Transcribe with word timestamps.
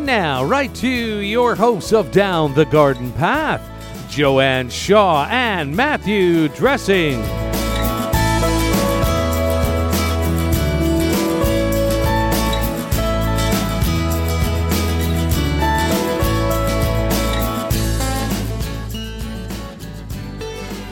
And 0.00 0.06
now, 0.06 0.42
right 0.42 0.74
to 0.76 0.88
your 0.88 1.54
hosts 1.54 1.92
of 1.92 2.10
Down 2.10 2.54
the 2.54 2.64
Garden 2.64 3.12
Path, 3.12 3.60
Joanne 4.08 4.70
Shaw 4.70 5.26
and 5.28 5.76
Matthew 5.76 6.48
Dressing. 6.48 7.22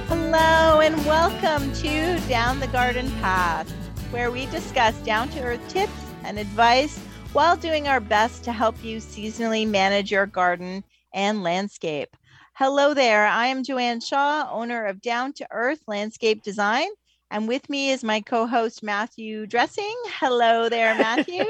Hello, 0.08 0.80
and 0.80 0.94
welcome 1.06 1.72
to 1.76 2.20
Down 2.28 2.60
the 2.60 2.66
Garden 2.66 3.10
Path, 3.22 3.70
where 4.10 4.30
we 4.30 4.44
discuss 4.46 4.94
down 4.96 5.30
to 5.30 5.40
earth 5.40 5.66
tips 5.68 5.92
and 6.24 6.38
advice 6.38 7.07
while 7.32 7.56
doing 7.56 7.88
our 7.88 8.00
best 8.00 8.44
to 8.44 8.52
help 8.52 8.82
you 8.82 8.98
seasonally 8.98 9.68
manage 9.68 10.10
your 10.10 10.26
garden 10.26 10.82
and 11.12 11.42
landscape. 11.42 12.08
Hello 12.54 12.94
there. 12.94 13.26
I 13.26 13.46
am 13.46 13.62
Joanne 13.62 14.00
Shaw, 14.00 14.48
owner 14.50 14.86
of 14.86 15.00
Down 15.00 15.32
to 15.34 15.46
Earth 15.50 15.80
Landscape 15.86 16.42
Design. 16.42 16.88
And 17.30 17.46
with 17.46 17.68
me 17.68 17.90
is 17.90 18.02
my 18.02 18.20
co 18.20 18.46
host, 18.46 18.82
Matthew 18.82 19.46
Dressing. 19.46 19.94
Hello 20.18 20.68
there, 20.68 20.94
Matthew. 20.98 21.44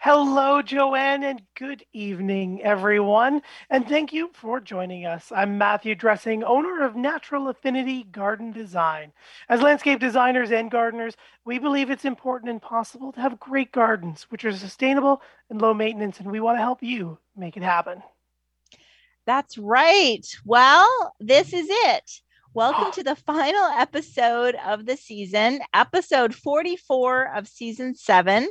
Hello, 0.00 0.62
Joanne, 0.62 1.22
and 1.22 1.42
good 1.54 1.84
evening, 1.92 2.62
everyone. 2.62 3.42
And 3.70 3.88
thank 3.88 4.12
you 4.12 4.30
for 4.32 4.58
joining 4.60 5.06
us. 5.06 5.30
I'm 5.30 5.58
Matthew 5.58 5.94
Dressing, 5.94 6.42
owner 6.42 6.82
of 6.82 6.96
Natural 6.96 7.48
Affinity 7.48 8.04
Garden 8.04 8.50
Design. 8.50 9.12
As 9.48 9.62
landscape 9.62 10.00
designers 10.00 10.50
and 10.50 10.70
gardeners, 10.70 11.16
we 11.44 11.60
believe 11.60 11.90
it's 11.90 12.04
important 12.04 12.50
and 12.50 12.60
possible 12.60 13.12
to 13.12 13.20
have 13.20 13.38
great 13.38 13.70
gardens, 13.70 14.26
which 14.30 14.44
are 14.44 14.52
sustainable 14.52 15.22
and 15.48 15.62
low 15.62 15.74
maintenance, 15.74 16.18
and 16.18 16.30
we 16.30 16.40
want 16.40 16.58
to 16.58 16.62
help 16.62 16.82
you 16.82 17.18
make 17.36 17.56
it 17.56 17.62
happen. 17.62 18.02
That's 19.26 19.56
right. 19.56 20.26
Well, 20.44 21.14
this 21.20 21.52
is 21.52 21.68
it. 21.70 22.20
Welcome 22.54 22.90
to 22.94 23.04
the 23.04 23.14
final 23.14 23.66
episode 23.76 24.56
of 24.66 24.86
the 24.86 24.96
season, 24.96 25.60
episode 25.72 26.34
44 26.34 27.36
of 27.36 27.46
season 27.46 27.94
seven. 27.94 28.48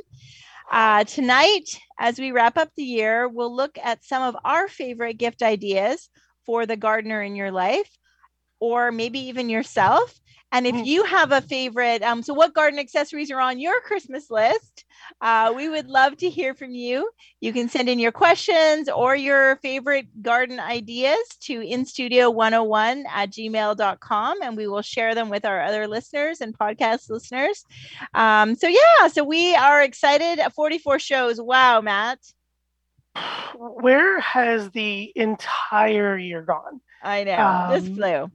Uh, 0.70 1.04
tonight, 1.04 1.78
as 1.98 2.18
we 2.18 2.32
wrap 2.32 2.56
up 2.56 2.70
the 2.76 2.82
year, 2.82 3.28
we'll 3.28 3.54
look 3.54 3.78
at 3.82 4.04
some 4.04 4.22
of 4.22 4.36
our 4.44 4.68
favorite 4.68 5.18
gift 5.18 5.42
ideas 5.42 6.08
for 6.46 6.66
the 6.66 6.76
gardener 6.76 7.22
in 7.22 7.36
your 7.36 7.50
life, 7.50 7.98
or 8.60 8.92
maybe 8.92 9.20
even 9.20 9.48
yourself. 9.50 10.20
And 10.52 10.66
if 10.66 10.86
you 10.86 11.04
have 11.04 11.32
a 11.32 11.40
favorite, 11.40 12.02
um, 12.02 12.22
so 12.22 12.34
what 12.34 12.52
garden 12.52 12.78
accessories 12.78 13.30
are 13.30 13.40
on 13.40 13.58
your 13.58 13.80
Christmas 13.80 14.30
list? 14.30 14.84
Uh, 15.22 15.52
we 15.56 15.68
would 15.68 15.88
love 15.88 16.16
to 16.18 16.28
hear 16.28 16.52
from 16.52 16.72
you. 16.72 17.10
You 17.40 17.54
can 17.54 17.70
send 17.70 17.88
in 17.88 17.98
your 17.98 18.12
questions 18.12 18.90
or 18.90 19.16
your 19.16 19.56
favorite 19.56 20.22
garden 20.22 20.60
ideas 20.60 21.18
to 21.40 21.60
instudio101 21.60 23.04
at 23.08 23.30
gmail.com 23.30 24.42
and 24.42 24.56
we 24.56 24.68
will 24.68 24.82
share 24.82 25.14
them 25.14 25.30
with 25.30 25.46
our 25.46 25.62
other 25.62 25.88
listeners 25.88 26.42
and 26.42 26.56
podcast 26.56 27.08
listeners. 27.08 27.64
Um, 28.12 28.54
so, 28.54 28.68
yeah, 28.68 29.08
so 29.10 29.24
we 29.24 29.54
are 29.54 29.82
excited. 29.82 30.38
44 30.54 30.98
shows. 30.98 31.40
Wow, 31.40 31.80
Matt. 31.80 32.18
Where 33.56 34.20
has 34.20 34.70
the 34.70 35.12
entire 35.16 36.18
year 36.18 36.42
gone? 36.42 36.80
I 37.02 37.24
know. 37.24 37.36
Um, 37.36 37.72
this 37.72 37.96
flew. 37.96 38.30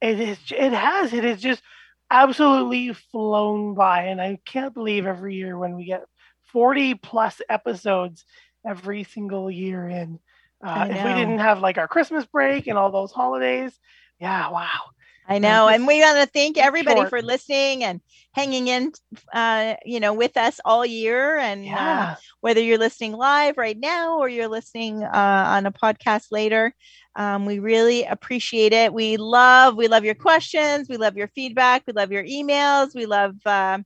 It 0.00 0.20
is. 0.20 0.38
It 0.50 0.72
has. 0.72 1.12
It 1.12 1.24
is 1.24 1.40
just 1.40 1.62
absolutely 2.10 2.92
flown 2.92 3.74
by, 3.74 4.04
and 4.04 4.20
I 4.20 4.38
can't 4.44 4.74
believe 4.74 5.06
every 5.06 5.34
year 5.34 5.56
when 5.58 5.76
we 5.76 5.84
get 5.86 6.04
forty 6.52 6.94
plus 6.94 7.40
episodes 7.48 8.24
every 8.66 9.04
single 9.04 9.50
year 9.50 9.88
in. 9.88 10.18
Uh, 10.64 10.86
if 10.88 11.04
we 11.04 11.12
didn't 11.12 11.38
have 11.38 11.60
like 11.60 11.76
our 11.76 11.88
Christmas 11.88 12.24
break 12.24 12.66
and 12.66 12.78
all 12.78 12.90
those 12.90 13.12
holidays, 13.12 13.78
yeah, 14.18 14.50
wow. 14.50 14.93
I 15.26 15.38
know. 15.38 15.68
And 15.68 15.86
we 15.86 16.00
want 16.00 16.18
to 16.18 16.26
thank 16.26 16.58
everybody 16.58 17.00
short. 17.00 17.10
for 17.10 17.22
listening 17.22 17.82
and 17.84 18.00
hanging 18.32 18.68
in, 18.68 18.92
uh, 19.32 19.74
you 19.84 20.00
know, 20.00 20.12
with 20.12 20.36
us 20.36 20.60
all 20.64 20.84
year. 20.84 21.38
And 21.38 21.62
uh, 21.62 21.70
yeah. 21.70 22.08
uh, 22.12 22.14
whether 22.40 22.60
you're 22.60 22.78
listening 22.78 23.12
live 23.12 23.56
right 23.56 23.78
now 23.78 24.18
or 24.18 24.28
you're 24.28 24.48
listening 24.48 25.02
uh, 25.02 25.44
on 25.48 25.66
a 25.66 25.72
podcast 25.72 26.26
later, 26.30 26.74
um, 27.16 27.46
we 27.46 27.58
really 27.58 28.04
appreciate 28.04 28.72
it. 28.72 28.92
We 28.92 29.16
love, 29.16 29.76
we 29.76 29.88
love 29.88 30.04
your 30.04 30.14
questions. 30.14 30.88
We 30.88 30.96
love 30.96 31.16
your 31.16 31.28
feedback. 31.28 31.84
We 31.86 31.92
love 31.94 32.12
your 32.12 32.24
emails. 32.24 32.94
We 32.94 33.06
love, 33.06 33.34
uh, 33.46 33.78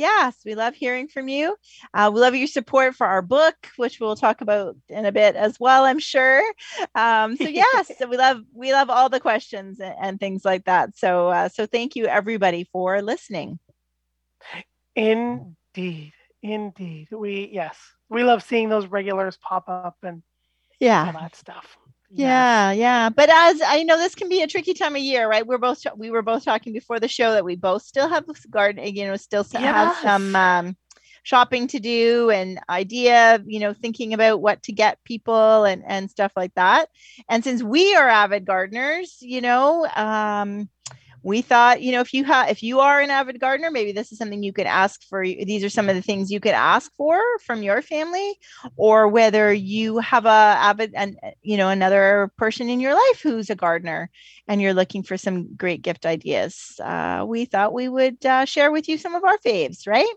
yes, 0.00 0.36
we 0.46 0.54
love 0.54 0.74
hearing 0.74 1.06
from 1.06 1.28
you. 1.28 1.56
Uh, 1.92 2.10
we 2.12 2.20
love 2.20 2.34
your 2.34 2.46
support 2.46 2.96
for 2.96 3.06
our 3.06 3.20
book, 3.20 3.54
which 3.76 4.00
we'll 4.00 4.16
talk 4.16 4.40
about 4.40 4.74
in 4.88 5.04
a 5.04 5.12
bit 5.12 5.36
as 5.36 5.60
well, 5.60 5.84
I'm 5.84 5.98
sure. 5.98 6.42
Um, 6.94 7.36
so 7.36 7.44
yes, 7.44 7.92
we 8.08 8.16
love 8.16 8.42
we 8.54 8.72
love 8.72 8.88
all 8.88 9.10
the 9.10 9.20
questions 9.20 9.78
and, 9.78 9.94
and 10.00 10.18
things 10.18 10.44
like 10.44 10.64
that. 10.64 10.96
So 10.96 11.28
uh, 11.28 11.48
so 11.50 11.66
thank 11.66 11.94
you 11.94 12.06
everybody 12.06 12.68
for 12.72 13.02
listening. 13.02 13.58
Indeed, 14.96 16.14
indeed, 16.42 17.08
we 17.12 17.50
yes, 17.52 17.76
we 18.08 18.24
love 18.24 18.42
seeing 18.42 18.70
those 18.70 18.86
regulars 18.86 19.36
pop 19.36 19.68
up 19.68 19.96
and 20.02 20.22
yeah, 20.80 21.06
all 21.06 21.20
that 21.20 21.36
stuff. 21.36 21.76
Yeah, 22.12 22.72
yeah. 22.72 23.08
But 23.08 23.30
as 23.30 23.62
I 23.64 23.84
know, 23.84 23.96
this 23.96 24.14
can 24.16 24.28
be 24.28 24.42
a 24.42 24.46
tricky 24.46 24.74
time 24.74 24.96
of 24.96 25.02
year, 25.02 25.28
right? 25.28 25.46
We're 25.46 25.58
both 25.58 25.84
we 25.96 26.10
were 26.10 26.22
both 26.22 26.44
talking 26.44 26.72
before 26.72 26.98
the 26.98 27.08
show 27.08 27.32
that 27.32 27.44
we 27.44 27.54
both 27.54 27.82
still 27.82 28.08
have 28.08 28.24
garden, 28.50 28.84
you 28.94 29.06
know, 29.06 29.16
still 29.16 29.46
yes. 29.52 29.62
have 29.62 29.96
some 30.02 30.34
um, 30.34 30.76
shopping 31.22 31.68
to 31.68 31.78
do 31.78 32.30
and 32.30 32.60
idea, 32.68 33.42
you 33.46 33.60
know, 33.60 33.72
thinking 33.72 34.12
about 34.12 34.40
what 34.40 34.62
to 34.64 34.72
get 34.72 35.02
people 35.04 35.64
and 35.64 35.84
and 35.86 36.10
stuff 36.10 36.32
like 36.36 36.54
that. 36.54 36.88
And 37.28 37.44
since 37.44 37.62
we 37.62 37.94
are 37.94 38.08
avid 38.08 38.44
gardeners, 38.44 39.18
you 39.20 39.40
know, 39.40 39.86
um, 39.94 40.68
we 41.22 41.42
thought 41.42 41.82
you 41.82 41.92
know 41.92 42.00
if 42.00 42.12
you 42.14 42.24
have 42.24 42.48
if 42.48 42.62
you 42.62 42.80
are 42.80 43.00
an 43.00 43.10
avid 43.10 43.38
gardener 43.40 43.70
maybe 43.70 43.92
this 43.92 44.12
is 44.12 44.18
something 44.18 44.42
you 44.42 44.52
could 44.52 44.66
ask 44.66 45.02
for 45.08 45.24
these 45.24 45.62
are 45.64 45.70
some 45.70 45.88
of 45.88 45.94
the 45.94 46.02
things 46.02 46.30
you 46.30 46.40
could 46.40 46.52
ask 46.52 46.90
for 46.96 47.20
from 47.44 47.62
your 47.62 47.82
family 47.82 48.34
or 48.76 49.08
whether 49.08 49.52
you 49.52 49.98
have 49.98 50.24
a 50.24 50.28
avid 50.28 50.92
and 50.94 51.18
you 51.42 51.56
know 51.56 51.68
another 51.68 52.30
person 52.36 52.68
in 52.68 52.80
your 52.80 52.94
life 52.94 53.20
who's 53.22 53.50
a 53.50 53.54
gardener 53.54 54.10
and 54.48 54.60
you're 54.60 54.74
looking 54.74 55.02
for 55.02 55.16
some 55.16 55.54
great 55.54 55.80
gift 55.80 56.04
ideas. 56.04 56.74
Uh, 56.82 57.24
we 57.26 57.44
thought 57.44 57.72
we 57.72 57.88
would 57.88 58.24
uh, 58.26 58.44
share 58.44 58.72
with 58.72 58.88
you 58.88 58.98
some 58.98 59.14
of 59.14 59.24
our 59.24 59.38
faves 59.38 59.86
right? 59.86 60.12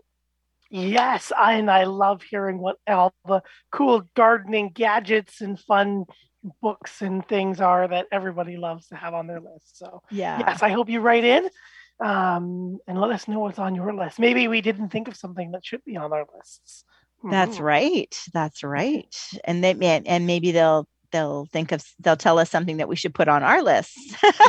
Yes, 0.70 1.30
I, 1.36 1.54
and 1.54 1.70
I 1.70 1.84
love 1.84 2.22
hearing 2.22 2.58
what 2.58 2.78
all 2.88 3.14
the 3.26 3.42
cool 3.70 4.02
gardening 4.16 4.70
gadgets 4.74 5.40
and 5.40 5.60
fun 5.60 6.06
books 6.60 7.02
and 7.02 7.26
things 7.26 7.60
are 7.60 7.88
that 7.88 8.06
everybody 8.12 8.56
loves 8.56 8.88
to 8.88 8.96
have 8.96 9.14
on 9.14 9.26
their 9.26 9.40
list. 9.40 9.78
So 9.78 10.02
yeah, 10.10 10.38
yes, 10.38 10.62
I 10.62 10.70
hope 10.70 10.88
you 10.88 11.00
write 11.00 11.24
in 11.24 11.48
um, 12.00 12.78
and 12.86 13.00
let 13.00 13.10
us 13.10 13.28
know 13.28 13.40
what's 13.40 13.58
on 13.58 13.74
your 13.74 13.94
list. 13.94 14.18
Maybe 14.18 14.48
we 14.48 14.60
didn't 14.60 14.90
think 14.90 15.08
of 15.08 15.16
something 15.16 15.52
that 15.52 15.64
should 15.64 15.84
be 15.84 15.96
on 15.96 16.12
our 16.12 16.26
lists. 16.36 16.84
That's 17.30 17.56
mm-hmm. 17.56 17.64
right. 17.64 18.18
That's 18.32 18.62
right. 18.62 19.16
And 19.44 19.64
they 19.64 20.02
and 20.06 20.26
maybe 20.26 20.52
they'll 20.52 20.86
they'll 21.14 21.46
think 21.52 21.70
of 21.70 21.80
they'll 22.00 22.16
tell 22.16 22.40
us 22.40 22.50
something 22.50 22.78
that 22.78 22.88
we 22.88 22.96
should 22.96 23.14
put 23.14 23.28
on 23.28 23.44
our 23.44 23.62
list. 23.62 23.96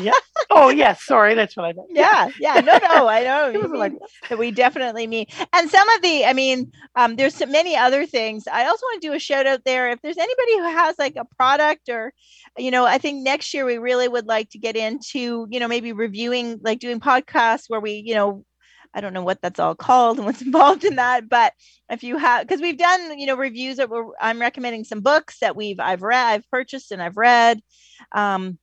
yeah. 0.02 0.12
Oh 0.50 0.70
yes, 0.70 1.06
sorry, 1.06 1.36
that's 1.36 1.56
what 1.56 1.66
I 1.66 1.74
meant. 1.74 1.90
Yeah, 1.92 2.30
yeah. 2.40 2.60
No, 2.62 2.78
no, 2.80 3.08
I 3.08 3.24
know 3.24 3.68
like 3.70 3.94
that 4.30 4.40
we 4.40 4.50
definitely 4.50 5.06
mean. 5.06 5.28
And 5.54 5.70
some 5.70 5.88
of 5.90 6.02
the, 6.02 6.26
I 6.26 6.34
mean, 6.34 6.72
um, 6.96 7.18
there's 7.18 7.36
so 7.36 7.46
many 7.46 7.76
other 7.76 8.08
things. 8.08 8.48
I 8.52 8.66
also 8.66 8.84
want 8.84 9.02
to 9.02 9.08
do 9.08 9.14
a 9.14 9.20
shout 9.20 9.46
out 9.46 9.62
there. 9.64 9.92
If 9.92 10.02
there's 10.02 10.18
anybody 10.18 10.58
who 10.58 10.64
has 10.64 10.98
like 10.98 11.16
a 11.18 11.26
product 11.38 11.88
or, 11.90 12.14
you 12.58 12.72
know, 12.72 12.86
I 12.86 12.98
think 12.98 13.24
next 13.24 13.54
year 13.54 13.66
we 13.66 13.78
really 13.78 14.08
would 14.08 14.26
like 14.26 14.50
to 14.52 14.58
get 14.58 14.76
into, 14.76 15.46
you 15.50 15.60
know, 15.60 15.68
maybe 15.68 15.94
reviewing, 15.94 16.60
like 16.64 16.80
doing 16.80 17.00
podcasts 17.00 17.66
where 17.68 17.80
we, 17.80 18.02
you 18.06 18.16
know, 18.16 18.44
I 18.96 19.02
don't 19.02 19.14
know 19.14 19.24
what 19.24 19.42
that's 19.42 19.60
all 19.60 19.76
called 19.76 20.18
and 20.18 20.26
what's 20.26 20.42
involved 20.50 20.86
in 20.86 20.96
that, 20.96 21.30
but 21.30 21.54
if 21.90 22.02
you 22.02 22.18
have, 22.18 22.48
because 22.48 22.62
we've 22.62 22.78
done, 22.78 23.20
you 23.20 23.28
know, 23.28 23.36
reviews 23.36 23.78
that 23.78 23.90
we're, 23.90 24.08
I'm 24.20 24.40
recommending 24.40 24.86
some 24.86 25.02
books 25.02 25.40
that 25.40 25.56
we've, 25.56 25.80
I've 25.80 26.02
read, 26.02 26.34
I've 26.34 26.50
purchased 26.50 26.92
and 26.92 27.02
I've 27.02 27.18
read. 27.18 27.62
Um, 28.14 28.58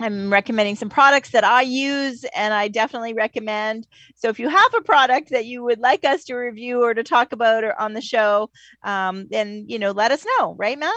I'm 0.00 0.32
recommending 0.32 0.76
some 0.76 0.88
products 0.88 1.30
that 1.30 1.44
I 1.44 1.62
use 1.62 2.24
and 2.34 2.52
I 2.52 2.68
definitely 2.68 3.14
recommend. 3.14 3.86
So 4.16 4.28
if 4.28 4.38
you 4.38 4.48
have 4.48 4.74
a 4.74 4.82
product 4.82 5.30
that 5.30 5.46
you 5.46 5.62
would 5.64 5.78
like 5.78 6.04
us 6.04 6.24
to 6.24 6.34
review 6.34 6.82
or 6.82 6.92
to 6.92 7.02
talk 7.02 7.32
about 7.32 7.64
or 7.64 7.78
on 7.80 7.92
the 7.92 8.00
show, 8.00 8.50
um, 8.82 9.28
then, 9.30 9.66
you 9.68 9.78
know, 9.78 9.92
let 9.92 10.10
us 10.10 10.26
know, 10.38 10.54
right, 10.58 10.78
Matt? 10.78 10.92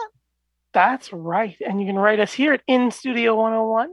That's 0.74 1.14
right. 1.14 1.56
And 1.66 1.80
you 1.80 1.88
can 1.88 1.96
write 1.96 2.20
us 2.20 2.34
here 2.34 2.54
at 2.54 2.66
InStudio101 2.68 3.88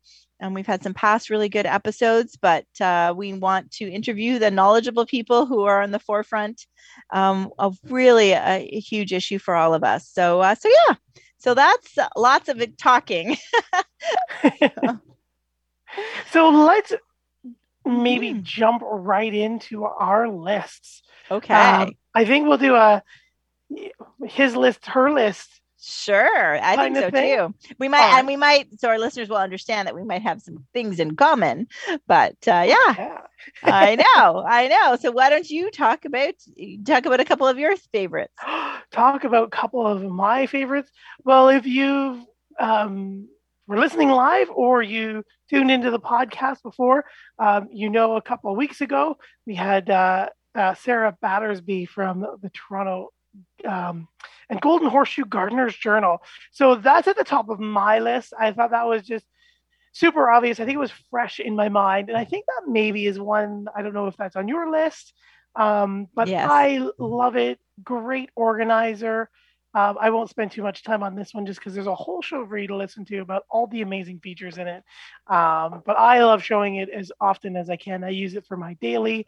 And 0.40 0.56
we've 0.56 0.66
had 0.66 0.82
some 0.82 0.94
past 0.94 1.30
really 1.30 1.48
good 1.48 1.66
episodes, 1.66 2.36
but 2.40 2.66
uh, 2.80 3.14
we 3.16 3.32
want 3.32 3.70
to 3.72 3.88
interview 3.88 4.40
the 4.40 4.50
knowledgeable 4.50 5.06
people 5.06 5.46
who 5.46 5.62
are 5.62 5.80
on 5.82 5.92
the 5.92 6.00
forefront 6.00 6.66
um, 7.10 7.52
of 7.60 7.78
really 7.84 8.32
a, 8.32 8.68
a, 8.72 8.80
huge 8.80 9.12
issue 9.12 9.38
for 9.38 9.54
all 9.54 9.72
of 9.72 9.84
us. 9.84 10.08
So, 10.08 10.40
uh, 10.40 10.56
so 10.56 10.68
yeah, 10.68 10.96
so 11.38 11.54
that's 11.54 11.96
lots 12.16 12.48
of 12.48 12.60
it 12.60 12.76
talking. 12.76 13.36
so 16.32 16.48
let's 16.50 16.92
maybe 17.84 18.34
mm. 18.34 18.42
jump 18.42 18.82
right 18.84 19.32
into 19.32 19.84
our 19.84 20.28
lists. 20.28 21.02
Okay. 21.30 21.54
Um, 21.54 21.92
I 22.14 22.24
think 22.24 22.48
we'll 22.48 22.58
do 22.58 22.74
a 22.74 23.02
his 24.24 24.56
list, 24.56 24.86
her 24.86 25.12
list. 25.12 25.48
Sure, 25.84 26.58
I 26.62 26.76
think 26.76 26.96
so 26.96 27.10
thing. 27.10 27.36
too. 27.36 27.54
We 27.80 27.88
might, 27.88 28.16
and 28.16 28.24
we 28.24 28.36
might, 28.36 28.68
so 28.78 28.88
our 28.88 29.00
listeners 29.00 29.28
will 29.28 29.38
understand 29.38 29.88
that 29.88 29.96
we 29.96 30.04
might 30.04 30.22
have 30.22 30.40
some 30.40 30.64
things 30.72 31.00
in 31.00 31.16
common. 31.16 31.66
But 32.06 32.36
uh, 32.46 32.64
yeah, 32.66 32.94
yeah. 32.96 33.20
I 33.64 33.96
know, 34.16 34.44
I 34.46 34.68
know. 34.68 34.96
So 34.96 35.10
why 35.10 35.28
don't 35.28 35.48
you 35.50 35.72
talk 35.72 36.04
about 36.04 36.34
talk 36.86 37.06
about 37.06 37.18
a 37.18 37.24
couple 37.24 37.48
of 37.48 37.58
your 37.58 37.76
favorites? 37.76 38.34
talk 38.92 39.24
about 39.24 39.48
a 39.48 39.50
couple 39.50 39.84
of 39.84 40.04
my 40.04 40.46
favorites. 40.46 40.92
Well, 41.24 41.48
if 41.48 41.66
you 41.66 42.28
um, 42.60 43.28
were 43.66 43.78
listening 43.80 44.10
live 44.10 44.50
or 44.50 44.82
you 44.82 45.24
tuned 45.50 45.72
into 45.72 45.90
the 45.90 45.98
podcast 45.98 46.62
before, 46.62 47.06
um, 47.40 47.68
you 47.72 47.90
know, 47.90 48.14
a 48.14 48.22
couple 48.22 48.52
of 48.52 48.56
weeks 48.56 48.80
ago 48.80 49.16
we 49.46 49.56
had 49.56 49.90
uh, 49.90 50.28
uh, 50.54 50.74
Sarah 50.74 51.16
Battersby 51.20 51.86
from 51.86 52.20
the 52.20 52.50
Toronto 52.50 53.08
um, 53.66 54.08
and 54.48 54.60
Golden 54.60 54.88
Horseshoe 54.88 55.24
Gardener's 55.24 55.76
Journal. 55.76 56.22
So 56.50 56.74
that's 56.74 57.08
at 57.08 57.16
the 57.16 57.24
top 57.24 57.48
of 57.48 57.60
my 57.60 57.98
list. 57.98 58.32
I 58.38 58.52
thought 58.52 58.72
that 58.72 58.86
was 58.86 59.02
just 59.02 59.24
super 59.92 60.30
obvious. 60.30 60.60
I 60.60 60.64
think 60.64 60.76
it 60.76 60.80
was 60.80 60.92
fresh 61.10 61.40
in 61.40 61.54
my 61.54 61.68
mind. 61.68 62.08
And 62.08 62.18
I 62.18 62.24
think 62.24 62.46
that 62.46 62.70
maybe 62.70 63.06
is 63.06 63.18
one, 63.18 63.66
I 63.74 63.82
don't 63.82 63.94
know 63.94 64.06
if 64.06 64.16
that's 64.16 64.36
on 64.36 64.48
your 64.48 64.70
list, 64.70 65.12
um, 65.54 66.08
but 66.14 66.28
yes. 66.28 66.48
I 66.50 66.88
love 66.98 67.36
it. 67.36 67.58
Great 67.82 68.30
organizer. 68.34 69.28
Um, 69.74 69.96
I 69.98 70.10
won't 70.10 70.28
spend 70.28 70.50
too 70.50 70.62
much 70.62 70.82
time 70.82 71.02
on 71.02 71.14
this 71.14 71.32
one 71.32 71.46
just 71.46 71.58
because 71.58 71.72
there's 71.72 71.86
a 71.86 71.94
whole 71.94 72.20
show 72.20 72.46
for 72.46 72.58
you 72.58 72.68
to 72.68 72.76
listen 72.76 73.06
to 73.06 73.20
about 73.20 73.44
all 73.50 73.66
the 73.66 73.80
amazing 73.80 74.20
features 74.20 74.58
in 74.58 74.68
it. 74.68 74.82
Um, 75.28 75.82
but 75.86 75.96
I 75.96 76.22
love 76.24 76.42
showing 76.42 76.76
it 76.76 76.90
as 76.90 77.10
often 77.20 77.56
as 77.56 77.70
I 77.70 77.76
can. 77.76 78.04
I 78.04 78.10
use 78.10 78.34
it 78.34 78.44
for 78.46 78.56
my 78.56 78.74
daily 78.74 79.26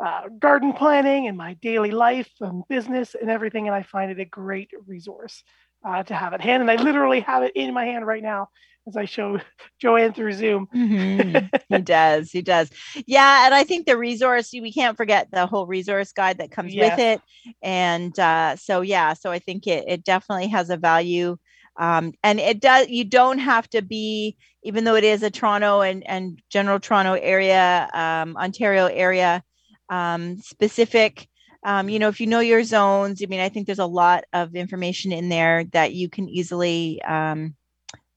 uh, 0.00 0.28
garden 0.38 0.72
planning 0.72 1.28
and 1.28 1.36
my 1.36 1.54
daily 1.54 1.90
life 1.90 2.30
and 2.40 2.62
business 2.68 3.14
and 3.14 3.30
everything. 3.30 3.66
And 3.66 3.74
I 3.74 3.82
find 3.82 4.10
it 4.10 4.20
a 4.20 4.24
great 4.24 4.70
resource 4.86 5.42
uh, 5.86 6.02
to 6.04 6.14
have 6.14 6.32
at 6.32 6.40
hand. 6.40 6.62
And 6.62 6.70
I 6.70 6.76
literally 6.76 7.20
have 7.20 7.42
it 7.42 7.52
in 7.54 7.74
my 7.74 7.84
hand 7.84 8.06
right 8.06 8.22
now 8.22 8.48
as 8.86 8.96
I 8.96 9.04
show 9.04 9.40
Joanne 9.80 10.12
through 10.12 10.32
Zoom. 10.32 10.68
mm-hmm. 10.74 11.46
He 11.74 11.82
does. 11.82 12.30
He 12.30 12.42
does. 12.42 12.70
Yeah. 13.06 13.46
And 13.46 13.54
I 13.54 13.64
think 13.64 13.86
the 13.86 13.96
resource, 13.96 14.50
we 14.52 14.72
can't 14.72 14.96
forget 14.96 15.28
the 15.30 15.46
whole 15.46 15.66
resource 15.66 16.12
guide 16.12 16.38
that 16.38 16.50
comes 16.50 16.74
yes. 16.74 16.92
with 16.92 17.00
it. 17.00 17.54
And 17.62 18.18
uh, 18.18 18.56
so, 18.56 18.80
yeah, 18.80 19.14
so 19.14 19.30
I 19.30 19.38
think 19.38 19.66
it, 19.66 19.84
it 19.88 20.04
definitely 20.04 20.48
has 20.48 20.70
a 20.70 20.76
value. 20.76 21.36
Um, 21.76 22.12
and 22.22 22.38
it 22.38 22.60
does, 22.60 22.88
you 22.88 23.04
don't 23.04 23.38
have 23.38 23.68
to 23.70 23.82
be, 23.82 24.36
even 24.62 24.84
though 24.84 24.94
it 24.94 25.04
is 25.04 25.22
a 25.22 25.30
Toronto 25.30 25.80
and, 25.80 26.08
and 26.08 26.40
general 26.48 26.78
Toronto 26.78 27.14
area, 27.14 27.88
um, 27.92 28.36
Ontario 28.36 28.86
area, 28.86 29.42
um, 29.88 30.38
specific 30.38 31.28
um, 31.64 31.88
you 31.88 31.98
know 31.98 32.08
if 32.08 32.20
you 32.20 32.26
know 32.26 32.40
your 32.40 32.62
zones 32.62 33.22
i 33.22 33.26
mean 33.26 33.40
i 33.40 33.48
think 33.48 33.66
there's 33.66 33.78
a 33.78 33.86
lot 33.86 34.24
of 34.32 34.54
information 34.54 35.12
in 35.12 35.28
there 35.28 35.64
that 35.72 35.94
you 35.94 36.08
can 36.08 36.28
easily 36.28 37.02
um, 37.02 37.54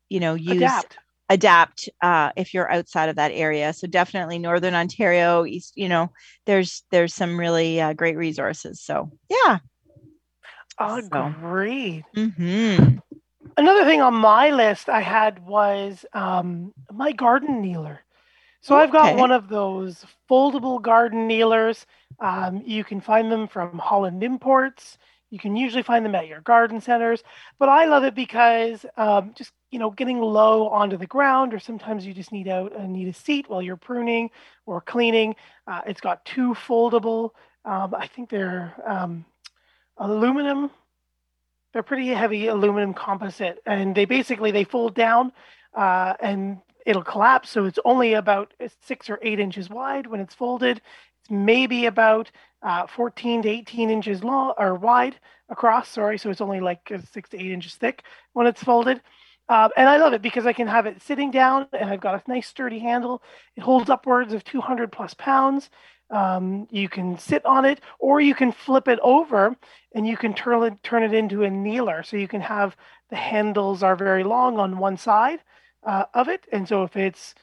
you 0.09 0.19
know 0.19 0.35
use 0.35 0.57
adapt, 0.57 0.97
adapt 1.29 1.89
uh, 2.01 2.31
if 2.35 2.53
you're 2.53 2.71
outside 2.71 3.09
of 3.09 3.17
that 3.17 3.31
area. 3.33 3.73
So 3.73 3.87
definitely 3.87 4.39
northern 4.39 4.73
ontario 4.73 5.45
east 5.45 5.73
you 5.75 5.89
know 5.89 6.11
there's 6.45 6.83
there's 6.91 7.13
some 7.13 7.39
really 7.39 7.81
uh, 7.81 7.93
great 7.93 8.17
resources. 8.17 8.81
So 8.81 9.11
yeah. 9.29 9.59
Agreed. 10.79 12.05
So. 12.15 12.21
mm-hmm. 12.21 12.97
another 13.57 13.85
thing 13.85 14.01
on 14.01 14.13
my 14.13 14.51
list 14.51 14.89
i 14.89 15.01
had 15.01 15.45
was 15.45 16.05
um, 16.13 16.73
my 16.91 17.11
garden 17.11 17.61
kneeler 17.61 18.01
so 18.62 18.75
I've 18.75 18.92
got 18.92 19.15
one 19.15 19.31
of 19.31 19.50
those 19.50 20.06
foldable 20.30 20.81
garden 20.81 21.27
kneelers. 21.27 21.86
Um, 22.19 22.63
you 22.65 22.83
can 22.83 23.01
find 23.01 23.31
them 23.31 23.48
from 23.48 23.77
Holland 23.77 24.24
Imports. 24.24 24.98
You 25.30 25.39
can 25.39 25.56
usually 25.57 25.83
find 25.83 26.06
them 26.06 26.15
at 26.15 26.27
your 26.27 26.39
garden 26.42 26.80
centers, 26.80 27.21
but 27.59 27.68
I 27.68 27.86
love 27.86 28.06
it 28.06 28.15
because 28.15 28.86
um, 28.95 29.33
just 29.36 29.51
you 29.71 29.80
know 29.80 29.92
getting 29.92 30.19
low 30.21 30.69
onto 30.69 30.98
the 30.98 31.06
ground, 31.06 31.54
or 31.54 31.59
sometimes 31.59 32.06
you 32.06 32.13
just 32.13 32.31
need 32.31 32.48
out 32.48 32.74
uh, 32.75 32.88
need 32.88 33.09
a 33.09 33.13
seat 33.13 33.50
while 33.50 33.62
you're 33.62 33.75
pruning 33.75 34.30
or 34.65 34.80
cleaning. 34.80 35.36
Uh, 35.68 35.81
it's 35.86 36.01
got 36.01 36.24
two 36.24 36.54
foldable. 36.54 37.31
Um, 37.65 37.94
I 37.94 38.07
think 38.07 38.30
they're 38.30 38.74
um, 38.86 39.25
aluminum. 39.98 40.71
They're 41.74 41.83
pretty 41.83 42.07
heavy 42.07 42.48
aluminum 42.48 42.94
composite, 42.94 43.62
and 43.65 43.94
they 43.94 44.06
basically 44.06 44.51
they 44.51 44.63
fold 44.63 44.95
down 44.95 45.33
uh, 45.74 46.13
and 46.19 46.59
it'll 46.87 47.03
collapse. 47.03 47.49
So 47.49 47.65
it's 47.65 47.79
only 47.85 48.13
about 48.13 48.53
six 48.81 49.09
or 49.09 49.19
eight 49.21 49.39
inches 49.39 49.69
wide 49.69 50.07
when 50.07 50.21
it's 50.21 50.33
folded. 50.33 50.81
It's 51.21 51.29
maybe 51.29 51.85
about 51.85 52.31
uh, 52.63 52.87
14 52.87 53.43
to 53.43 53.49
18 53.49 53.89
inches 53.89 54.23
long 54.23 54.53
or 54.57 54.73
wide 54.73 55.17
across. 55.49 55.89
Sorry, 55.89 56.17
so 56.17 56.29
it's 56.31 56.41
only 56.41 56.61
like 56.61 56.89
six 57.11 57.29
to 57.31 57.37
eight 57.39 57.51
inches 57.51 57.75
thick 57.75 58.03
when 58.31 58.47
it's 58.47 58.63
folded. 58.63 59.01
Uh, 59.49 59.69
and 59.77 59.87
I 59.87 59.97
love 59.97 60.13
it 60.13 60.21
because 60.21 60.45
I 60.45 60.53
can 60.53 60.67
have 60.67 60.85
it 60.85 61.01
sitting 61.01 61.29
down 61.29 61.67
and 61.73 61.89
I've 61.89 61.99
got 61.99 62.15
a 62.15 62.29
nice 62.29 62.47
sturdy 62.47 62.79
handle. 62.79 63.21
It 63.56 63.61
holds 63.61 63.89
upwards 63.89 64.33
of 64.33 64.44
200 64.45 64.91
plus 64.91 65.13
pounds. 65.13 65.69
Um, 66.09 66.67
you 66.71 66.87
can 66.87 67.17
sit 67.17 67.45
on 67.45 67.65
it 67.65 67.81
or 67.99 68.21
you 68.21 68.33
can 68.33 68.53
flip 68.53 68.87
it 68.87 68.99
over 69.01 69.56
and 69.94 70.07
you 70.07 70.15
can 70.15 70.33
turn 70.33 70.63
it, 70.63 70.83
turn 70.83 71.03
it 71.03 71.13
into 71.13 71.44
a 71.44 71.49
kneeler. 71.49 72.03
So 72.03 72.15
you 72.15 72.29
can 72.29 72.41
have 72.41 72.77
the 73.09 73.17
handles 73.17 73.83
are 73.83 73.95
very 73.97 74.23
long 74.23 74.57
on 74.57 74.77
one 74.77 74.95
side 74.95 75.39
uh, 75.87 76.06
of 76.13 76.27
it. 76.27 76.45
And 76.51 76.67
so 76.67 76.83
if 76.83 76.95
its 76.95 77.33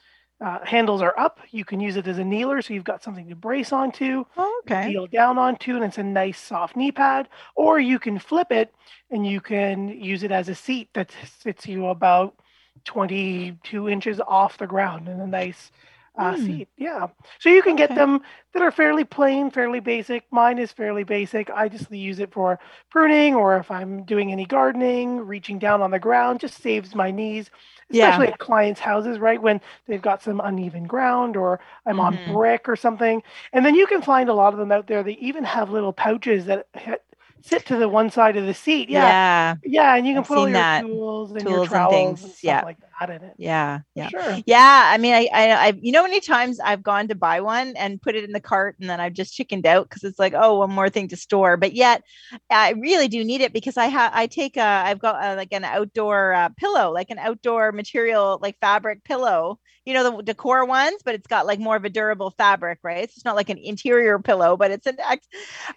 uh, 0.41 0.59
handles 0.65 1.01
are 1.01 1.19
up, 1.19 1.41
you 1.51 1.65
can 1.65 1.81
use 1.81 1.97
it 1.97 2.07
as 2.07 2.19
a 2.19 2.25
kneeler. 2.25 2.63
So 2.63 2.75
you've 2.75 2.85
got 2.85 3.03
something 3.03 3.29
to 3.29 3.35
brace 3.35 3.73
onto, 3.73 4.25
oh, 4.37 4.63
okay. 4.65 4.89
kneel 4.89 5.07
down 5.07 5.39
onto, 5.39 5.75
and 5.75 5.85
it's 5.85 5.99
a 5.99 6.03
nice 6.03 6.39
soft 6.39 6.77
knee 6.77 6.93
pad. 6.93 7.29
Or 7.57 7.81
you 7.81 7.99
can 7.99 8.19
flip 8.19 8.53
it 8.53 8.73
and 9.11 9.27
you 9.27 9.41
can 9.41 9.89
use 9.89 10.23
it 10.23 10.31
as 10.31 10.49
a 10.49 10.55
seat 10.55 10.91
that 10.95 11.11
sits 11.41 11.67
you 11.67 11.87
about 11.87 12.35
22 12.85 13.89
inches 13.89 14.21
off 14.21 14.59
the 14.59 14.67
ground 14.67 15.09
in 15.09 15.21
a 15.21 15.27
nice 15.27 15.71
uh, 16.17 16.35
mm. 16.35 16.47
seat. 16.47 16.69
Yeah. 16.77 17.09
So 17.41 17.49
you 17.49 17.63
can 17.63 17.77
get 17.77 17.95
them 17.95 18.21
that 18.53 18.63
are 18.63 18.71
fairly 18.71 19.05
plain, 19.05 19.51
fairly 19.51 19.81
basic. 19.81 20.25
Mine 20.31 20.59
is 20.59 20.73
fairly 20.73 21.05
basic. 21.05 21.51
I 21.51 21.69
just 21.69 21.91
use 21.91 22.19
it 22.21 22.33
for 22.33 22.59
pruning 22.91 23.35
or 23.35 23.57
if 23.57 23.71
I'm 23.71 24.05
doing 24.05 24.33
any 24.33 24.47
gardening, 24.47 25.19
reaching 25.19 25.59
down 25.59 25.83
on 25.83 25.91
the 25.91 25.99
ground, 25.99 26.41
just 26.41 26.63
saves 26.63 26.95
my 26.95 27.11
knees 27.11 27.51
especially 27.91 28.27
yeah. 28.27 28.33
at 28.33 28.39
clients' 28.39 28.81
houses, 28.81 29.19
right? 29.19 29.41
When 29.41 29.61
they've 29.87 30.03
got 30.03 30.23
some 30.23 30.41
uneven 30.43 30.85
ground 30.85 31.37
or 31.37 31.61
I'm 31.87 31.97
mm-hmm. 31.97 32.29
on 32.29 32.33
brick 32.33 32.69
or 32.69 32.77
something. 32.77 33.23
And 33.53 33.65
then 33.65 33.75
you 33.75 33.87
can 33.87 34.03
find 34.03 34.29
a 34.29 34.35
lot 34.35 34.53
of 34.53 34.59
them 34.59 34.73
out 34.73 34.87
there. 34.87 35.03
They 35.03 35.13
even 35.13 35.45
have 35.45 35.71
little 35.71 35.93
pouches 35.93 36.47
that 36.47 36.67
sit 37.45 37.67
to 37.67 37.77
the 37.77 37.89
one 37.89 38.11
side 38.11 38.37
of 38.37 38.47
the 38.47 38.55
seat. 38.55 38.89
Yeah. 38.89 39.03
Yeah. 39.03 39.57
Yeah. 39.65 39.97
And 39.97 40.07
you 40.07 40.15
can 40.15 40.23
I've 40.23 40.29
put 40.29 40.39
all 40.39 40.49
your 40.49 40.55
that. 40.55 40.81
tools 40.83 41.31
and 41.33 41.41
tools 41.41 41.55
your 41.55 41.67
trowels 41.67 41.95
and, 41.95 42.19
things. 42.19 42.23
And 42.25 42.45
yeah. 42.45 42.63
like 42.65 42.79
that. 42.81 43.11
in 43.11 43.23
it. 43.23 43.35
Yeah, 43.37 43.81
yeah, 43.95 44.09
Sure. 44.09 44.39
yeah. 44.47 44.91
I 44.93 44.99
mean, 44.99 45.13
I, 45.15 45.29
I, 45.33 45.51
I, 45.51 45.73
you 45.81 45.93
know, 45.93 46.03
many 46.03 46.21
times 46.21 46.59
I've 46.61 46.83
gone 46.83 47.09
to 47.09 47.15
buy 47.15 47.41
one 47.41 47.77
and 47.77 48.01
put 48.01 48.15
it 48.15 48.25
in 48.25 48.33
the 48.33 48.41
cart, 48.41 48.77
and 48.81 48.89
then 48.89 49.01
I've 49.01 49.13
just 49.13 49.35
chickened 49.35 49.67
out 49.67 49.89
because 49.89 50.05
it's 50.05 50.19
like, 50.19 50.33
oh, 50.35 50.59
one 50.61 50.71
more 50.71 50.89
thing 50.89 51.09
to 51.09 51.17
store. 51.17 51.57
But 51.57 51.75
yet, 51.75 52.03
I 52.51 52.71
really 52.71 53.09
do 53.09 53.23
need 53.25 53.43
it 53.43 53.53
because 53.53 53.77
I 53.77 53.87
have, 53.87 54.13
I 54.15 54.27
take 54.27 54.57
a, 54.57 54.63
I've 54.63 55.01
got 55.01 55.23
a, 55.23 55.35
like 55.35 55.53
an 55.53 55.65
outdoor 55.65 56.33
uh, 56.33 56.49
pillow, 56.57 56.93
like 56.93 57.11
an 57.11 57.19
outdoor 57.19 57.73
material, 57.73 58.39
like 58.41 58.57
fabric 58.61 59.05
pillow. 59.05 59.59
You 59.85 59.95
know, 59.95 60.17
the 60.17 60.23
decor 60.23 60.65
ones, 60.65 61.03
but 61.05 61.15
it's 61.15 61.27
got 61.27 61.47
like 61.47 61.61
more 61.61 61.77
of 61.77 61.85
a 61.85 61.91
durable 61.91 62.31
fabric, 62.31 62.79
right? 62.83 63.05
It's 63.05 63.25
not 63.25 63.37
like 63.37 63.51
an 63.51 63.59
interior 63.59 64.19
pillow, 64.19 64.57
but 64.57 64.71
it's 64.71 64.87
an, 64.87 64.99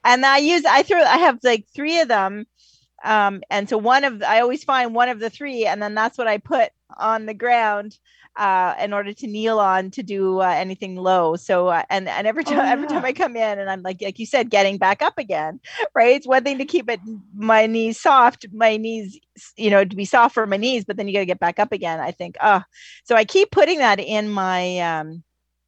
and 0.04 0.26
I 0.26 0.38
use, 0.38 0.66
I 0.66 0.84
throw, 0.84 1.02
I 1.02 1.18
have 1.18 1.40
like 1.44 1.68
three 1.76 2.00
of 2.00 2.08
them 2.08 2.46
um, 3.04 3.44
and 3.50 3.70
so 3.70 3.78
one 3.78 4.04
of 4.04 4.24
I 4.24 4.42
always 4.42 4.64
find 4.64 4.96
one 4.96 5.10
of 5.10 5.20
the 5.20 5.30
three, 5.30 5.66
and 5.66 5.82
then 5.82 5.94
that's 5.96 6.18
what 6.18 6.28
I 6.28 6.40
put 6.40 6.70
on 6.98 7.26
the 7.26 7.34
ground 7.34 7.98
uh, 8.38 8.76
in 8.80 8.94
order 8.94 9.14
to 9.14 9.28
kneel 9.28 9.60
on 9.60 9.90
to 9.92 10.04
do 10.04 10.40
uh, 10.40 10.46
anything 10.46 10.96
low. 10.96 11.36
So 11.36 11.68
uh, 11.68 11.84
and 11.90 12.08
and 12.08 12.28
every 12.28 12.44
time 12.44 12.60
oh, 12.60 12.64
yeah. 12.64 12.72
every 12.72 12.88
time 12.88 13.04
I 13.04 13.14
come 13.14 13.36
in 13.36 13.60
and 13.60 13.70
I'm 13.70 13.82
like 13.82 14.02
like 14.02 14.20
you 14.20 14.26
said, 14.26 14.50
getting 14.50 14.78
back 14.78 15.02
up 15.02 15.18
again, 15.18 15.60
right? 15.96 16.16
It's 16.16 16.28
one 16.28 16.44
thing 16.44 16.60
to 16.60 16.66
keep 16.66 16.90
it 16.90 17.00
my 17.36 17.66
knees 17.66 18.00
soft, 18.00 18.46
my 18.54 18.78
knees, 18.78 19.20
you 19.58 19.70
know, 19.70 19.84
to 19.84 19.96
be 19.96 20.06
soft 20.06 20.34
for 20.34 20.46
my 20.46 20.58
knees, 20.58 20.86
but 20.86 20.98
then 20.98 21.08
you 21.08 21.14
got 21.14 21.20
to 21.20 21.26
get 21.26 21.40
back 21.40 21.60
up 21.60 21.72
again. 21.72 22.00
I 22.00 22.12
think, 22.12 22.38
oh, 22.42 22.62
so 23.04 23.16
I 23.16 23.26
keep 23.26 23.52
putting 23.52 23.80
that 23.80 24.00
in 24.00 24.30
my 24.30 24.80
um, 24.80 25.24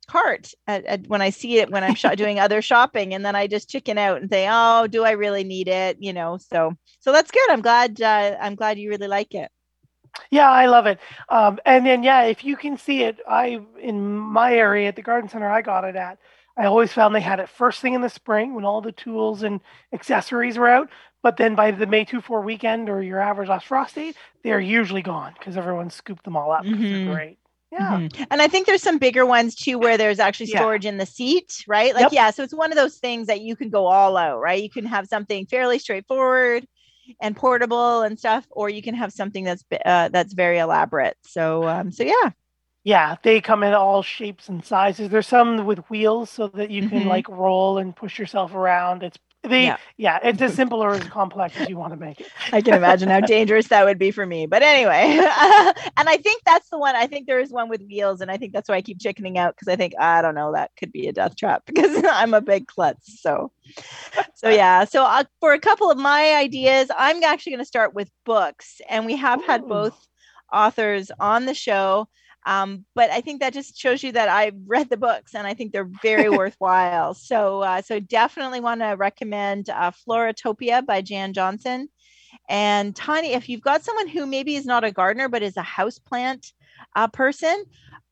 cart 0.07 0.51
at, 0.67 0.85
at, 0.85 1.07
when 1.07 1.21
I 1.21 1.29
see 1.29 1.59
it 1.59 1.71
when 1.71 1.83
I'm 1.83 2.15
doing 2.15 2.39
other 2.39 2.61
shopping, 2.61 3.13
and 3.13 3.25
then 3.25 3.35
I 3.35 3.47
just 3.47 3.69
chicken 3.69 3.97
out 3.97 4.21
and 4.21 4.29
say, 4.29 4.47
"Oh, 4.49 4.87
do 4.87 5.03
I 5.03 5.11
really 5.11 5.43
need 5.43 5.67
it?" 5.67 5.97
You 5.99 6.13
know. 6.13 6.37
So 6.37 6.73
so 6.99 7.11
that's 7.11 7.31
good. 7.31 7.49
I'm 7.49 7.61
glad. 7.61 8.01
Uh, 8.01 8.37
I'm 8.39 8.55
glad 8.55 8.77
you 8.77 8.89
really 8.89 9.07
like 9.07 9.33
it. 9.33 9.51
Yeah, 10.31 10.49
I 10.49 10.67
love 10.67 10.85
it. 10.85 10.99
Um, 11.29 11.59
and 11.65 11.85
then 11.85 12.03
yeah, 12.03 12.23
if 12.23 12.43
you 12.43 12.55
can 12.55 12.77
see 12.77 13.03
it, 13.03 13.19
I 13.27 13.59
in 13.81 14.17
my 14.17 14.53
area 14.53 14.87
at 14.87 14.95
the 14.95 15.01
garden 15.01 15.29
center 15.29 15.49
I 15.49 15.61
got 15.61 15.83
it 15.83 15.95
at. 15.95 16.19
I 16.57 16.65
always 16.65 16.91
found 16.91 17.15
they 17.15 17.21
had 17.21 17.39
it 17.39 17.47
first 17.47 17.79
thing 17.79 17.93
in 17.93 18.01
the 18.01 18.09
spring 18.09 18.53
when 18.53 18.65
all 18.65 18.81
the 18.81 18.91
tools 18.91 19.43
and 19.43 19.61
accessories 19.93 20.57
were 20.57 20.67
out. 20.67 20.89
But 21.21 21.37
then 21.37 21.55
by 21.55 21.71
the 21.71 21.85
May 21.85 22.05
2 22.05 22.21
4 22.21 22.41
weekend 22.41 22.89
or 22.89 23.01
your 23.01 23.19
average 23.19 23.49
last 23.49 23.67
frost 23.67 23.95
date, 23.95 24.15
they're 24.43 24.59
usually 24.59 25.01
gone 25.01 25.33
because 25.37 25.57
everyone 25.57 25.89
scooped 25.89 26.23
them 26.23 26.35
all 26.35 26.51
up 26.51 26.63
because 26.63 26.79
mm-hmm. 26.79 27.05
they're 27.05 27.15
great. 27.15 27.37
Yeah. 27.71 27.97
Mm-hmm. 27.99 28.23
And 28.31 28.41
I 28.41 28.47
think 28.47 28.65
there's 28.65 28.81
some 28.81 28.97
bigger 28.97 29.25
ones 29.25 29.55
too 29.55 29.77
where 29.77 29.97
there's 29.97 30.19
actually 30.19 30.47
storage 30.47 30.85
yeah. 30.85 30.91
in 30.91 30.97
the 30.97 31.05
seat, 31.05 31.63
right? 31.67 31.93
Like, 31.93 32.03
yep. 32.03 32.11
yeah. 32.13 32.31
So 32.31 32.43
it's 32.43 32.53
one 32.53 32.71
of 32.71 32.77
those 32.77 32.97
things 32.97 33.27
that 33.27 33.41
you 33.41 33.55
can 33.55 33.69
go 33.69 33.85
all 33.85 34.17
out, 34.17 34.39
right? 34.39 34.61
You 34.61 34.69
can 34.69 34.85
have 34.85 35.07
something 35.07 35.45
fairly 35.45 35.77
straightforward 35.77 36.65
and 37.21 37.35
portable 37.35 38.01
and 38.01 38.17
stuff, 38.17 38.47
or 38.51 38.69
you 38.69 38.81
can 38.81 38.95
have 38.95 39.11
something 39.11 39.43
that's 39.43 39.63
uh, 39.85 40.09
that's 40.09 40.33
very 40.33 40.59
elaborate. 40.59 41.17
So, 41.23 41.67
um, 41.67 41.91
so 41.91 42.03
yeah. 42.03 42.31
Yeah, 42.85 43.17
they 43.23 43.41
come 43.41 43.63
in 43.63 43.73
all 43.73 44.01
shapes 44.01 44.47
and 44.47 44.63
sizes. 44.63 45.09
There's 45.09 45.27
some 45.27 45.65
with 45.65 45.79
wheels 45.89 46.29
so 46.29 46.47
that 46.47 46.71
you 46.71 46.87
can 46.87 47.01
mm-hmm. 47.01 47.09
like 47.09 47.27
roll 47.27 47.77
and 47.77 47.93
push 47.95 48.17
yourself 48.17 48.53
around. 48.55 49.03
It's 49.03 49.19
the 49.43 49.61
yeah. 49.61 49.77
yeah, 49.97 50.19
it's 50.21 50.41
as 50.41 50.53
simple 50.55 50.83
or 50.83 50.91
as 50.91 51.03
complex 51.05 51.55
as 51.57 51.69
you 51.69 51.77
want 51.77 51.93
to 51.93 51.99
make 51.99 52.19
it. 52.19 52.27
I 52.51 52.61
can 52.61 52.73
imagine 52.73 53.09
how 53.09 53.21
dangerous 53.21 53.67
that 53.69 53.85
would 53.85 53.97
be 53.97 54.11
for 54.11 54.25
me. 54.25 54.47
But 54.47 54.63
anyway, 54.63 55.17
and 55.97 56.09
I 56.09 56.17
think 56.17 56.43
that's 56.45 56.69
the 56.69 56.77
one. 56.77 56.95
I 56.95 57.07
think 57.07 57.27
there 57.27 57.39
is 57.39 57.49
one 57.49 57.69
with 57.69 57.81
wheels, 57.83 58.19
and 58.21 58.29
I 58.29 58.37
think 58.37 58.51
that's 58.53 58.67
why 58.67 58.75
I 58.75 58.81
keep 58.81 58.99
chickening 58.99 59.37
out 59.37 59.55
because 59.55 59.69
I 59.69 59.75
think 59.75 59.93
I 59.97 60.21
don't 60.21 60.35
know 60.35 60.51
that 60.51 60.71
could 60.77 60.91
be 60.91 61.07
a 61.07 61.13
death 61.13 61.35
trap 61.35 61.63
because 61.67 62.03
I'm 62.11 62.33
a 62.33 62.41
big 62.41 62.67
klutz. 62.67 63.21
So, 63.21 63.51
so 64.35 64.49
yeah. 64.49 64.83
So 64.83 65.03
uh, 65.03 65.23
for 65.39 65.53
a 65.53 65.59
couple 65.59 65.89
of 65.89 65.97
my 65.97 66.33
ideas, 66.33 66.89
I'm 66.97 67.23
actually 67.23 67.53
going 67.53 67.63
to 67.63 67.65
start 67.65 67.93
with 67.93 68.11
books, 68.25 68.81
and 68.89 69.05
we 69.05 69.15
have 69.15 69.39
Ooh. 69.39 69.47
had 69.47 69.67
both 69.67 70.07
authors 70.51 71.11
on 71.19 71.45
the 71.45 71.53
show. 71.53 72.07
Um, 72.45 72.85
but 72.95 73.09
I 73.11 73.21
think 73.21 73.41
that 73.41 73.53
just 73.53 73.77
shows 73.77 74.01
you 74.01 74.13
that 74.13 74.29
I've 74.29 74.55
read 74.65 74.89
the 74.89 74.97
books 74.97 75.35
and 75.35 75.45
I 75.45 75.53
think 75.53 75.71
they're 75.71 75.89
very 76.01 76.29
worthwhile. 76.37 77.13
So, 77.13 77.61
uh, 77.61 77.81
so 77.81 77.99
definitely 77.99 78.61
want 78.61 78.81
to 78.81 78.95
recommend 78.97 79.69
uh, 79.69 79.91
Floratopia 79.91 80.85
by 80.85 81.01
Jan 81.01 81.33
Johnsen. 81.33 81.87
And 82.47 82.95
Tiny, 82.95 83.33
if 83.33 83.49
you've 83.49 83.61
got 83.61 83.83
someone 83.83 84.07
who 84.07 84.25
maybe 84.25 84.55
is 84.55 84.65
not 84.65 84.83
a 84.83 84.91
gardener 84.91 85.29
but 85.29 85.43
is 85.43 85.57
a 85.57 85.63
houseplant 85.63 86.51
uh, 86.95 87.07
person, 87.07 87.63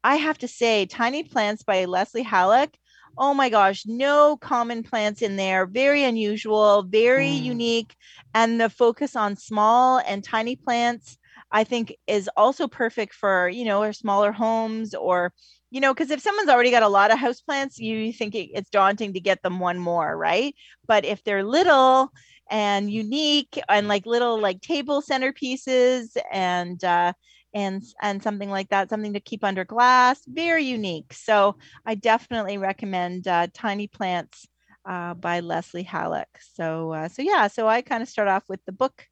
I 0.04 0.16
have 0.16 0.38
to 0.40 0.48
say, 0.48 0.86
Tiny 0.86 1.24
Plants 1.24 1.64
by 1.64 1.86
Leslie 1.86 2.24
Halleck. 2.24 2.78
Oh 3.18 3.34
my 3.34 3.50
gosh, 3.50 3.84
no 3.88 4.38
common 4.38 4.84
plants 4.84 5.24
in 5.24 5.38
there. 5.38 5.66
Very 5.66 6.04
unusual, 6.04 6.84
very 6.84 7.30
mm. 7.30 7.44
unique, 7.44 7.96
and 8.36 8.62
the 8.62 8.70
focus 8.70 9.16
on 9.16 9.36
small 9.36 10.00
and 10.06 10.24
tiny 10.24 10.56
plants 10.56 11.18
I 11.52 11.64
think 11.64 11.96
is 12.08 12.30
also 12.36 12.68
perfect 12.68 13.14
for, 13.14 13.50
you 13.50 13.66
know, 13.66 13.82
or 13.82 13.94
smaller 13.94 14.32
homes 14.32 14.94
or, 14.94 15.34
you 15.72 15.80
know, 15.82 15.94
because 15.94 16.12
if 16.12 16.22
someone's 16.22 16.50
already 16.50 16.72
got 16.72 16.84
a 16.84 16.88
lot 16.88 17.12
of 17.12 17.20
house 17.20 17.42
plants, 17.42 17.80
you 17.80 18.12
think 18.14 18.34
it's 18.36 18.70
daunting 18.70 19.14
to 19.14 19.20
get 19.20 19.42
them 19.44 19.60
one 19.60 19.80
more, 19.80 20.18
right? 20.18 20.56
But 20.88 21.06
if 21.06 21.24
they're 21.24 21.44
little 21.44 22.12
and 22.50 22.90
unique 22.92 23.60
and 23.70 23.88
like 23.88 24.06
little 24.06 24.40
like 24.40 24.62
table 24.62 25.02
centerpieces 25.02 26.16
and 26.32 26.82
uh 26.84 27.12
and 27.54 27.84
and 28.02 28.22
something 28.22 28.50
like 28.50 28.70
that 28.70 28.90
something 28.90 29.14
to 29.14 29.20
keep 29.20 29.44
under 29.44 29.66
glass 29.66 30.22
very 30.28 30.64
unique 30.64 31.12
so 31.14 31.56
i 31.86 31.96
definitely 31.96 32.58
recommend 32.58 33.28
uh, 33.28 33.48
tiny 33.54 33.88
plants 33.88 34.48
uh, 34.86 35.14
by 35.14 35.40
leslie 35.40 35.84
halleck 35.84 36.30
so 36.54 36.92
uh, 36.94 37.08
so 37.08 37.22
yeah 37.22 37.48
so 37.48 37.68
i 37.68 37.82
kind 37.82 38.02
of 38.04 38.10
start 38.10 38.28
off 38.28 38.44
with 38.48 38.64
the 38.66 38.72
book 38.72 39.06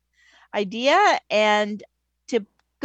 idea 0.53 1.19
and 1.29 1.83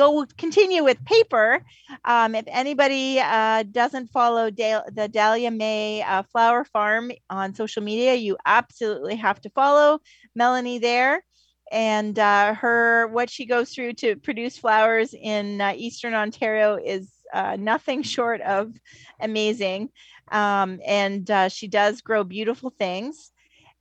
go 0.00 0.26
continue 0.38 0.82
with 0.82 1.04
paper. 1.04 1.62
Um, 2.06 2.34
if 2.34 2.46
anybody 2.46 3.20
uh, 3.20 3.64
doesn't 3.64 4.06
follow 4.06 4.50
the 4.50 5.10
Dahlia 5.12 5.50
May 5.50 6.02
uh, 6.02 6.22
Flower 6.22 6.64
Farm 6.64 7.12
on 7.28 7.54
social 7.54 7.82
media, 7.82 8.14
you 8.14 8.38
absolutely 8.46 9.16
have 9.16 9.42
to 9.42 9.50
follow 9.50 10.00
Melanie 10.34 10.78
there. 10.78 11.22
And 11.70 12.18
uh, 12.18 12.54
her, 12.54 13.08
what 13.08 13.28
she 13.28 13.44
goes 13.44 13.74
through 13.74 13.92
to 13.94 14.16
produce 14.16 14.56
flowers 14.56 15.14
in 15.14 15.60
uh, 15.60 15.74
Eastern 15.76 16.14
Ontario 16.14 16.78
is 16.82 17.10
uh, 17.34 17.56
nothing 17.60 18.02
short 18.16 18.40
of 18.40 18.72
amazing. 19.20 19.90
Um, 20.32 20.80
and 20.86 21.30
uh, 21.30 21.48
she 21.50 21.68
does 21.68 22.00
grow 22.00 22.24
beautiful 22.24 22.70
things 22.70 23.32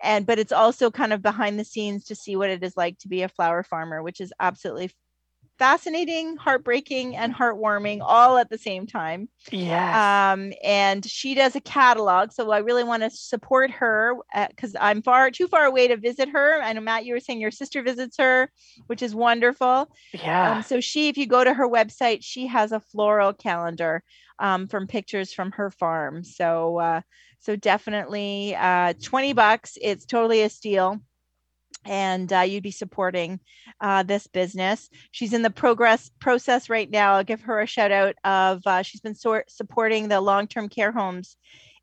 and 0.01 0.25
but 0.25 0.39
it's 0.39 0.53
also 0.53 0.89
kind 0.89 1.11
of 1.11 1.21
behind 1.21 1.59
the 1.59 1.65
scenes 1.65 2.05
to 2.05 2.15
see 2.15 2.35
what 2.37 2.49
it 2.49 2.63
is 2.63 2.77
like 2.77 2.97
to 2.97 3.09
be 3.09 3.21
a 3.21 3.27
flower 3.27 3.63
farmer 3.63 4.01
which 4.01 4.21
is 4.21 4.31
absolutely 4.39 4.89
fascinating, 5.59 6.37
heartbreaking, 6.37 7.15
and 7.17 7.35
heartwarming 7.35 7.99
all 8.01 8.37
at 8.37 8.49
the 8.49 8.57
same 8.57 8.87
time. 8.87 9.29
Yeah. 9.51 10.31
Um, 10.31 10.53
and 10.63 11.05
she 11.05 11.35
does 11.35 11.55
a 11.55 11.61
catalog, 11.61 12.31
so 12.31 12.49
I 12.51 12.59
really 12.59 12.85
want 12.85 13.03
to 13.03 13.09
support 13.09 13.69
her 13.71 14.15
because 14.47 14.73
uh, 14.75 14.79
I'm 14.81 15.01
far 15.01 15.29
too 15.29 15.47
far 15.47 15.65
away 15.65 15.89
to 15.89 15.97
visit 15.97 16.29
her. 16.29 16.61
I 16.63 16.73
know 16.73 16.81
Matt, 16.81 17.05
you 17.05 17.13
were 17.13 17.19
saying 17.19 17.41
your 17.41 17.51
sister 17.51 17.83
visits 17.83 18.17
her, 18.17 18.49
which 18.87 19.01
is 19.01 19.13
wonderful. 19.13 19.91
Yeah. 20.13 20.53
Um, 20.53 20.63
so 20.63 20.79
she, 20.79 21.09
if 21.09 21.17
you 21.17 21.27
go 21.27 21.43
to 21.43 21.53
her 21.53 21.67
website, 21.67 22.19
she 22.21 22.47
has 22.47 22.71
a 22.71 22.79
floral 22.79 23.33
calendar 23.33 24.01
um, 24.39 24.67
from 24.67 24.87
pictures 24.87 25.33
from 25.33 25.51
her 25.51 25.69
farm. 25.69 26.23
So. 26.23 26.79
Uh, 26.79 27.01
so 27.41 27.55
definitely 27.55 28.53
uh, 28.53 28.91
20 29.01 29.31
bucks. 29.31 29.77
It's 29.81 30.05
totally 30.05 30.41
a 30.41 30.49
steal 30.49 30.99
and 31.85 32.31
uh, 32.31 32.41
you'd 32.41 32.63
be 32.63 32.71
supporting 32.71 33.39
uh, 33.81 34.03
this 34.03 34.27
business. 34.27 34.89
She's 35.11 35.33
in 35.33 35.41
the 35.41 35.49
progress 35.49 36.11
process 36.19 36.69
right 36.69 36.89
now. 36.89 37.13
I'll 37.13 37.23
give 37.23 37.41
her 37.41 37.61
a 37.61 37.65
shout 37.65 37.91
out 37.91 38.15
of 38.23 38.61
uh, 38.65 38.81
she's 38.81 39.01
been 39.01 39.15
so- 39.15 39.43
supporting 39.47 40.07
the 40.07 40.21
long 40.21 40.47
term 40.47 40.69
care 40.69 40.91
homes 40.91 41.37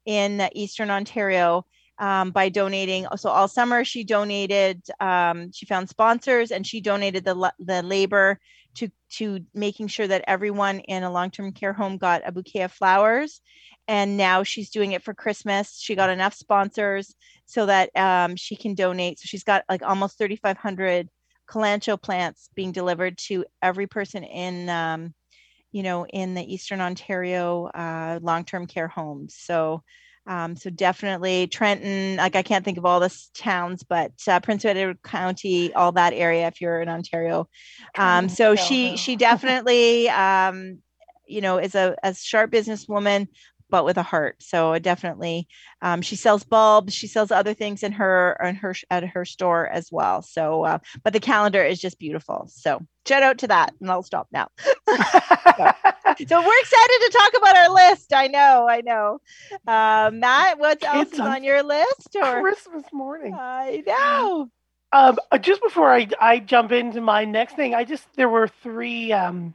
in 0.04 0.48
Eastern 0.54 0.90
Ontario 0.90 1.66
um, 1.98 2.30
by 2.30 2.48
donating. 2.48 3.06
So 3.16 3.30
all 3.30 3.48
summer 3.48 3.84
she 3.84 4.04
donated. 4.04 4.82
Um, 5.00 5.50
she 5.52 5.66
found 5.66 5.88
sponsors 5.88 6.50
and 6.50 6.66
she 6.66 6.80
donated 6.80 7.24
the 7.24 7.52
the 7.58 7.82
labor 7.82 8.38
to 8.76 8.90
to 9.08 9.40
making 9.54 9.88
sure 9.88 10.06
that 10.06 10.24
everyone 10.26 10.80
in 10.80 11.02
a 11.02 11.10
long 11.10 11.30
term 11.30 11.52
care 11.52 11.72
home 11.72 11.96
got 11.96 12.22
a 12.24 12.32
bouquet 12.32 12.62
of 12.62 12.72
flowers 12.72 13.40
and 13.88 14.16
now 14.16 14.42
she's 14.42 14.70
doing 14.70 14.92
it 14.92 15.02
for 15.02 15.14
Christmas. 15.14 15.78
She 15.78 15.94
got 15.94 16.10
enough 16.10 16.34
sponsors 16.34 17.14
so 17.46 17.66
that 17.66 17.90
um, 17.96 18.36
she 18.36 18.56
can 18.56 18.74
donate. 18.74 19.20
So 19.20 19.24
she's 19.26 19.44
got 19.44 19.64
like 19.68 19.82
almost 19.82 20.18
3,500 20.18 21.08
kalanchoe 21.48 22.00
plants 22.00 22.50
being 22.54 22.72
delivered 22.72 23.16
to 23.18 23.44
every 23.62 23.86
person 23.86 24.24
in, 24.24 24.68
um, 24.68 25.14
you 25.70 25.82
know, 25.82 26.06
in 26.06 26.34
the 26.34 26.52
Eastern 26.52 26.80
Ontario 26.80 27.66
uh, 27.66 28.18
long-term 28.20 28.66
care 28.66 28.88
homes. 28.88 29.36
So, 29.38 29.82
um, 30.26 30.56
so 30.56 30.70
definitely 30.70 31.46
Trenton. 31.46 32.16
Like 32.16 32.34
I 32.34 32.42
can't 32.42 32.64
think 32.64 32.78
of 32.78 32.84
all 32.84 32.98
the 32.98 33.16
towns, 33.34 33.84
but 33.84 34.10
uh, 34.26 34.40
Prince 34.40 34.64
Edward 34.64 35.00
County, 35.04 35.72
all 35.72 35.92
that 35.92 36.14
area. 36.14 36.48
If 36.48 36.60
you're 36.60 36.80
in 36.80 36.88
Ontario, 36.88 37.48
um, 37.96 38.28
so 38.28 38.56
she 38.56 38.96
she 38.96 39.14
definitely 39.14 40.08
um, 40.08 40.78
you 41.28 41.40
know 41.40 41.58
is 41.58 41.76
a, 41.76 41.94
a 42.02 42.12
sharp 42.12 42.50
businesswoman 42.50 43.28
but 43.70 43.84
with 43.84 43.96
a 43.98 44.02
heart. 44.02 44.36
So 44.40 44.78
definitely, 44.78 45.48
um, 45.82 46.02
she 46.02 46.16
sells 46.16 46.44
bulbs. 46.44 46.94
She 46.94 47.06
sells 47.06 47.30
other 47.30 47.54
things 47.54 47.82
in 47.82 47.92
her 47.92 48.38
in 48.42 48.56
her 48.56 48.74
at 48.90 49.04
her 49.04 49.24
store 49.24 49.66
as 49.66 49.90
well. 49.90 50.22
So, 50.22 50.64
uh, 50.64 50.78
but 51.02 51.12
the 51.12 51.20
calendar 51.20 51.64
is 51.64 51.78
just 51.78 51.98
beautiful. 51.98 52.48
So 52.52 52.80
shout 53.06 53.22
out 53.22 53.38
to 53.38 53.48
that, 53.48 53.74
and 53.80 53.90
I'll 53.90 54.02
stop 54.02 54.28
now. 54.32 54.48
so 54.58 54.64
we're 54.88 56.60
excited 56.60 56.98
to 57.00 57.18
talk 57.18 57.32
about 57.36 57.56
our 57.56 57.74
list. 57.74 58.12
I 58.12 58.28
know, 58.28 58.66
I 58.68 58.80
know. 58.82 59.20
Uh, 59.66 60.10
Matt, 60.12 60.58
what 60.58 60.82
else 60.84 61.12
is 61.12 61.20
on 61.20 61.44
your 61.44 61.62
list? 61.62 62.16
Or 62.16 62.40
Christmas 62.40 62.84
morning. 62.92 63.34
I 63.34 63.82
know. 63.86 64.48
Um, 64.92 65.18
uh, 65.32 65.38
just 65.38 65.60
before 65.62 65.92
I, 65.92 66.08
I 66.20 66.38
jump 66.38 66.72
into 66.72 67.00
my 67.00 67.24
next 67.24 67.56
thing, 67.56 67.74
I 67.74 67.84
just 67.84 68.06
there 68.14 68.28
were 68.28 68.48
three 68.48 69.12
um, 69.12 69.54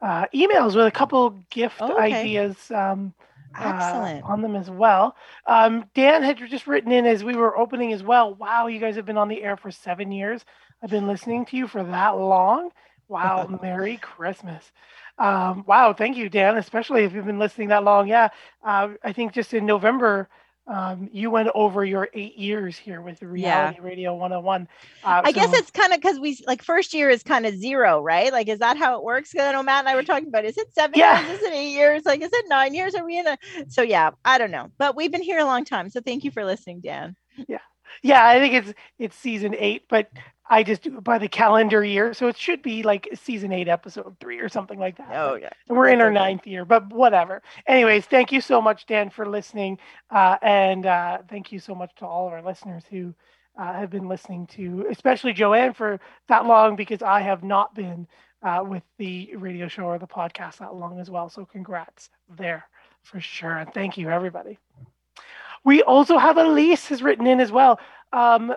uh, 0.00 0.26
emails 0.34 0.74
with 0.74 0.86
a 0.86 0.90
couple 0.90 1.30
gift 1.50 1.76
oh, 1.80 1.94
okay. 1.94 2.14
ideas 2.14 2.70
um, 2.70 3.14
uh, 3.54 4.20
on 4.24 4.42
them 4.42 4.56
as 4.56 4.70
well. 4.70 5.16
Um, 5.46 5.84
Dan 5.94 6.22
had 6.22 6.38
just 6.48 6.66
written 6.66 6.92
in 6.92 7.06
as 7.06 7.24
we 7.24 7.36
were 7.36 7.56
opening 7.56 7.92
as 7.92 8.02
well. 8.02 8.34
Wow, 8.34 8.66
you 8.66 8.78
guys 8.78 8.96
have 8.96 9.06
been 9.06 9.18
on 9.18 9.28
the 9.28 9.42
air 9.42 9.56
for 9.56 9.70
seven 9.70 10.12
years. 10.12 10.44
I've 10.82 10.90
been 10.90 11.06
listening 11.06 11.46
to 11.46 11.56
you 11.56 11.68
for 11.68 11.82
that 11.82 12.18
long. 12.18 12.70
Wow, 13.08 13.58
Merry 13.62 13.96
Christmas. 13.98 14.72
Um, 15.18 15.64
wow, 15.66 15.92
thank 15.92 16.16
you, 16.16 16.28
Dan, 16.28 16.56
especially 16.56 17.04
if 17.04 17.12
you've 17.12 17.26
been 17.26 17.38
listening 17.38 17.68
that 17.68 17.84
long. 17.84 18.08
Yeah, 18.08 18.28
uh, 18.64 18.88
I 19.04 19.12
think 19.12 19.32
just 19.32 19.54
in 19.54 19.66
November, 19.66 20.28
um, 20.66 21.08
you 21.12 21.30
went 21.30 21.48
over 21.54 21.84
your 21.84 22.08
eight 22.14 22.38
years 22.38 22.76
here 22.76 23.02
with 23.02 23.20
Reality 23.22 23.78
yeah. 23.78 23.84
Radio 23.84 24.14
101. 24.14 24.68
Uh, 25.02 25.22
I 25.24 25.32
so... 25.32 25.34
guess 25.34 25.52
it's 25.54 25.70
kind 25.70 25.92
of 25.92 26.00
because 26.00 26.20
we 26.20 26.38
like 26.46 26.62
first 26.62 26.94
year 26.94 27.10
is 27.10 27.22
kind 27.22 27.46
of 27.46 27.56
zero, 27.56 28.00
right? 28.00 28.32
Like, 28.32 28.48
is 28.48 28.60
that 28.60 28.76
how 28.76 28.96
it 28.96 29.02
works? 29.02 29.32
Because 29.32 29.48
I 29.48 29.52
know 29.52 29.62
Matt 29.62 29.80
and 29.80 29.88
I 29.88 29.96
were 29.96 30.04
talking 30.04 30.28
about 30.28 30.44
is 30.44 30.56
it 30.56 30.72
seven 30.72 30.98
yeah. 30.98 31.26
years? 31.26 31.40
Is 31.40 31.46
it 31.46 31.52
eight 31.52 31.72
years? 31.72 32.04
Like, 32.04 32.22
is 32.22 32.30
it 32.32 32.44
nine 32.48 32.74
years? 32.74 32.94
Are 32.94 33.04
we 33.04 33.18
in 33.18 33.26
a 33.26 33.36
so 33.68 33.82
yeah, 33.82 34.10
I 34.24 34.38
don't 34.38 34.52
know. 34.52 34.70
But 34.78 34.96
we've 34.96 35.10
been 35.10 35.22
here 35.22 35.38
a 35.38 35.44
long 35.44 35.64
time. 35.64 35.90
So 35.90 36.00
thank 36.00 36.22
you 36.22 36.30
for 36.30 36.44
listening, 36.44 36.80
Dan. 36.80 37.16
Yeah. 37.48 37.58
Yeah, 38.02 38.26
I 38.26 38.38
think 38.38 38.54
it's 38.54 38.74
it's 38.98 39.16
season 39.16 39.54
eight, 39.58 39.82
but 39.88 40.08
I 40.48 40.62
just 40.62 40.82
do 40.82 40.98
it 40.98 41.04
by 41.04 41.18
the 41.18 41.28
calendar 41.28 41.84
year, 41.84 42.12
so 42.14 42.26
it 42.28 42.36
should 42.36 42.62
be 42.62 42.82
like 42.82 43.08
season 43.14 43.52
eight, 43.52 43.68
episode 43.68 44.16
three, 44.20 44.38
or 44.40 44.48
something 44.48 44.78
like 44.78 44.96
that. 44.98 45.10
Oh 45.12 45.34
yeah, 45.34 45.50
and 45.68 45.78
we're 45.78 45.88
in 45.88 46.00
our 46.00 46.10
ninth 46.10 46.46
year, 46.46 46.64
but 46.64 46.92
whatever. 46.92 47.42
Anyways, 47.66 48.06
thank 48.06 48.32
you 48.32 48.40
so 48.40 48.60
much, 48.60 48.86
Dan, 48.86 49.10
for 49.10 49.28
listening, 49.28 49.78
uh, 50.10 50.36
and 50.42 50.86
uh, 50.86 51.18
thank 51.28 51.52
you 51.52 51.58
so 51.58 51.74
much 51.74 51.94
to 51.96 52.06
all 52.06 52.26
of 52.26 52.32
our 52.32 52.42
listeners 52.42 52.84
who 52.90 53.14
uh, 53.58 53.72
have 53.72 53.90
been 53.90 54.08
listening 54.08 54.46
to, 54.48 54.86
especially 54.90 55.32
Joanne, 55.32 55.74
for 55.74 56.00
that 56.28 56.46
long 56.46 56.76
because 56.76 57.02
I 57.02 57.20
have 57.20 57.42
not 57.44 57.74
been 57.74 58.06
uh, 58.42 58.64
with 58.66 58.82
the 58.98 59.34
radio 59.36 59.68
show 59.68 59.84
or 59.84 59.98
the 59.98 60.06
podcast 60.06 60.58
that 60.58 60.74
long 60.74 60.98
as 60.98 61.08
well. 61.10 61.28
So 61.28 61.44
congrats 61.44 62.10
there 62.28 62.64
for 63.02 63.20
sure, 63.20 63.58
and 63.58 63.72
thank 63.72 63.96
you 63.96 64.10
everybody. 64.10 64.58
We 65.64 65.82
also 65.82 66.18
have 66.18 66.38
Elise 66.38 66.88
has 66.88 67.02
written 67.02 67.26
in 67.26 67.38
as 67.38 67.52
well. 67.52 67.78
Um, 68.12 68.52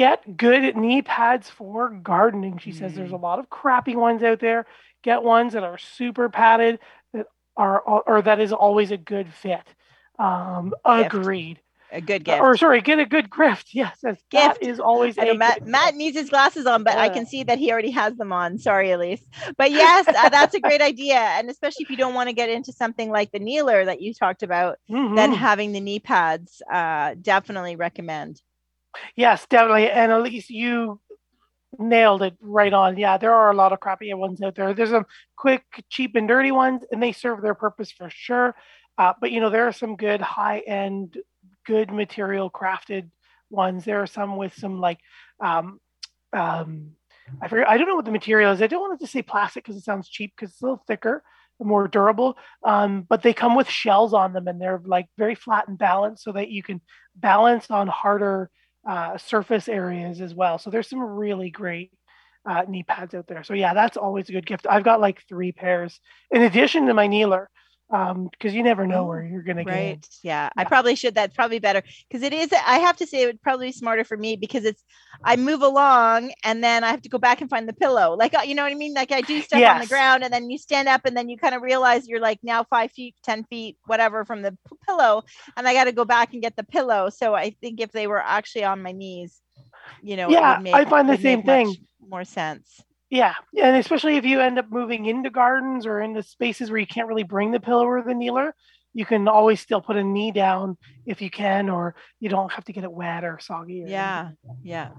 get 0.00 0.34
good 0.38 0.78
knee 0.78 1.02
pads 1.02 1.50
for 1.50 1.90
gardening. 1.90 2.56
She 2.56 2.72
says 2.72 2.94
there's 2.94 3.12
a 3.12 3.16
mm. 3.16 3.22
lot 3.22 3.38
of 3.38 3.50
crappy 3.50 3.96
ones 3.96 4.22
out 4.22 4.40
there. 4.40 4.64
Get 5.02 5.22
ones 5.22 5.52
that 5.52 5.62
are 5.62 5.76
super 5.76 6.30
padded 6.30 6.78
that 7.12 7.26
are 7.54 7.80
or 7.80 8.22
that 8.22 8.40
is 8.40 8.50
always 8.50 8.92
a 8.92 8.96
good 8.96 9.30
fit. 9.30 9.60
Um, 10.18 10.72
agreed. 10.86 11.60
A 11.92 12.00
good 12.00 12.24
gift. 12.24 12.40
Or 12.40 12.56
sorry, 12.56 12.80
get 12.80 12.98
a 12.98 13.04
good 13.04 13.30
gift. 13.36 13.74
Yes, 13.74 14.00
gift. 14.02 14.22
that 14.32 14.62
is 14.62 14.80
always. 14.80 15.18
I 15.18 15.24
know 15.24 15.34
Matt, 15.34 15.66
Matt 15.66 15.96
needs 15.96 16.16
his 16.16 16.30
glasses 16.30 16.64
on, 16.64 16.82
but 16.82 16.96
I 16.96 17.10
can 17.10 17.26
see 17.26 17.42
that 17.42 17.58
he 17.58 17.70
already 17.70 17.90
has 17.90 18.16
them 18.16 18.32
on. 18.32 18.56
Sorry, 18.58 18.92
Elise. 18.92 19.26
But 19.58 19.70
yes, 19.70 20.08
uh, 20.08 20.30
that's 20.30 20.54
a 20.54 20.60
great 20.66 20.80
idea, 20.80 21.16
and 21.16 21.50
especially 21.50 21.82
if 21.82 21.90
you 21.90 21.98
don't 21.98 22.14
want 22.14 22.30
to 22.30 22.32
get 22.32 22.48
into 22.48 22.72
something 22.72 23.10
like 23.10 23.32
the 23.32 23.38
kneeler 23.38 23.84
that 23.84 24.00
you 24.00 24.14
talked 24.14 24.42
about, 24.42 24.78
mm-hmm. 24.90 25.14
then 25.14 25.32
having 25.32 25.72
the 25.72 25.80
knee 25.80 25.98
pads, 25.98 26.62
uh, 26.72 27.16
definitely 27.20 27.76
recommend. 27.76 28.40
Yes, 29.16 29.46
definitely. 29.46 29.90
And 29.90 30.12
Elise 30.12 30.50
you 30.50 31.00
nailed 31.78 32.22
it 32.22 32.34
right 32.40 32.72
on. 32.72 32.98
Yeah, 32.98 33.16
there 33.18 33.34
are 33.34 33.50
a 33.50 33.54
lot 33.56 33.72
of 33.72 33.80
crappy 33.80 34.12
ones 34.14 34.42
out 34.42 34.54
there. 34.56 34.74
There's 34.74 34.90
some 34.90 35.06
quick, 35.36 35.64
cheap, 35.88 36.16
and 36.16 36.26
dirty 36.26 36.50
ones, 36.50 36.82
and 36.90 37.02
they 37.02 37.12
serve 37.12 37.42
their 37.42 37.54
purpose 37.54 37.90
for 37.92 38.10
sure. 38.10 38.54
Uh, 38.98 39.12
but 39.20 39.30
you 39.30 39.40
know, 39.40 39.50
there 39.50 39.66
are 39.68 39.72
some 39.72 39.96
good 39.96 40.20
high 40.20 40.60
end, 40.60 41.18
good 41.64 41.90
material 41.92 42.50
crafted 42.50 43.10
ones. 43.50 43.84
There 43.84 44.02
are 44.02 44.06
some 44.06 44.36
with 44.36 44.54
some 44.54 44.80
like, 44.80 44.98
um, 45.40 45.80
um, 46.32 46.92
I 47.40 47.48
forget, 47.48 47.68
I 47.68 47.76
don't 47.78 47.88
know 47.88 47.94
what 47.96 48.04
the 48.04 48.10
material 48.10 48.52
is. 48.52 48.60
I 48.60 48.66
don't 48.66 48.80
want 48.80 49.00
to 49.00 49.06
say 49.06 49.22
plastic 49.22 49.64
because 49.64 49.76
it 49.76 49.84
sounds 49.84 50.08
cheap 50.08 50.32
because 50.36 50.52
it's 50.52 50.62
a 50.62 50.64
little 50.64 50.82
thicker, 50.86 51.22
more 51.60 51.86
durable. 51.86 52.36
Um, 52.64 53.06
but 53.08 53.22
they 53.22 53.32
come 53.32 53.54
with 53.54 53.68
shells 53.70 54.12
on 54.12 54.32
them, 54.32 54.48
and 54.48 54.60
they're 54.60 54.82
like 54.84 55.06
very 55.16 55.36
flat 55.36 55.68
and 55.68 55.78
balanced, 55.78 56.24
so 56.24 56.32
that 56.32 56.50
you 56.50 56.62
can 56.62 56.80
balance 57.14 57.70
on 57.70 57.86
harder 57.86 58.50
uh, 58.88 59.18
surface 59.18 59.68
areas 59.68 60.20
as 60.20 60.34
well. 60.34 60.58
So 60.58 60.70
there's 60.70 60.88
some 60.88 61.00
really 61.00 61.50
great 61.50 61.92
uh, 62.48 62.62
knee 62.68 62.82
pads 62.82 63.14
out 63.14 63.26
there. 63.26 63.44
So 63.44 63.54
yeah, 63.54 63.74
that's 63.74 63.96
always 63.96 64.28
a 64.28 64.32
good 64.32 64.46
gift. 64.46 64.66
I've 64.68 64.84
got 64.84 65.00
like 65.00 65.22
three 65.28 65.52
pairs 65.52 66.00
in 66.30 66.42
addition 66.42 66.86
to 66.86 66.94
my 66.94 67.06
kneeler 67.06 67.50
um 67.92 68.28
because 68.30 68.54
you 68.54 68.62
never 68.62 68.86
know 68.86 69.04
where 69.04 69.24
you're 69.24 69.42
gonna 69.42 69.64
right. 69.64 70.00
get 70.00 70.08
yeah. 70.22 70.44
yeah 70.44 70.48
i 70.56 70.64
probably 70.64 70.94
should 70.94 71.14
that's 71.14 71.34
probably 71.34 71.58
better 71.58 71.82
because 72.08 72.22
it 72.22 72.32
is 72.32 72.52
i 72.52 72.78
have 72.78 72.96
to 72.96 73.06
say 73.06 73.22
it 73.22 73.26
would 73.26 73.42
probably 73.42 73.68
be 73.68 73.72
smarter 73.72 74.04
for 74.04 74.16
me 74.16 74.36
because 74.36 74.64
it's 74.64 74.84
i 75.24 75.36
move 75.36 75.62
along 75.62 76.32
and 76.44 76.62
then 76.62 76.84
i 76.84 76.88
have 76.88 77.02
to 77.02 77.08
go 77.08 77.18
back 77.18 77.40
and 77.40 77.50
find 77.50 77.68
the 77.68 77.72
pillow 77.72 78.16
like 78.16 78.34
uh, 78.34 78.42
you 78.42 78.54
know 78.54 78.62
what 78.62 78.72
i 78.72 78.76
mean 78.76 78.94
like 78.94 79.10
i 79.12 79.20
do 79.20 79.40
stuff 79.42 79.58
yes. 79.58 79.74
on 79.74 79.80
the 79.80 79.86
ground 79.86 80.22
and 80.22 80.32
then 80.32 80.48
you 80.50 80.58
stand 80.58 80.88
up 80.88 81.02
and 81.04 81.16
then 81.16 81.28
you 81.28 81.36
kind 81.36 81.54
of 81.54 81.62
realize 81.62 82.06
you're 82.06 82.20
like 82.20 82.38
now 82.42 82.64
five 82.64 82.92
feet 82.92 83.14
ten 83.22 83.44
feet 83.44 83.76
whatever 83.86 84.24
from 84.24 84.42
the 84.42 84.52
p- 84.52 84.76
pillow 84.86 85.22
and 85.56 85.66
i 85.66 85.74
got 85.74 85.84
to 85.84 85.92
go 85.92 86.04
back 86.04 86.32
and 86.32 86.42
get 86.42 86.54
the 86.56 86.64
pillow 86.64 87.10
so 87.10 87.34
i 87.34 87.50
think 87.60 87.80
if 87.80 87.90
they 87.92 88.06
were 88.06 88.22
actually 88.22 88.64
on 88.64 88.82
my 88.82 88.92
knees 88.92 89.40
you 90.02 90.16
know 90.16 90.28
yeah 90.28 90.58
make, 90.62 90.74
i 90.74 90.84
find 90.84 91.08
the 91.08 91.18
same 91.18 91.42
thing 91.42 91.74
more 92.08 92.24
sense 92.24 92.82
yeah, 93.10 93.34
and 93.60 93.76
especially 93.76 94.16
if 94.16 94.24
you 94.24 94.40
end 94.40 94.58
up 94.58 94.70
moving 94.70 95.06
into 95.06 95.30
gardens 95.30 95.84
or 95.84 96.00
into 96.00 96.22
spaces 96.22 96.70
where 96.70 96.78
you 96.78 96.86
can't 96.86 97.08
really 97.08 97.24
bring 97.24 97.50
the 97.50 97.60
pillow 97.60 97.84
or 97.84 98.02
the 98.02 98.14
kneeler, 98.14 98.54
you 98.92 99.06
can 99.06 99.28
always 99.28 99.60
still 99.60 99.80
put 99.80 99.96
a 99.96 100.04
knee 100.04 100.32
down 100.32 100.76
if 101.06 101.22
you 101.22 101.30
can, 101.30 101.68
or 101.68 101.94
you 102.18 102.28
don't 102.28 102.52
have 102.52 102.64
to 102.64 102.72
get 102.72 102.84
it 102.84 102.92
wet 102.92 103.24
or 103.24 103.38
soggy. 103.40 103.84
Or 103.84 103.88
yeah, 103.88 104.20
anything. 104.26 104.60
yeah. 104.62 104.90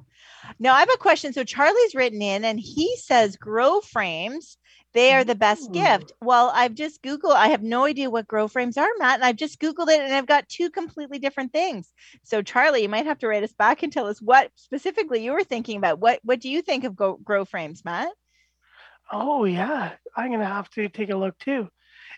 Now 0.59 0.73
I 0.73 0.79
have 0.79 0.93
a 0.93 0.97
question. 0.97 1.33
So 1.33 1.43
Charlie's 1.43 1.95
written 1.95 2.21
in, 2.21 2.45
and 2.45 2.59
he 2.59 2.95
says 2.97 3.35
grow 3.35 3.81
frames 3.81 4.57
they 4.93 5.13
are 5.13 5.23
the 5.23 5.35
best 5.35 5.71
gift. 5.71 6.11
Well, 6.21 6.51
I've 6.53 6.73
just 6.73 7.01
Googled, 7.01 7.35
I 7.35 7.47
have 7.47 7.63
no 7.63 7.85
idea 7.85 8.09
what 8.09 8.27
grow 8.27 8.47
frames 8.47 8.77
are, 8.77 8.89
Matt, 8.97 9.15
and 9.15 9.23
I've 9.23 9.37
just 9.37 9.59
Googled 9.59 9.87
it 9.87 10.01
and 10.01 10.13
I've 10.13 10.27
got 10.27 10.49
two 10.49 10.69
completely 10.69 11.17
different 11.17 11.53
things. 11.53 11.87
So, 12.23 12.41
Charlie, 12.41 12.81
you 12.81 12.89
might 12.89 13.05
have 13.05 13.19
to 13.19 13.27
write 13.27 13.43
us 13.43 13.53
back 13.53 13.83
and 13.83 13.91
tell 13.91 14.07
us 14.07 14.21
what 14.21 14.51
specifically 14.55 15.23
you 15.23 15.31
were 15.31 15.43
thinking 15.43 15.77
about. 15.77 15.99
What 15.99 16.19
what 16.23 16.41
do 16.41 16.49
you 16.49 16.61
think 16.61 16.83
of 16.83 16.95
grow, 16.95 17.15
grow 17.15 17.45
frames, 17.45 17.85
Matt? 17.85 18.09
Oh, 19.11 19.45
yeah. 19.45 19.93
I'm 20.15 20.27
going 20.27 20.39
to 20.39 20.45
have 20.45 20.69
to 20.71 20.89
take 20.89 21.09
a 21.09 21.17
look 21.17 21.37
too. 21.39 21.69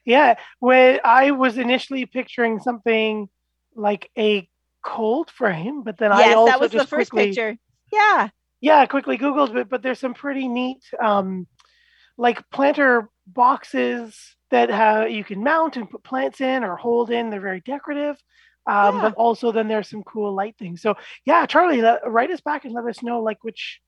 Yeah. 0.05 0.35
When 0.59 0.99
I 1.03 1.31
was 1.31 1.57
initially 1.57 2.05
picturing 2.05 2.59
something 2.59 3.29
like 3.75 4.09
a 4.17 4.47
cold 4.83 5.29
frame, 5.29 5.83
but 5.83 5.97
then 5.97 6.11
yes, 6.11 6.27
I 6.27 6.33
also 6.33 6.51
that 6.51 6.59
was 6.59 6.71
the 6.71 6.79
first 6.79 7.11
quickly, 7.11 7.27
picture. 7.29 7.57
Yeah. 7.91 8.29
Yeah, 8.61 8.85
quickly 8.85 9.17
Googled 9.17 9.55
it, 9.55 9.69
but 9.69 9.81
there's 9.81 9.99
some 9.99 10.13
pretty 10.13 10.47
neat 10.47 10.83
um, 11.01 11.47
like 12.17 12.49
planter 12.49 13.09
boxes 13.27 14.35
that 14.51 14.69
have, 14.69 15.11
you 15.11 15.23
can 15.23 15.43
mount 15.43 15.77
and 15.77 15.89
put 15.89 16.03
plants 16.03 16.39
in 16.39 16.63
or 16.63 16.75
hold 16.75 17.09
in. 17.09 17.29
They're 17.29 17.41
very 17.41 17.61
decorative. 17.61 18.17
Um, 18.65 18.95
yeah. 18.95 19.01
But 19.01 19.13
also, 19.15 19.51
then 19.51 19.67
there's 19.67 19.89
some 19.89 20.03
cool 20.03 20.33
light 20.33 20.55
things. 20.57 20.81
So, 20.81 20.95
yeah, 21.25 21.45
Charlie, 21.45 21.81
let, 21.81 22.09
write 22.09 22.31
us 22.31 22.39
back 22.39 22.63
and 22.63 22.73
let 22.73 22.85
us 22.85 23.03
know 23.03 23.21
like 23.21 23.43
which 23.43 23.81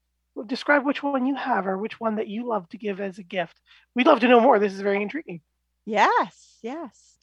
describe 0.47 0.85
which 0.85 1.01
one 1.01 1.25
you 1.25 1.35
have 1.35 1.65
or 1.67 1.77
which 1.77 1.99
one 1.99 2.17
that 2.17 2.27
you 2.27 2.47
love 2.47 2.67
to 2.69 2.77
give 2.77 2.99
as 2.99 3.17
a 3.17 3.23
gift. 3.23 3.59
We'd 3.95 4.07
love 4.07 4.19
to 4.19 4.27
know 4.27 4.41
more. 4.41 4.59
This 4.59 4.73
is 4.73 4.81
very 4.81 5.01
intriguing. 5.01 5.41
Yes, 5.85 6.57
yes. 6.61 7.17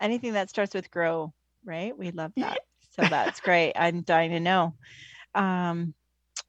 Anything 0.00 0.34
that 0.34 0.50
starts 0.50 0.74
with 0.74 0.90
grow, 0.90 1.32
right? 1.64 1.96
We 1.96 2.10
love 2.10 2.32
that. 2.36 2.58
so 2.96 3.08
that's 3.08 3.40
great. 3.40 3.72
I'm 3.76 4.02
dying 4.02 4.30
to 4.32 4.40
know. 4.40 4.74
Um, 5.34 5.94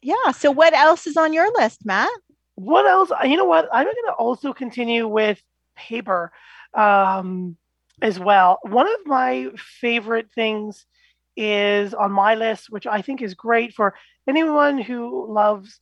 yeah. 0.02 0.32
So 0.32 0.52
what 0.52 0.74
else 0.74 1.08
is 1.08 1.18
on 1.18 1.34
your 1.34 1.52
list, 1.54 1.86
Matt? 1.86 2.10
what 2.58 2.88
else? 2.88 3.12
You 3.24 3.38
know 3.38 3.46
what? 3.46 3.70
I'm 3.72 3.86
going 3.86 3.96
to 4.08 4.14
also 4.14 4.52
continue 4.52 5.08
with 5.08 5.40
paper 5.76 6.32
um, 6.74 7.56
as 8.02 8.20
well. 8.20 8.58
One 8.64 8.88
of 8.88 9.06
my 9.06 9.50
favorite 9.56 10.32
things 10.34 10.88
is 11.36 11.94
on 11.94 12.12
my 12.12 12.34
list, 12.34 12.72
which 12.72 12.88
I 12.88 13.04
think 13.04 13.22
is 13.22 13.36
great 13.36 13.76
for 13.76 13.94
anyone 14.28 14.80
who 14.80 15.32
loves 15.32 15.80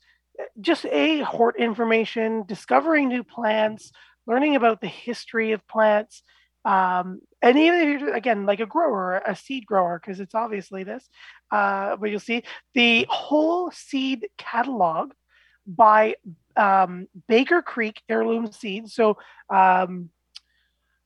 just 0.59 0.85
a 0.87 1.21
hort 1.21 1.57
information, 1.57 2.43
discovering 2.45 3.07
new 3.07 3.23
plants, 3.23 3.93
learning 4.27 4.55
about 4.55 4.81
the 4.81 4.87
history 4.87 5.51
of 5.51 5.67
plants. 5.67 6.23
Um, 6.65 7.21
and 7.41 7.57
even 7.57 7.79
if 7.81 8.01
you're 8.01 8.13
again 8.13 8.45
like 8.45 8.59
a 8.59 8.65
grower, 8.65 9.21
a 9.25 9.35
seed 9.35 9.65
grower, 9.65 9.99
because 9.99 10.19
it's 10.19 10.35
obviously 10.35 10.83
this, 10.83 11.07
uh, 11.51 11.95
but 11.95 12.09
you'll 12.09 12.19
see 12.19 12.43
the 12.73 13.05
whole 13.09 13.71
seed 13.71 14.27
catalog 14.37 15.13
by 15.67 16.15
um, 16.55 17.07
Baker 17.27 17.61
Creek 17.61 18.01
heirloom 18.09 18.51
seeds. 18.51 18.93
So 18.93 19.17
um, 19.49 20.09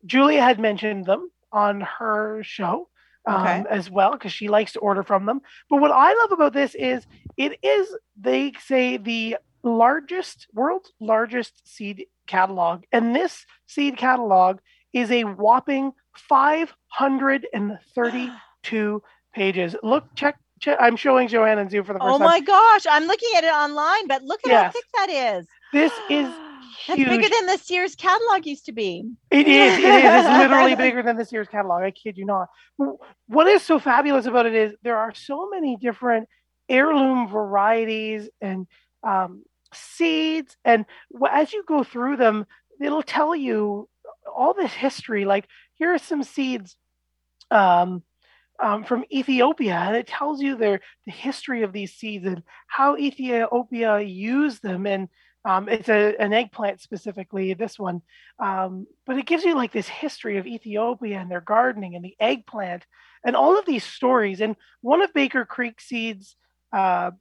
Julia 0.05 0.41
had 0.41 0.59
mentioned 0.59 1.05
them. 1.05 1.29
on 1.51 1.81
her 1.81 2.43
show 2.43 2.87
um, 3.25 3.41
Okay. 3.41 3.63
as 3.69 3.89
well 3.89 4.11
because 4.11 4.31
she 4.31 4.47
likes 4.47 4.73
to 4.73 4.79
order 4.79 5.03
from 5.03 5.25
them. 5.25 5.41
But 5.69 5.81
what 5.81 5.91
I 5.91 6.13
love 6.13 6.31
about 6.31 6.53
this 6.53 6.75
is 6.75 7.05
it 7.37 7.57
is 7.63 7.95
they 8.19 8.53
say 8.65 8.97
the 8.97 9.37
largest 9.63 10.47
world's 10.53 10.91
largest 10.99 11.67
seed 11.67 12.05
catalog, 12.29 12.83
and 12.91 13.15
this 13.15 13.45
seed 13.67 13.97
catalog 13.97 14.59
is 14.93 15.11
a 15.11 15.23
whopping 15.23 15.91
532 16.15 19.03
pages. 19.35 19.75
Look, 19.83 20.05
check. 20.15 20.39
check 20.61 20.77
I'm 20.79 20.95
showing 20.95 21.27
Joanne 21.27 21.59
and 21.59 21.69
Zoom 21.69 21.83
for 21.83 21.91
the 21.93 21.99
first 21.99 22.07
Oh 22.07 22.17
time. 22.17 22.21
Oh 22.21 22.29
my 22.29 22.39
gosh, 22.39 22.85
I'm 22.89 23.03
looking 23.05 23.29
at 23.35 23.43
it 23.43 23.51
online, 23.51 24.07
but 24.07 24.23
look 24.23 24.39
at 24.47 24.51
how 24.51 24.71
thick 24.71 24.85
that 24.95 25.09
is. 25.09 25.45
This 25.73 25.91
is 26.09 26.27
That's 26.87 27.03
bigger 27.03 27.29
than 27.29 27.45
the 27.45 27.57
Sears 27.57 27.95
catalog 27.95 28.45
used 28.45 28.65
to 28.65 28.71
be. 28.71 29.11
It 29.29 29.47
is. 29.47 29.77
It 29.77 29.83
is. 29.83 30.03
It's 30.03 30.27
literally 30.37 30.75
bigger 30.75 31.03
than 31.03 31.17
this 31.17 31.29
Sears 31.29 31.47
catalog. 31.47 31.83
I 31.83 31.91
kid 31.91 32.17
you 32.17 32.25
not. 32.25 32.47
What 33.27 33.47
is 33.47 33.63
so 33.63 33.79
fabulous 33.79 34.25
about 34.25 34.45
it 34.45 34.55
is 34.55 34.73
there 34.81 34.97
are 34.97 35.13
so 35.13 35.49
many 35.49 35.77
different 35.77 36.27
heirloom 36.67 37.27
varieties 37.27 38.29
and 38.41 38.67
um, 39.03 39.43
seeds, 39.73 40.55
and 40.65 40.85
as 41.29 41.53
you 41.53 41.63
go 41.67 41.83
through 41.83 42.17
them, 42.17 42.45
it'll 42.81 43.03
tell 43.03 43.35
you 43.35 43.89
all 44.33 44.53
this 44.53 44.73
history. 44.73 45.25
Like 45.25 45.47
here 45.75 45.93
are 45.93 45.97
some 45.99 46.23
seeds 46.23 46.75
um, 47.51 48.03
um, 48.61 48.83
from 48.83 49.05
Ethiopia, 49.11 49.75
and 49.75 49.95
it 49.95 50.07
tells 50.07 50.41
you 50.41 50.55
their 50.55 50.81
the 51.05 51.11
history 51.11 51.63
of 51.63 51.73
these 51.73 51.93
seeds 51.93 52.25
and 52.25 52.43
how 52.67 52.97
Ethiopia 52.97 53.99
used 53.99 54.61
them 54.61 54.85
and 54.85 55.09
um, 55.45 55.69
it's 55.69 55.89
a, 55.89 56.15
an 56.19 56.33
eggplant 56.33 56.81
specifically, 56.81 57.53
this 57.53 57.79
one. 57.79 58.01
Um, 58.39 58.87
but 59.05 59.17
it 59.17 59.25
gives 59.25 59.43
you 59.43 59.55
like 59.55 59.71
this 59.71 59.87
history 59.87 60.37
of 60.37 60.45
Ethiopia 60.45 61.17
and 61.17 61.31
their 61.31 61.41
gardening 61.41 61.95
and 61.95 62.03
the 62.03 62.15
eggplant 62.19 62.85
and 63.23 63.35
all 63.35 63.57
of 63.57 63.65
these 63.65 63.83
stories. 63.83 64.41
And 64.41 64.55
one 64.81 65.01
of 65.01 65.13
Baker 65.13 65.45
Creek 65.45 65.79
Seeds 65.79 66.35
uh, 66.73 67.11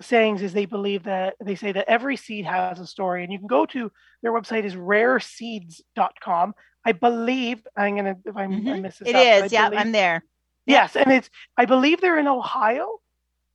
sayings 0.00 0.42
is 0.42 0.52
they 0.52 0.66
believe 0.66 1.04
that 1.04 1.34
they 1.42 1.54
say 1.54 1.72
that 1.72 1.88
every 1.88 2.16
seed 2.16 2.44
has 2.44 2.78
a 2.80 2.86
story. 2.86 3.24
And 3.24 3.32
you 3.32 3.38
can 3.38 3.46
go 3.48 3.64
to 3.66 3.90
their 4.22 4.32
website 4.32 4.64
is 4.64 4.74
rareseeds.com. 4.74 6.54
I 6.84 6.92
believe 6.92 7.66
I'm 7.76 7.96
gonna 7.96 8.16
if 8.24 8.36
I'm, 8.36 8.52
I 8.52 8.56
Mhm. 8.56 8.82
miss 8.82 8.98
this 8.98 9.08
It 9.08 9.14
up, 9.16 9.44
is. 9.46 9.52
Yeah, 9.52 9.68
believe- 9.68 9.80
I'm 9.80 9.92
there. 9.92 10.24
Yes, 10.66 10.96
and 10.96 11.10
it's 11.12 11.30
I 11.56 11.64
believe 11.64 12.00
they're 12.00 12.18
in 12.18 12.28
Ohio. 12.28 12.98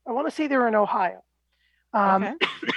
I 0.07 0.11
want 0.13 0.27
to 0.27 0.31
say 0.35 0.47
they're 0.47 0.67
in 0.67 0.75
Ohio. 0.75 1.23
Um, 1.93 2.23
Okay. 2.23 2.35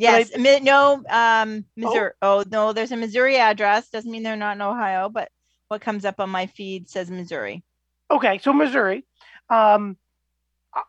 Yes. 0.00 0.36
Mi- 0.36 0.60
no, 0.60 1.02
um, 1.10 1.64
Missouri. 1.76 2.12
Oh. 2.22 2.44
no, 2.48 2.72
there's 2.72 2.92
a 2.92 2.96
Missouri 2.96 3.36
address. 3.36 3.88
Doesn't 3.90 4.08
mean 4.08 4.22
they're 4.22 4.36
not 4.36 4.54
in 4.54 4.62
Ohio, 4.62 5.08
but 5.08 5.28
what 5.66 5.80
comes 5.80 6.04
up 6.04 6.20
on 6.20 6.30
my 6.30 6.46
feed 6.46 6.88
says 6.88 7.10
Missouri. 7.10 7.64
Okay, 8.08 8.38
so 8.38 8.52
Missouri. 8.52 9.04
Um, 9.50 9.96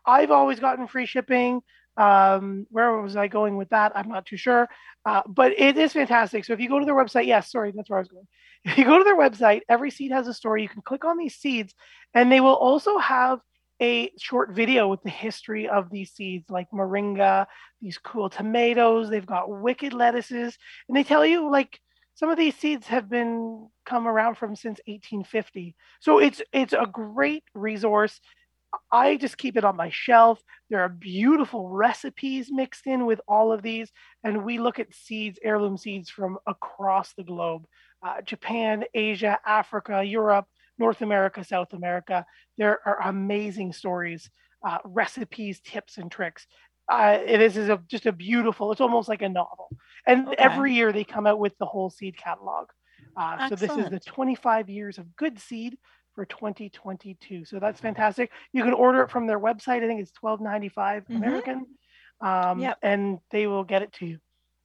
I've 0.06 0.30
always 0.30 0.60
gotten 0.60 0.86
free 0.86 1.06
shipping. 1.06 1.60
Um, 1.96 2.66
where 2.70 3.00
was 3.00 3.16
I 3.16 3.28
going 3.28 3.56
with 3.56 3.70
that? 3.70 3.92
I'm 3.94 4.08
not 4.08 4.26
too 4.26 4.36
sure. 4.36 4.68
Uh, 5.04 5.22
but 5.26 5.52
it 5.58 5.76
is 5.76 5.92
fantastic. 5.92 6.44
So 6.44 6.52
if 6.52 6.60
you 6.60 6.68
go 6.68 6.78
to 6.78 6.84
their 6.84 6.94
website, 6.94 7.26
yes, 7.26 7.50
sorry, 7.50 7.72
that's 7.74 7.90
where 7.90 7.98
I 7.98 8.02
was 8.02 8.08
going. 8.08 8.28
If 8.64 8.76
you 8.76 8.84
go 8.84 8.98
to 8.98 9.04
their 9.04 9.16
website, 9.16 9.62
every 9.70 9.90
seed 9.90 10.12
has 10.12 10.28
a 10.28 10.34
story. 10.34 10.60
You 10.62 10.68
can 10.68 10.82
click 10.82 11.06
on 11.06 11.16
these 11.16 11.36
seeds, 11.36 11.74
and 12.12 12.30
they 12.30 12.40
will 12.40 12.56
also 12.56 12.98
have 12.98 13.40
a 13.80 14.12
short 14.18 14.50
video 14.50 14.88
with 14.88 15.02
the 15.02 15.10
history 15.10 15.66
of 15.68 15.90
these 15.90 16.12
seeds, 16.12 16.50
like 16.50 16.70
moringa, 16.70 17.46
these 17.80 17.96
cool 17.96 18.28
tomatoes. 18.28 19.08
They've 19.08 19.24
got 19.24 19.50
wicked 19.50 19.94
lettuces, 19.94 20.58
and 20.88 20.96
they 20.96 21.04
tell 21.04 21.24
you 21.24 21.50
like 21.50 21.80
some 22.14 22.28
of 22.28 22.36
these 22.36 22.54
seeds 22.54 22.86
have 22.88 23.08
been 23.08 23.68
come 23.86 24.06
around 24.06 24.36
from 24.36 24.54
since 24.54 24.78
1850. 24.86 25.74
So 26.00 26.18
it's 26.18 26.42
it's 26.52 26.74
a 26.74 26.86
great 26.90 27.44
resource. 27.54 28.20
I 28.92 29.16
just 29.16 29.38
keep 29.38 29.56
it 29.56 29.64
on 29.64 29.76
my 29.76 29.90
shelf. 29.90 30.42
There 30.68 30.80
are 30.80 30.88
beautiful 30.88 31.68
recipes 31.68 32.48
mixed 32.50 32.86
in 32.86 33.06
with 33.06 33.20
all 33.26 33.52
of 33.52 33.62
these, 33.62 33.90
and 34.24 34.44
we 34.44 34.58
look 34.58 34.78
at 34.78 34.94
seeds, 34.94 35.38
heirloom 35.42 35.76
seeds 35.76 36.10
from 36.10 36.38
across 36.46 37.12
the 37.14 37.24
globe 37.24 37.66
uh, 38.02 38.22
Japan, 38.22 38.84
Asia, 38.94 39.38
Africa, 39.44 40.02
Europe, 40.02 40.46
North 40.78 41.02
America, 41.02 41.44
South 41.44 41.72
America. 41.72 42.24
There 42.56 42.78
are 42.86 43.08
amazing 43.08 43.72
stories, 43.72 44.30
uh, 44.66 44.78
recipes, 44.84 45.60
tips, 45.60 45.98
and 45.98 46.10
tricks. 46.10 46.46
Uh, 46.90 47.18
this 47.18 47.56
is 47.56 47.68
a, 47.68 47.80
just 47.88 48.06
a 48.06 48.12
beautiful, 48.12 48.72
it's 48.72 48.80
almost 48.80 49.08
like 49.08 49.22
a 49.22 49.28
novel. 49.28 49.70
And 50.06 50.28
Okay. 50.28 50.36
every 50.38 50.74
year 50.74 50.92
they 50.92 51.04
come 51.04 51.26
out 51.26 51.38
with 51.38 51.56
the 51.58 51.66
whole 51.66 51.90
seed 51.90 52.16
catalog. 52.16 52.68
Uh, 53.16 53.48
so 53.48 53.54
this 53.54 53.76
is 53.76 53.90
the 53.90 54.00
25 54.00 54.70
years 54.70 54.98
of 54.98 55.14
good 55.16 55.38
seed 55.38 55.76
for 56.14 56.24
2022. 56.24 57.44
So 57.44 57.58
that's 57.58 57.80
fantastic. 57.80 58.30
You 58.52 58.64
can 58.64 58.72
order 58.74 59.02
it 59.02 59.10
from 59.10 59.26
their 59.26 59.38
website. 59.40 59.82
I 59.82 59.86
think 59.86 60.00
it's 60.00 60.12
12.95 60.12 61.06
Mhm. 61.08 61.16
American, 61.16 61.66
um, 62.20 62.60
Yep. 62.60 62.78
and 62.82 63.18
they 63.30 63.46
will 63.46 63.64
get 63.64 63.82
it 63.82 63.92
to 63.94 64.06
you. 64.06 64.18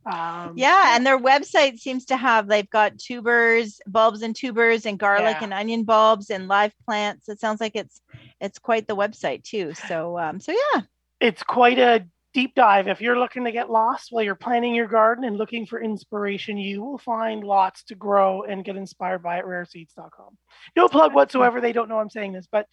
Um, 0.06 0.54
Yeah, 0.56 0.96
and 0.96 1.06
their 1.06 1.18
website 1.18 1.80
seems 1.80 2.06
to 2.06 2.18
have 2.18 2.48
they've 2.48 2.70
got 2.70 3.00
tubers, 3.00 3.80
bulbs 3.88 4.22
and 4.22 4.36
tubers, 4.36 4.86
and 4.86 5.00
garlic 5.00 5.38
Yeah. 5.40 5.44
and 5.46 5.54
onion 5.54 5.84
bulbs 5.84 6.30
and 6.30 6.48
live 6.48 6.74
plants. 6.86 7.28
It 7.28 7.40
sounds 7.40 7.60
like 7.60 7.76
it's 7.76 8.02
it's 8.40 8.60
quite 8.60 8.86
the 8.88 8.96
website 8.96 9.44
too. 9.44 9.74
So 9.74 10.20
um, 10.20 10.40
so 10.40 10.52
yeah, 10.52 10.82
it's 11.20 11.42
quite 11.42 11.80
a 11.80 12.06
deep 12.36 12.54
dive. 12.54 12.90
If 12.90 13.00
you're 13.00 13.18
looking 13.18 13.46
to 13.46 13.52
get 13.54 13.72
lost 13.72 14.12
while 14.12 14.22
you're 14.22 14.36
planting 14.36 14.76
your 14.76 14.88
garden 14.88 15.24
and 15.24 15.38
looking 15.38 15.66
for 15.66 15.82
inspiration, 15.82 16.58
you 16.58 16.84
will 16.84 16.98
find 16.98 17.46
lots 17.46 17.82
to 17.86 17.96
grow 17.96 18.44
and 18.44 18.64
get 18.66 18.76
inspired 18.76 19.24
by 19.24 19.38
at 19.38 19.46
rareseeds.com. 19.46 20.38
No 20.76 20.90
plug 20.90 21.16
whatsoever. 21.16 21.62
They 21.62 21.72
don't 21.72 21.88
know 21.88 21.98
I'm 21.98 22.10
saying 22.10 22.34
this, 22.34 22.46
but 22.52 22.68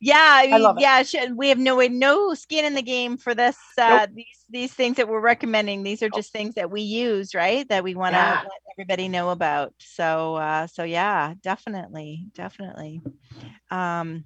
yeah, 0.00 0.14
I 0.44 0.46
mean, 0.58 0.74
yeah. 0.78 1.02
sh- 1.02 1.16
We 1.34 1.48
have 1.48 1.58
no 1.58 1.76
no 1.88 2.34
skin 2.34 2.64
in 2.64 2.74
the 2.74 2.82
game 2.82 3.16
for 3.18 3.34
this. 3.34 3.56
Uh, 3.76 4.06
These 4.14 4.44
these 4.48 4.72
things 4.72 4.96
that 4.96 5.08
we're 5.08 5.20
recommending. 5.20 5.82
These 5.82 6.02
are 6.04 6.08
Nope. 6.08 6.18
just 6.18 6.30
things 6.32 6.54
that 6.54 6.70
we 6.70 6.82
use, 6.82 7.34
right? 7.34 7.68
That 7.68 7.82
we 7.82 7.96
want 7.96 8.12
to 8.12 8.18
Yeah. 8.18 8.42
let 8.42 8.60
everybody 8.78 9.08
know 9.08 9.30
about. 9.30 9.74
So 9.80 10.36
uh, 10.36 10.68
so 10.68 10.84
yeah, 10.84 11.34
definitely, 11.42 12.26
definitely. 12.34 13.02
Um, 13.72 14.24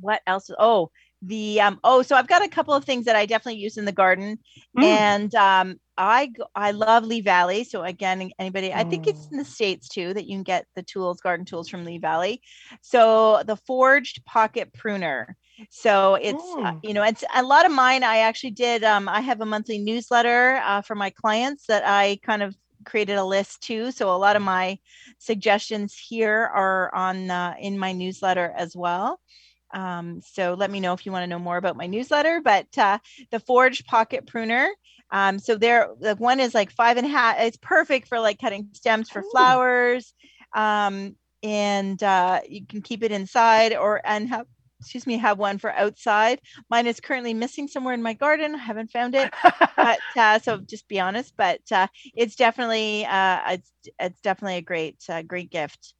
what 0.00 0.22
else? 0.26 0.50
Oh, 0.58 0.90
the 1.22 1.60
um. 1.60 1.80
Oh, 1.84 2.02
so 2.02 2.16
I've 2.16 2.28
got 2.28 2.44
a 2.44 2.48
couple 2.48 2.74
of 2.74 2.84
things 2.84 3.06
that 3.06 3.16
I 3.16 3.26
definitely 3.26 3.60
use 3.60 3.78
in 3.78 3.86
the 3.86 3.92
garden. 3.92 4.38
Mm, 4.76 5.14
and 5.14 5.34
um, 5.34 5.78
i 5.98 6.30
i 6.54 6.72
love 6.72 7.04
Lee 7.04 7.20
Valley. 7.20 7.64
So 7.64 7.82
again, 7.82 8.30
anybody, 8.38 8.72
I 8.74 8.84
think 8.84 9.06
it's 9.06 9.26
Mm. 9.26 9.32
in 9.32 9.38
the 9.38 9.44
states 9.44 9.88
too 9.88 10.12
that 10.14 10.26
you 10.26 10.36
can 10.36 10.42
get 10.42 10.66
the 10.76 10.82
tools, 10.82 11.20
garden 11.20 11.46
tools 11.46 11.68
from 11.68 11.84
Lee 11.84 11.98
Valley. 11.98 12.40
So 12.82 13.42
the 13.46 13.56
forged 13.56 14.24
pocket 14.26 14.72
pruner. 14.74 15.36
So 15.70 16.16
it's 16.16 16.56
uh, 16.64 16.72
Mm. 16.72 16.82
you 16.82 16.94
know 16.94 17.02
it's 17.02 17.24
a 17.34 17.42
lot 17.42 17.66
of 17.66 17.72
mine. 17.72 18.02
I 18.04 18.18
actually 18.18 18.52
did. 18.52 18.84
Um, 18.84 19.08
I 19.08 19.20
have 19.20 19.40
a 19.40 19.46
monthly 19.46 19.78
newsletter 19.78 20.60
uh, 20.64 20.82
for 20.82 20.94
my 20.94 21.10
clients 21.10 21.66
that 21.66 21.82
I 21.86 22.18
kind 22.24 22.42
of 22.42 22.56
created 22.84 23.16
a 23.16 23.24
list 23.24 23.62
too. 23.62 23.90
So 23.92 24.10
a 24.14 24.16
lot 24.16 24.36
of 24.36 24.42
my 24.42 24.78
suggestions 25.18 25.94
here 26.08 26.50
are 26.54 26.94
on 26.94 27.30
uh, 27.30 27.54
in 27.60 27.78
my 27.78 27.92
newsletter 27.92 28.52
as 28.56 28.74
well. 28.76 29.20
Um, 29.72 30.20
so 30.22 30.54
let 30.54 30.70
me 30.70 30.80
know 30.80 30.92
if 30.92 31.06
you 31.06 31.12
want 31.12 31.22
to 31.22 31.26
know 31.28 31.38
more 31.38 31.56
about 31.56 31.76
my 31.76 31.86
newsletter. 31.86 32.40
But 32.42 32.66
uh, 32.78 32.98
the 33.30 33.40
forged 33.40 33.86
pocket 33.86 34.26
pruner. 34.26 34.68
Um, 35.10 35.38
so 35.38 35.56
there, 35.56 35.88
the 36.00 36.14
one 36.16 36.40
is 36.40 36.54
like 36.54 36.70
five 36.70 36.96
and 36.96 37.06
a 37.06 37.10
half. 37.10 37.38
It's 37.38 37.58
perfect 37.58 38.08
for 38.08 38.18
like 38.18 38.38
cutting 38.40 38.68
stems 38.72 39.10
for 39.10 39.20
Ooh. 39.20 39.30
flowers. 39.30 40.14
Um, 40.54 41.16
and 41.42 42.02
uh, 42.02 42.40
you 42.48 42.64
can 42.66 42.82
keep 42.82 43.02
it 43.02 43.12
inside 43.12 43.74
or 43.74 44.00
and 44.04 44.28
have 44.28 44.46
excuse 44.80 45.06
me 45.06 45.16
have 45.18 45.38
one 45.38 45.58
for 45.58 45.70
outside. 45.72 46.40
Mine 46.70 46.86
is 46.86 47.00
currently 47.00 47.34
missing 47.34 47.68
somewhere 47.68 47.94
in 47.94 48.02
my 48.02 48.14
garden. 48.14 48.54
I 48.54 48.58
haven't 48.58 48.90
found 48.90 49.14
it 49.14 49.32
but 49.80 50.00
uh, 50.16 50.38
so 50.38 50.58
just 50.58 50.88
be 50.88 51.00
honest 51.00 51.34
but 51.36 51.60
uh, 51.72 51.86
it's 52.14 52.36
definitely 52.36 53.04
uh, 53.04 53.40
it's 53.52 53.72
it's 53.98 54.20
definitely 54.20 54.56
a 54.58 54.62
great 54.62 54.96
uh, 55.08 55.22
great 55.22 55.50
gift 55.50 55.94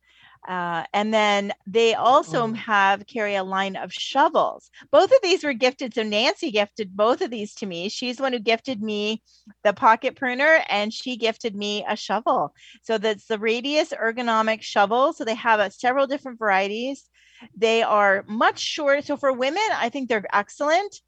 uh, 0.48 0.84
and 0.92 1.12
then 1.12 1.52
they 1.66 1.94
also 1.94 2.48
Mm. 2.48 2.56
have 2.56 3.06
carry 3.06 3.34
a 3.34 3.44
line 3.44 3.76
of 3.76 3.92
shovels. 3.92 4.70
Both 4.90 5.10
of 5.12 5.18
these 5.22 5.44
were 5.44 5.52
gifted 5.54 5.94
so 5.94 6.02
nancy 6.02 6.50
gifted 6.50 6.96
both 6.96 7.20
of 7.20 7.30
these 7.30 7.54
to 7.56 7.66
me. 7.66 7.88
She's 7.88 8.16
the 8.16 8.22
one 8.24 8.32
who 8.32 8.38
gifted 8.40 8.82
me 8.82 9.22
the 9.64 9.72
pocket 9.72 10.16
pruner 10.16 10.62
and 10.68 10.92
she 10.92 11.16
gifted 11.16 11.54
me 11.54 11.84
a 11.88 11.96
shovel. 11.96 12.54
So 12.82 12.98
that's 12.98 13.26
the 13.26 13.38
radius 13.38 13.92
ergonomic 13.92 14.62
shovel 14.62 15.12
so 15.12 15.24
they 15.24 15.34
have 15.36 15.60
uh, 15.60 15.70
several 15.70 16.06
different 16.06 16.38
varieties. 16.38 17.08
They 17.56 17.82
are 17.82 18.24
much 18.28 18.58
shorter 18.60 19.02
so 19.02 19.16
for 19.16 19.32
women 19.32 19.62
i 19.74 19.88
think 19.88 20.08
they're 20.08 20.24
excellent 20.32 21.00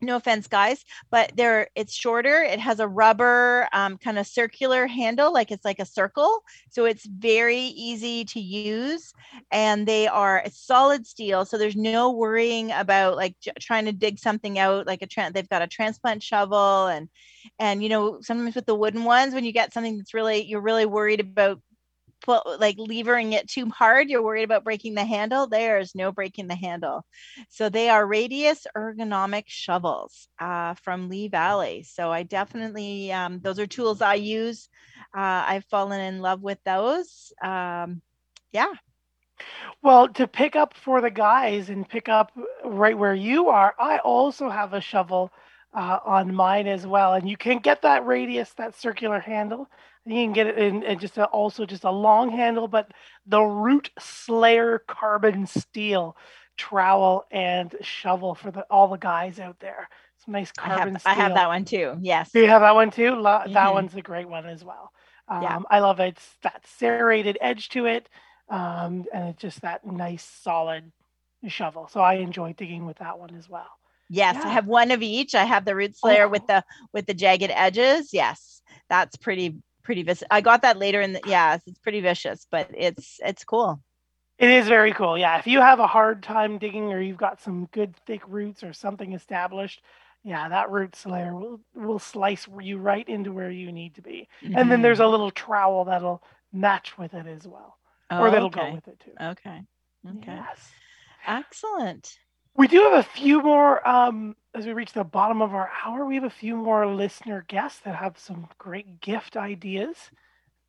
no 0.00 0.16
offense 0.16 0.46
guys 0.46 0.84
but 1.10 1.32
they're 1.36 1.68
it's 1.74 1.94
shorter 1.94 2.42
it 2.42 2.60
has 2.60 2.80
a 2.80 2.88
rubber 2.88 3.68
um, 3.72 3.96
kind 3.96 4.18
of 4.18 4.26
circular 4.26 4.86
handle 4.86 5.32
like 5.32 5.50
it's 5.50 5.64
like 5.64 5.78
a 5.78 5.86
circle 5.86 6.42
so 6.70 6.84
it's 6.84 7.06
very 7.06 7.58
easy 7.58 8.24
to 8.24 8.40
use 8.40 9.12
and 9.50 9.86
they 9.86 10.06
are 10.06 10.42
solid 10.50 11.06
steel 11.06 11.44
so 11.44 11.56
there's 11.56 11.76
no 11.76 12.12
worrying 12.12 12.70
about 12.72 13.16
like 13.16 13.34
j- 13.40 13.52
trying 13.60 13.86
to 13.86 13.92
dig 13.92 14.18
something 14.18 14.58
out 14.58 14.86
like 14.86 15.02
a 15.02 15.06
tran 15.06 15.32
they've 15.32 15.48
got 15.48 15.62
a 15.62 15.66
transplant 15.66 16.22
shovel 16.22 16.86
and 16.86 17.08
and 17.58 17.82
you 17.82 17.88
know 17.88 18.20
sometimes 18.20 18.54
with 18.54 18.66
the 18.66 18.74
wooden 18.74 19.04
ones 19.04 19.34
when 19.34 19.44
you 19.44 19.52
get 19.52 19.72
something 19.72 19.96
that's 19.96 20.14
really 20.14 20.42
you're 20.42 20.60
really 20.60 20.86
worried 20.86 21.20
about 21.20 21.60
pull 22.26 22.56
like 22.60 22.76
levering 22.78 23.32
it 23.32 23.48
too 23.48 23.70
hard, 23.70 24.10
you're 24.10 24.22
worried 24.22 24.42
about 24.42 24.64
breaking 24.64 24.94
the 24.94 25.04
handle. 25.04 25.46
There's 25.46 25.94
no 25.94 26.12
breaking 26.12 26.48
the 26.48 26.54
handle. 26.54 27.06
So 27.48 27.68
they 27.68 27.88
are 27.88 28.06
radius 28.06 28.66
ergonomic 28.76 29.44
shovels 29.46 30.28
uh, 30.38 30.74
from 30.74 31.08
Lee 31.08 31.28
Valley. 31.28 31.84
So 31.84 32.12
I 32.12 32.24
definitely 32.24 33.12
um, 33.12 33.40
those 33.40 33.58
are 33.58 33.66
tools 33.66 34.02
I 34.02 34.14
use. 34.14 34.68
Uh, 35.16 35.44
I've 35.46 35.64
fallen 35.66 36.00
in 36.00 36.20
love 36.20 36.42
with 36.42 36.58
those. 36.64 37.32
Um, 37.42 38.02
yeah. 38.52 38.72
Well, 39.82 40.08
to 40.08 40.26
pick 40.26 40.56
up 40.56 40.74
for 40.74 41.00
the 41.00 41.10
guys 41.10 41.70
and 41.70 41.88
pick 41.88 42.08
up 42.08 42.32
right 42.64 42.98
where 42.98 43.14
you 43.14 43.48
are, 43.48 43.74
I 43.78 43.98
also 43.98 44.50
have 44.50 44.72
a 44.72 44.80
shovel 44.80 45.30
uh, 45.74 45.98
on 46.04 46.34
mine 46.34 46.66
as 46.66 46.86
well, 46.86 47.14
and 47.14 47.28
you 47.28 47.36
can 47.36 47.58
get 47.58 47.82
that 47.82 48.06
radius, 48.06 48.52
that 48.54 48.74
circular 48.74 49.20
handle. 49.20 49.68
You 50.06 50.14
can 50.24 50.32
get 50.32 50.46
it 50.46 50.56
in, 50.58 50.82
in 50.84 50.98
just 51.00 51.18
a, 51.18 51.24
also 51.26 51.66
just 51.66 51.82
a 51.84 51.90
long 51.90 52.30
handle, 52.30 52.68
but 52.68 52.92
the 53.26 53.40
Root 53.42 53.90
Slayer 53.98 54.78
carbon 54.86 55.46
steel 55.46 56.16
trowel 56.56 57.26
and 57.30 57.74
shovel 57.82 58.34
for 58.34 58.50
the 58.50 58.62
all 58.70 58.88
the 58.88 58.96
guys 58.96 59.40
out 59.40 59.58
there. 59.58 59.88
It's 60.16 60.28
nice 60.28 60.52
carbon 60.52 60.88
I 60.88 60.90
have, 60.92 61.00
steel. 61.00 61.12
I 61.12 61.14
have 61.16 61.34
that 61.34 61.48
one 61.48 61.64
too. 61.64 61.96
Yes. 62.00 62.30
Do 62.30 62.40
you 62.40 62.46
have 62.48 62.62
that 62.62 62.74
one 62.74 62.90
too? 62.90 63.10
Lo- 63.16 63.42
That 63.46 63.68
Mhm. 63.70 63.72
one's 63.74 63.94
a 63.96 64.00
great 64.00 64.28
one 64.28 64.46
as 64.46 64.64
well. 64.64 64.92
Um, 65.28 65.42
Yeah. 65.42 65.58
I 65.70 65.80
love 65.80 65.98
it. 66.00 66.08
It's 66.16 66.36
that 66.42 66.64
serrated 66.66 67.36
edge 67.40 67.68
to 67.70 67.86
it, 67.86 68.08
um, 68.48 69.04
and 69.12 69.28
it's 69.30 69.42
just 69.42 69.60
that 69.62 69.84
nice 69.84 70.22
solid 70.24 70.92
shovel. 71.48 71.88
So 71.88 72.00
I 72.00 72.14
enjoy 72.14 72.52
digging 72.52 72.86
with 72.86 72.98
that 72.98 73.18
one 73.18 73.34
as 73.34 73.48
well. 73.48 73.68
Yes, 74.08 74.36
Yeah. 74.36 74.44
I 74.48 74.52
have 74.52 74.66
one 74.66 74.92
of 74.92 75.02
each. 75.02 75.34
I 75.34 75.44
have 75.44 75.64
the 75.64 75.74
root 75.74 75.96
slayer 75.96 76.26
Oh. 76.26 76.28
with 76.28 76.46
the 76.46 76.64
with 76.92 77.06
the 77.06 77.14
jagged 77.14 77.50
edges. 77.50 78.14
Yes, 78.14 78.62
that's 78.88 79.16
pretty 79.16 79.56
pretty 79.86 80.02
vicious. 80.02 80.26
I 80.30 80.40
got 80.42 80.62
that 80.62 80.76
later 80.78 81.00
in 81.00 81.12
the 81.14 81.20
yes, 81.24 81.62
it's 81.66 81.78
pretty 81.78 82.00
vicious, 82.00 82.46
but 82.50 82.68
it's 82.76 83.20
it's 83.24 83.44
cool. 83.44 83.80
It 84.38 84.50
is 84.50 84.68
very 84.68 84.92
cool. 84.92 85.16
Yeah, 85.16 85.38
if 85.38 85.46
you 85.46 85.60
have 85.60 85.78
a 85.78 85.86
hard 85.86 86.22
time 86.22 86.58
digging 86.58 86.92
or 86.92 87.00
you've 87.00 87.16
got 87.16 87.40
some 87.40 87.68
good 87.72 87.96
thick 88.04 88.20
roots 88.28 88.62
or 88.62 88.72
something 88.74 89.14
established, 89.14 89.80
yeah, 90.24 90.48
that 90.48 90.70
root 90.70 90.96
slayer 90.96 91.34
will 91.34 91.60
will 91.74 92.00
slice 92.00 92.46
you 92.60 92.78
right 92.78 93.08
into 93.08 93.32
where 93.32 93.50
you 93.50 93.72
need 93.72 93.94
to 93.94 94.02
be. 94.02 94.28
And 94.42 94.70
then 94.70 94.82
there's 94.82 94.98
Mhm. 94.98 95.04
a 95.04 95.08
little 95.08 95.30
trowel 95.30 95.84
that'll 95.84 96.22
match 96.52 96.98
with 96.98 97.14
it 97.14 97.26
as 97.26 97.46
well, 97.46 97.78
Oh, 98.10 98.24
or 98.24 98.30
that'll 98.30 98.48
okay. 98.48 98.68
go 98.68 98.74
with 98.74 98.88
it 98.88 99.00
too. 99.00 99.12
Okay. 99.20 99.62
Okay. 100.06 100.34
Yes. 100.34 100.72
Excellent. 101.26 102.18
We 102.56 102.68
do 102.68 102.80
have 102.84 102.94
a 102.94 103.02
few 103.02 103.42
more 103.42 103.86
um, 103.86 104.34
as 104.54 104.64
we 104.64 104.72
reach 104.72 104.94
the 104.94 105.04
bottom 105.04 105.42
of 105.42 105.54
our 105.54 105.70
hour. 105.84 106.06
We 106.06 106.14
have 106.14 106.24
a 106.24 106.30
few 106.30 106.56
more 106.56 106.86
listener 106.86 107.44
guests 107.48 107.80
that 107.80 107.96
have 107.96 108.18
some 108.18 108.48
great 108.56 109.02
gift 109.02 109.36
ideas 109.36 109.94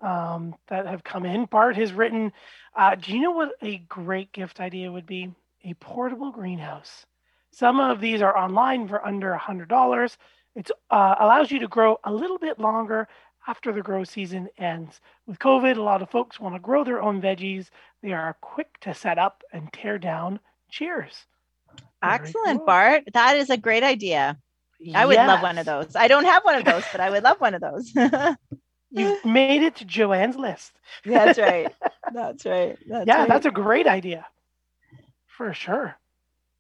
um, 0.02 0.56
that 0.68 0.86
have 0.86 1.06
come 1.06 1.26
in. 1.26 1.46
Bart 1.46 1.78
has 1.78 1.94
written, 1.94 2.34
uh, 2.76 2.96
"Do 2.96 3.14
you 3.14 3.22
know 3.22 3.32
what 3.32 3.54
a 3.62 3.78
great 3.78 4.34
gift 4.34 4.60
idea 4.60 4.92
would 4.92 5.06
be? 5.06 5.34
A 5.64 5.76
portable 5.76 6.30
greenhouse. 6.32 7.06
Some 7.52 7.80
of 7.80 8.02
these 8.02 8.22
are 8.22 8.38
online 8.38 8.90
for 8.90 9.06
under 9.08 9.32
a 9.32 9.38
hundred 9.38 9.70
dollars. 9.70 10.18
It 10.56 10.70
uh, 10.90 11.16
allows 11.20 11.52
you 11.52 11.60
to 11.60 11.70
grow 11.70 12.00
a 12.04 12.12
little 12.12 12.38
bit 12.38 12.60
longer." 12.60 13.08
After 13.50 13.72
the 13.72 13.82
grow 13.82 14.04
season 14.04 14.50
ends. 14.58 15.00
With 15.26 15.40
COVID, 15.40 15.78
a 15.78 15.82
lot 15.82 16.02
of 16.02 16.10
folks 16.10 16.38
want 16.38 16.56
to 16.56 16.60
grow 16.60 16.84
their 16.84 17.02
own 17.02 17.22
veggies. 17.22 17.70
They 18.04 18.12
are 18.12 18.36
quick 18.42 18.78
to 18.82 18.94
set 18.94 19.18
up 19.18 19.42
and 19.54 19.72
tear 19.72 19.98
down. 19.98 20.42
Cheers. 20.70 21.28
Excellent, 22.02 22.60
cool. 22.60 22.66
Bart. 22.66 23.04
That 23.14 23.38
is 23.38 23.50
a 23.50 23.58
great 23.58 23.84
idea. 23.84 24.38
I 24.94 25.06
would 25.06 25.16
love 25.16 25.42
one 25.42 25.58
of 25.58 25.66
those. 25.66 25.96
I 25.96 26.08
don't 26.08 26.26
have 26.26 26.44
one 26.44 26.56
of 26.56 26.66
those, 26.66 26.84
but 26.92 27.02
I 27.02 27.10
would 27.10 27.24
love 27.24 27.42
one 27.42 27.56
of 27.56 27.62
those. 27.62 27.92
You've 28.92 29.26
made 29.26 29.64
it 29.64 29.76
to 29.78 29.86
Joanne's 29.86 30.36
list. 30.36 30.72
that's 31.04 31.38
right. 31.40 31.74
That's 32.14 32.46
right. 32.46 32.78
That's 32.88 33.06
yeah, 33.06 33.20
right. 33.20 33.28
that's 33.28 33.46
a 33.46 33.52
great 33.52 33.86
idea. 33.86 34.26
For 35.26 35.54
sure. 35.54 35.98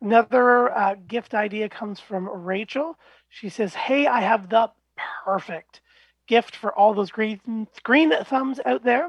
Another 0.01 0.69
uh, 0.69 0.95
gift 1.08 1.34
idea 1.34 1.69
comes 1.69 2.01
from 2.01 2.27
Rachel. 2.27 2.97
She 3.30 3.47
says, 3.47 3.73
Hey, 3.73 4.08
I 4.08 4.19
have 4.19 4.49
the 4.49 4.69
perfect 5.23 5.80
gift 6.27 6.58
for 6.58 6.77
all 6.77 6.93
those 6.93 7.12
green, 7.12 7.67
green 7.84 8.12
thumbs 8.25 8.60
out 8.65 8.84
there. 8.84 9.08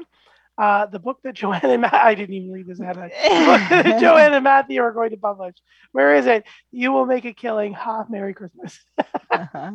Uh, 0.59 0.85
the 0.87 0.99
book 0.99 1.19
that 1.23 1.33
Joanne 1.35 1.61
and 1.63 1.81
Matt, 1.81 1.93
I 1.93 2.13
didn't 2.15 2.35
even 2.35 2.51
read 2.51 2.67
this 2.67 2.81
ahead. 2.81 2.97
of 2.97 3.03
time. 3.03 3.11
The 3.11 3.45
book 3.45 3.85
that 3.85 3.99
Joanne 4.01 4.33
and 4.33 4.43
Matthew 4.43 4.81
are 4.81 4.91
going 4.91 5.11
to 5.11 5.17
publish. 5.17 5.55
Where 5.93 6.15
is 6.15 6.25
it? 6.25 6.43
You 6.71 6.91
will 6.91 7.05
make 7.05 7.23
a 7.23 7.33
killing. 7.33 7.73
Ha, 7.73 8.05
Merry 8.09 8.33
Christmas. 8.33 8.79
Uh-huh. 9.31 9.71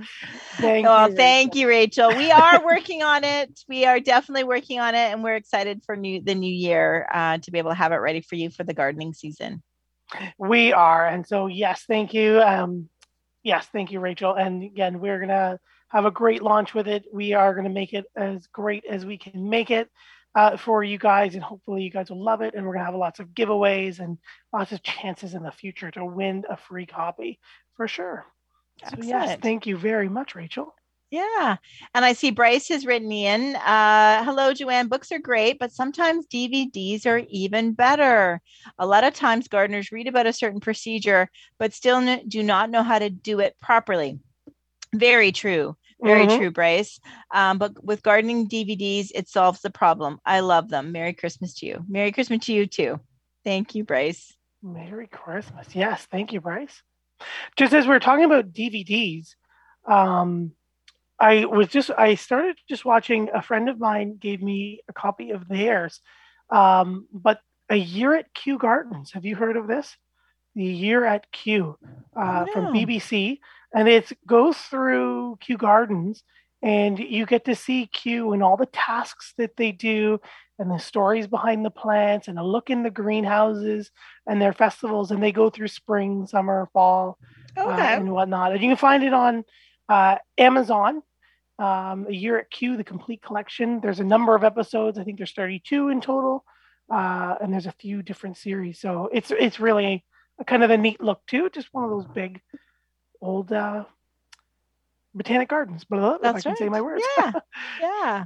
Thank 0.57 0.85
well, 0.85 1.09
you. 1.09 1.14
thank 1.14 1.55
you, 1.55 1.68
Rachel. 1.68 2.09
We 2.09 2.31
are 2.33 2.62
working 2.64 3.05
on 3.05 3.23
it. 3.23 3.61
We 3.68 3.87
are 3.87 4.01
definitely 4.01 4.42
working 4.42 4.81
on 4.81 4.97
it, 4.97 5.12
and 5.12 5.23
we're 5.23 5.37
excited 5.37 5.83
for 5.87 5.94
new 5.97 6.20
the 6.20 6.35
new 6.35 6.53
year 6.53 7.09
uh, 7.11 7.38
to 7.38 7.51
be 7.53 7.59
able 7.59 7.70
to 7.70 7.77
have 7.77 7.92
it 7.92 7.97
ready 7.97 8.20
for 8.20 8.35
you 8.35 8.51
for 8.51 8.64
the 8.64 8.75
gardening 8.75 9.14
season. 9.14 9.62
We 10.38 10.73
are. 10.73 11.07
And 11.07 11.25
so, 11.25 11.47
yes, 11.47 11.85
thank 11.87 12.12
you. 12.12 12.42
Um, 12.42 12.88
yes, 13.44 13.66
thank 13.73 13.92
you, 13.92 14.01
Rachel. 14.01 14.35
And 14.35 14.64
again, 14.64 14.99
we're 14.99 15.18
going 15.18 15.29
to 15.29 15.61
have 15.88 16.05
a 16.05 16.11
great 16.11 16.42
launch 16.42 16.75
with 16.75 16.88
it. 16.88 17.05
We 17.12 17.33
are 17.35 17.55
going 17.55 17.64
to 17.64 17.70
make 17.70 17.92
it 17.92 18.07
as 18.16 18.49
great 18.49 18.85
as 18.85 19.07
we 19.07 19.18
can 19.18 19.49
make 19.49 19.70
it 19.70 19.88
uh, 20.35 20.57
for 20.57 20.83
you 20.85 20.99
guys. 20.99 21.35
And 21.35 21.42
hopefully, 21.42 21.83
you 21.83 21.90
guys 21.90 22.11
will 22.11 22.23
love 22.23 22.42
it. 22.42 22.55
And 22.55 22.66
we're 22.66 22.75
to 22.75 22.85
have 22.85 22.94
lots 22.94 23.20
of 23.20 23.29
giveaways 23.29 24.01
and 24.01 24.18
lots 24.53 24.73
of 24.73 24.83
chances 24.83 25.35
in 25.35 25.42
the 25.42 25.53
future 25.53 25.90
to 25.92 26.05
win 26.05 26.44
a 26.49 26.57
free 26.57 26.87
copy 26.87 27.38
for 27.77 27.88
sure. 27.88 28.25
So, 28.88 28.97
yes, 29.03 29.38
thank 29.40 29.66
you 29.66 29.77
very 29.77 30.09
much, 30.09 30.35
Rachel. 30.35 30.75
Yeah. 31.11 31.59
And 31.94 32.05
I 32.05 32.12
see 32.12 32.33
Bryce 32.33 32.66
has 32.70 32.85
written 32.85 33.12
in 33.12 33.55
uh, 33.55 34.25
Hello, 34.25 34.53
Joanne. 34.53 34.88
Books 34.88 35.12
are 35.12 35.20
great, 35.20 35.61
but 35.61 35.70
sometimes 35.70 36.27
DVDs 36.27 37.07
are 37.07 37.23
even 37.29 37.73
better. 37.73 38.40
A 38.81 38.87
lot 38.87 39.05
of 39.05 39.14
times 39.14 39.47
gardeners 39.47 39.92
read 39.92 40.09
about 40.09 40.27
a 40.27 40.33
certain 40.33 40.59
procedure, 40.59 41.31
but 41.57 41.73
still 41.73 42.18
do 42.27 42.42
not 42.42 42.68
know 42.68 42.83
how 42.83 42.99
to 42.99 43.11
do 43.11 43.38
it 43.38 43.55
properly. 43.61 44.18
Very 44.92 45.31
true. 45.31 45.77
Very 46.02 46.26
Mhm. 46.26 46.37
true, 46.37 46.50
Bryce. 46.50 47.00
Um, 47.30 47.59
but 47.59 47.83
with 47.85 48.02
gardening 48.02 48.48
DVDs, 48.48 49.11
it 49.14 49.28
solves 49.28 49.61
the 49.61 49.70
problem. 49.70 50.20
I 50.24 50.40
love 50.40 50.68
them. 50.68 50.92
Merry 50.92 51.14
Christmas 51.14 51.54
to 51.57 51.66
you. 51.66 51.85
Merry 51.88 52.12
Christmas 52.12 52.44
to 52.46 52.52
you, 52.52 52.66
too. 52.66 53.00
Thank 53.44 53.74
you, 53.74 53.85
Bryce. 53.85 54.37
Merry 54.62 55.07
Christmas. 55.07 55.74
Yes, 55.74 56.07
thank 56.07 56.33
you, 56.33 56.40
Bryce. 56.40 56.83
Just 57.57 57.72
as 57.72 57.87
we 57.87 57.94
are 57.94 58.00
talking 58.00 58.24
about 58.24 58.52
DVDs, 58.52 59.37
um, 59.87 60.52
I 61.18 61.44
was 61.44 61.68
just 61.68 61.90
I 61.96 62.16
started 62.16 62.59
just 62.68 62.85
watching. 62.85 63.30
A 63.33 63.40
friend 63.40 63.68
of 63.68 63.78
mine 63.78 64.16
gave 64.16 64.42
me 64.42 64.80
a 64.88 64.92
copy 64.92 65.30
of 65.30 65.46
theirs, 65.48 66.00
um, 66.50 67.07
but 67.12 67.40
a 67.70 67.76
year 67.76 68.14
at 68.14 68.35
Kew 68.35 68.59
Gardens. 68.59 69.12
Have 69.12 69.24
you 69.24 69.37
heard 69.37 69.57
of 69.57 69.66
this? 69.68 69.96
The 70.55 70.64
year 70.64 71.05
at 71.05 71.31
Kew 71.33 71.77
uh, 72.17 72.45
Oh, 72.49 72.53
from. 72.53 72.75
BBC, 72.75 73.40
and 73.75 73.88
it 73.88 74.12
goes 74.27 74.57
through 74.57 75.38
Kew 75.40 75.57
Gardens, 75.57 76.23
and 76.62 76.99
you 76.99 77.27
get 77.27 77.45
to 77.47 77.55
see 77.57 77.87
Kew 77.93 78.33
and 78.33 78.43
all 78.43 78.57
the 78.57 78.67
tasks 78.67 79.35
that 79.37 79.57
they 79.57 79.73
do, 79.73 80.21
and 80.59 80.71
the 80.71 80.79
stories 80.79 81.27
behind 81.27 81.64
the 81.64 81.71
plants, 81.71 82.29
and 82.29 82.38
a 82.38 82.43
look 82.45 82.71
in 82.71 82.85
the 82.85 82.90
greenhouses 82.90 83.90
and 84.27 84.40
their 84.40 84.53
festivals, 84.53 85.11
and 85.11 85.21
they 85.23 85.33
go 85.33 85.51
through 85.51 85.69
spring, 85.69 86.27
summer, 86.27 86.69
fall, 86.73 87.19
uh, 87.57 87.62
and 88.01 88.12
whatnot. 88.12 88.53
And 88.53 88.62
you 88.62 88.69
can 88.69 88.77
find 88.77 89.03
it 89.03 89.12
on 89.12 89.45
uh, 89.88 90.17
Amazon. 90.38 91.03
Um, 91.59 92.07
a 92.09 92.12
year 92.12 92.37
at 92.38 92.51
Kew, 92.51 92.77
the 92.77 92.83
complete 92.83 93.23
collection. 93.23 93.81
There's 93.81 94.01
a 94.01 94.05
number 94.05 94.35
of 94.35 94.43
episodes. 94.43 94.99
I 94.99 95.05
think 95.05 95.19
there's 95.19 95.33
32 95.33 95.88
in 95.88 96.01
total, 96.01 96.45
uh, 96.93 97.37
and 97.40 97.53
there's 97.53 97.67
a 97.67 97.73
few 97.73 98.03
different 98.03 98.37
series. 98.37 98.81
So 98.81 99.09
it's 99.12 99.31
it's 99.31 99.61
really 99.61 100.05
a 100.38 100.44
kind 100.44 100.62
of 100.64 100.70
a 100.70 100.77
neat 100.77 101.01
look 101.01 101.25
too. 101.27 101.51
Just 101.51 101.73
one 101.73 101.85
of 101.85 101.90
those 101.90 102.07
big 102.07 102.40
old 103.20 103.53
uh, 103.53 103.85
botanic 105.14 105.49
gardens. 105.49 105.85
If 105.90 105.92
I 105.92 106.18
That's 106.20 106.42
can 106.42 106.57
say 106.57 106.68
my 106.68 106.81
words. 106.81 107.05
Yeah. 107.18 107.33
Yeah. 107.81 108.25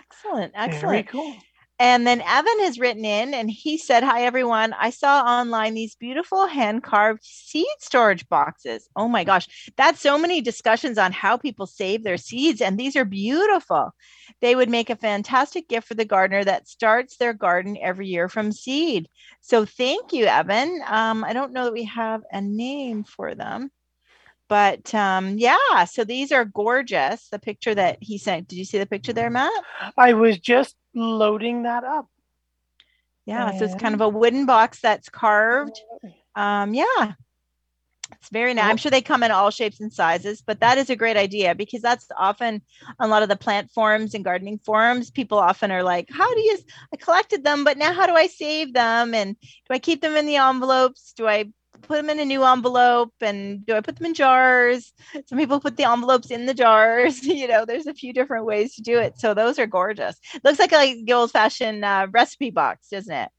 Excellent. 0.00 0.52
Excellent. 0.54 0.80
Very 0.80 1.02
cool. 1.02 1.34
And 1.80 2.06
then 2.06 2.20
Evan 2.20 2.60
has 2.60 2.78
written 2.78 3.04
in 3.04 3.34
and 3.34 3.50
he 3.50 3.78
said, 3.78 4.04
Hi, 4.04 4.22
everyone. 4.22 4.72
I 4.74 4.90
saw 4.90 5.22
online 5.22 5.74
these 5.74 5.96
beautiful 5.96 6.46
hand 6.46 6.84
carved 6.84 7.24
seed 7.24 7.66
storage 7.80 8.28
boxes. 8.28 8.88
Oh 8.94 9.08
my 9.08 9.24
gosh. 9.24 9.72
That's 9.76 10.00
so 10.00 10.16
many 10.16 10.40
discussions 10.40 10.98
on 10.98 11.10
how 11.10 11.36
people 11.36 11.66
save 11.66 12.04
their 12.04 12.16
seeds. 12.16 12.60
And 12.60 12.78
these 12.78 12.94
are 12.94 13.04
beautiful. 13.04 13.90
They 14.40 14.54
would 14.54 14.70
make 14.70 14.88
a 14.88 14.96
fantastic 14.96 15.68
gift 15.68 15.88
for 15.88 15.94
the 15.94 16.04
gardener 16.04 16.44
that 16.44 16.68
starts 16.68 17.16
their 17.16 17.32
garden 17.32 17.76
every 17.80 18.06
year 18.06 18.28
from 18.28 18.52
seed. 18.52 19.08
So 19.40 19.64
thank 19.64 20.12
you, 20.12 20.26
Evan. 20.26 20.80
Um, 20.86 21.24
I 21.24 21.32
don't 21.32 21.52
know 21.52 21.64
that 21.64 21.72
we 21.72 21.84
have 21.84 22.22
a 22.30 22.40
name 22.40 23.02
for 23.02 23.34
them. 23.34 23.70
But 24.48 24.94
um, 24.94 25.38
yeah, 25.38 25.84
so 25.84 26.04
these 26.04 26.30
are 26.32 26.44
gorgeous. 26.44 27.28
The 27.28 27.38
picture 27.38 27.74
that 27.74 27.98
he 28.00 28.18
sent. 28.18 28.48
Did 28.48 28.56
you 28.56 28.64
see 28.64 28.78
the 28.78 28.86
picture 28.86 29.12
there, 29.12 29.30
Matt? 29.30 29.52
I 29.96 30.12
was 30.12 30.38
just 30.38 30.76
loading 30.94 31.62
that 31.62 31.82
up. 31.84 32.06
Yeah, 33.26 33.52
so 33.58 33.64
it's 33.64 33.74
kind 33.74 33.94
of 33.94 34.02
a 34.02 34.08
wooden 34.08 34.44
box 34.44 34.80
that's 34.80 35.08
carved. 35.08 35.80
Um, 36.34 36.74
yeah, 36.74 37.12
It's 38.12 38.28
very 38.28 38.52
nice. 38.52 38.66
I'm 38.66 38.76
sure 38.76 38.90
they 38.90 39.00
come 39.00 39.22
in 39.22 39.30
all 39.30 39.50
shapes 39.50 39.80
and 39.80 39.90
sizes, 39.92 40.42
but 40.42 40.60
that 40.60 40.76
is 40.76 40.90
a 40.90 40.96
great 40.96 41.16
idea 41.16 41.54
because 41.54 41.80
that's 41.80 42.06
often 42.18 42.60
a 42.98 43.08
lot 43.08 43.22
of 43.22 43.30
the 43.30 43.36
plant 43.36 43.70
forums 43.70 44.14
and 44.14 44.24
gardening 44.24 44.58
forums. 44.58 45.10
People 45.10 45.38
often 45.38 45.70
are 45.70 45.82
like, 45.82 46.08
How 46.12 46.32
do 46.34 46.40
you? 46.40 46.58
I 46.92 46.96
collected 46.98 47.44
them, 47.44 47.64
but 47.64 47.78
now 47.78 47.94
how 47.94 48.06
do 48.06 48.14
I 48.14 48.26
save 48.26 48.74
them? 48.74 49.14
And 49.14 49.36
do 49.40 49.70
I 49.74 49.78
keep 49.78 50.02
them 50.02 50.16
in 50.16 50.26
the 50.26 50.36
envelopes? 50.36 51.14
Do 51.16 51.26
I 51.26 51.46
put 51.86 51.96
them 51.96 52.10
in 52.10 52.20
a 52.20 52.24
new 52.24 52.44
envelope 52.44 53.12
and 53.20 53.64
do 53.66 53.74
I 53.74 53.80
put 53.80 53.96
them 53.96 54.06
in 54.06 54.14
jars? 54.14 54.92
Some 55.26 55.38
people 55.38 55.60
put 55.60 55.76
the 55.76 55.84
envelopes 55.90 56.30
in 56.30 56.46
the 56.46 56.54
jars. 56.54 57.24
you 57.26 57.48
know, 57.48 57.64
there's 57.64 57.86
a 57.86 57.94
few 57.94 58.12
different 58.12 58.46
ways 58.46 58.74
to 58.76 58.82
do 58.82 58.98
it. 58.98 59.18
So 59.18 59.34
those 59.34 59.58
are 59.58 59.66
gorgeous. 59.66 60.16
Looks 60.42 60.58
like 60.58 60.72
like 60.72 60.96
the 61.04 61.12
old 61.12 61.30
fashioned 61.30 61.84
uh, 61.84 62.08
recipe 62.10 62.50
box, 62.50 62.88
doesn't 62.90 63.14
it? 63.14 63.30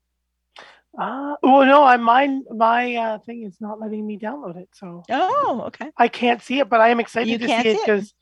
Uh, 0.98 1.36
well, 1.44 1.66
no, 1.66 1.84
I 1.84 1.98
mine 1.98 2.44
my 2.50 2.96
uh, 2.96 3.18
thing 3.20 3.44
is 3.44 3.58
not 3.60 3.82
letting 3.82 4.06
me 4.08 4.18
download 4.18 4.56
it, 4.58 4.70
so 4.74 5.04
oh, 5.12 5.64
okay. 5.68 5.92
I 5.98 6.08
can't 6.08 6.42
see 6.42 6.60
it, 6.60 6.70
but 6.70 6.80
I 6.80 6.90
am 6.90 7.02
excited 7.02 7.28
You 7.30 7.38
to 7.40 7.46
can't 7.46 7.64
see 7.64 7.72
it 7.72 7.78
see 7.78 7.82
it? 7.82 7.86
because, 7.86 8.14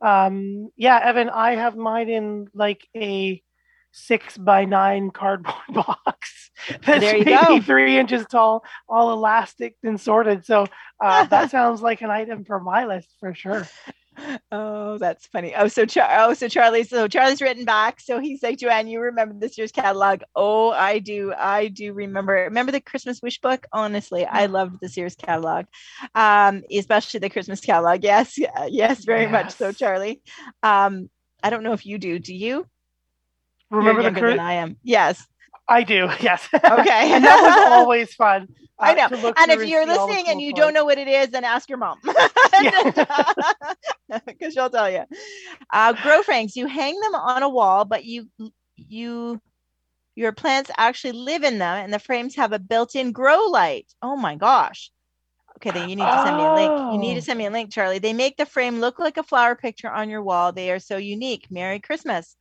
um, 0.00 0.70
yeah, 0.76 0.98
Evan, 1.02 1.30
I 1.30 1.54
have 1.54 1.76
mine 1.76 2.08
in 2.08 2.48
like 2.52 2.86
a 2.96 3.42
six 3.96 4.36
by 4.36 4.64
nine 4.66 5.10
cardboard 5.10 5.54
box 5.72 6.50
that's 6.84 7.00
There 7.00 7.12
maybe 7.14 7.30
go. 7.30 7.60
three 7.60 7.98
inches 7.98 8.26
tall, 8.26 8.64
all 8.88 9.12
elastic 9.12 9.76
and 9.82 10.00
sorted. 10.00 10.44
So 10.44 10.66
uh, 11.02 11.24
that 11.24 11.50
sounds 11.56 11.82
like 11.82 12.02
an 12.02 12.10
item 12.10 12.44
for 12.44 12.60
my 12.60 12.86
list 12.86 13.08
for 13.20 13.34
sure. 13.34 13.66
Oh, 14.50 14.96
that's 14.96 15.26
funny. 15.26 15.54
Oh, 15.54 15.68
so 15.68 15.84
Char- 15.84 16.08
oh, 16.20 16.32
so 16.34 16.48
Charlie, 16.48 16.84
so 16.84 17.06
Charlie's 17.06 17.42
written 17.42 17.66
back. 17.66 18.00
So 18.00 18.18
he's 18.18 18.42
like, 18.42 18.58
Joanne, 18.58 18.88
you 18.88 19.00
remember 19.00 19.34
this 19.38 19.56
Sears 19.56 19.72
catalog? 19.72 20.22
Oh, 20.34 20.70
I 20.70 20.98
do. 21.00 21.34
I 21.36 21.68
do 21.68 21.92
remember. 21.92 22.32
Remember 22.32 22.72
the 22.72 22.80
Christmas 22.80 23.20
wish 23.22 23.40
book? 23.40 23.66
Honestly, 23.72 24.24
I 24.24 24.46
loved 24.46 24.80
this 24.80 24.94
Sears 24.94 25.16
catalog, 25.16 25.66
um, 26.14 26.62
especially 26.72 27.20
the 27.20 27.28
Christmas 27.28 27.60
catalog. 27.60 28.02
Yes, 28.02 28.38
yes, 28.68 29.04
very 29.04 29.26
much 29.26 29.52
so, 29.52 29.72
Charlie. 29.72 30.22
Um, 30.62 31.10
I 31.42 31.50
don't 31.50 31.62
know 31.62 31.74
if 31.74 31.84
you 31.84 31.98
do. 31.98 32.18
Do 32.18 32.34
you? 32.34 32.66
Remember 33.70 34.02
You're 34.02 34.10
the 34.10 34.20
than 34.20 34.38
I 34.38 34.54
am. 34.54 34.76
Yes. 34.82 35.26
I 35.68 35.82
do, 35.82 36.08
yes. 36.20 36.48
Okay. 36.54 37.12
and 37.12 37.24
that 37.24 37.42
was 37.42 37.72
always 37.72 38.14
fun. 38.14 38.48
I 38.78 38.92
uh, 38.92 39.08
know. 39.08 39.34
And 39.36 39.50
if 39.50 39.66
you're 39.66 39.86
listening 39.86 40.28
and 40.28 40.40
you 40.40 40.52
don't 40.52 40.74
know 40.74 40.84
what 40.84 40.98
it 40.98 41.08
is, 41.08 41.30
then 41.30 41.44
ask 41.44 41.68
your 41.68 41.78
mom. 41.78 41.98
Because 44.24 44.54
she'll 44.54 44.70
tell 44.70 44.88
you. 44.88 45.02
Uh, 45.72 45.92
grow 45.94 46.22
frames, 46.22 46.54
you 46.54 46.68
hang 46.68 46.98
them 47.00 47.14
on 47.16 47.42
a 47.42 47.48
wall, 47.48 47.84
but 47.84 48.04
you 48.04 48.28
you 48.76 49.40
your 50.14 50.30
plants 50.30 50.70
actually 50.78 51.12
live 51.12 51.42
in 51.42 51.58
them, 51.58 51.76
and 51.76 51.92
the 51.92 51.98
frames 51.98 52.36
have 52.36 52.52
a 52.52 52.58
built-in 52.60 53.10
grow 53.10 53.46
light. 53.46 53.92
Oh 54.02 54.16
my 54.16 54.36
gosh. 54.36 54.90
Okay, 55.56 55.70
then 55.70 55.88
you 55.88 55.96
need 55.96 56.12
to 56.12 56.18
send 56.18 56.36
me 56.36 56.44
a 56.44 56.52
link. 56.52 56.72
You 56.88 56.98
need 56.98 57.14
Oh. 57.14 57.16
to 57.16 57.22
send 57.22 57.38
me 57.38 57.46
a 57.46 57.50
link, 57.50 57.72
Charlie. 57.72 57.98
They 57.98 58.12
make 58.12 58.36
the 58.36 58.46
frame 58.46 58.80
look 58.80 58.98
like 58.98 59.16
a 59.16 59.22
flower 59.22 59.54
picture 59.54 59.90
on 59.90 60.10
your 60.10 60.22
wall. 60.22 60.52
They 60.52 60.70
are 60.70 60.78
so 60.78 60.96
unique. 60.98 61.46
Merry 61.50 61.80
Christmas. 61.80 62.36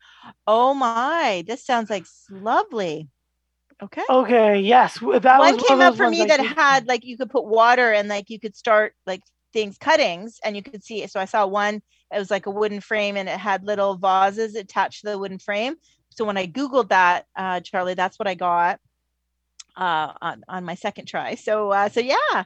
Oh 0.48 0.74
my, 0.74 1.44
this 1.48 1.66
sounds 1.66 1.90
like 1.90 2.06
lovely. 2.30 3.10
Okay 3.82 4.04
Okay, 4.10 4.60
yes. 4.62 5.00
That 5.00 5.40
one 5.40 5.58
was 5.58 5.64
came 5.68 5.82
up 5.82 5.96
for 5.96 6.10
me 6.10 6.24
I 6.24 6.28
that 6.28 6.40
had 6.46 6.88
like 6.88 7.06
you 7.06 7.18
could 7.18 7.30
put 7.30 7.46
water 7.46 7.92
and 7.94 8.08
like 8.08 8.30
you 8.30 8.40
could 8.40 8.56
start 8.56 8.94
like 9.06 9.22
things 9.54 9.78
cuttings 9.78 10.40
and 10.44 10.56
you 10.56 10.64
could 10.64 10.84
see 10.84 11.04
it. 11.04 11.12
So 11.12 11.20
I 11.20 11.26
saw 11.26 11.46
one, 11.48 11.82
it 12.14 12.20
was 12.20 12.32
like 12.32 12.46
a 12.46 12.52
wooden 12.52 12.82
frame 12.82 13.18
and 13.18 13.30
it 13.30 13.38
had 13.38 13.64
little 13.64 13.96
vases 13.96 14.56
attached 14.56 15.02
to 15.02 15.12
the 15.12 15.20
wooden 15.20 15.40
frame. 15.40 15.76
So 16.10 16.26
when 16.26 16.38
I 16.38 16.48
Googled 16.48 16.90
that, 16.90 17.26
uh, 17.36 17.60
Charlie, 17.62 17.94
that's 17.94 18.20
what 18.20 18.28
I 18.28 18.36
got 18.36 18.80
uh, 19.78 20.14
on, 20.22 20.44
on 20.48 20.64
my 20.64 20.76
second 20.76 21.06
try. 21.06 21.36
So, 21.36 21.72
uh, 21.72 21.90
so 21.90 22.00
yeah, 22.00 22.44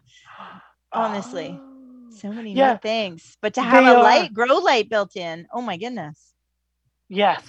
honestly, 0.94 1.60
Oh. 1.62 2.16
so 2.16 2.32
many 2.34 2.54
Yeah. 2.54 2.78
things, 2.78 3.38
but 3.42 3.54
to 3.56 3.62
have 3.62 3.84
They 3.84 3.90
a 3.90 3.94
are. 3.94 4.04
light, 4.04 4.34
grow 4.34 4.58
light 4.58 4.90
built 4.90 5.16
in. 5.16 5.48
Oh 5.54 5.62
my 5.62 5.78
goodness. 5.78 6.34
Yes, 7.08 7.42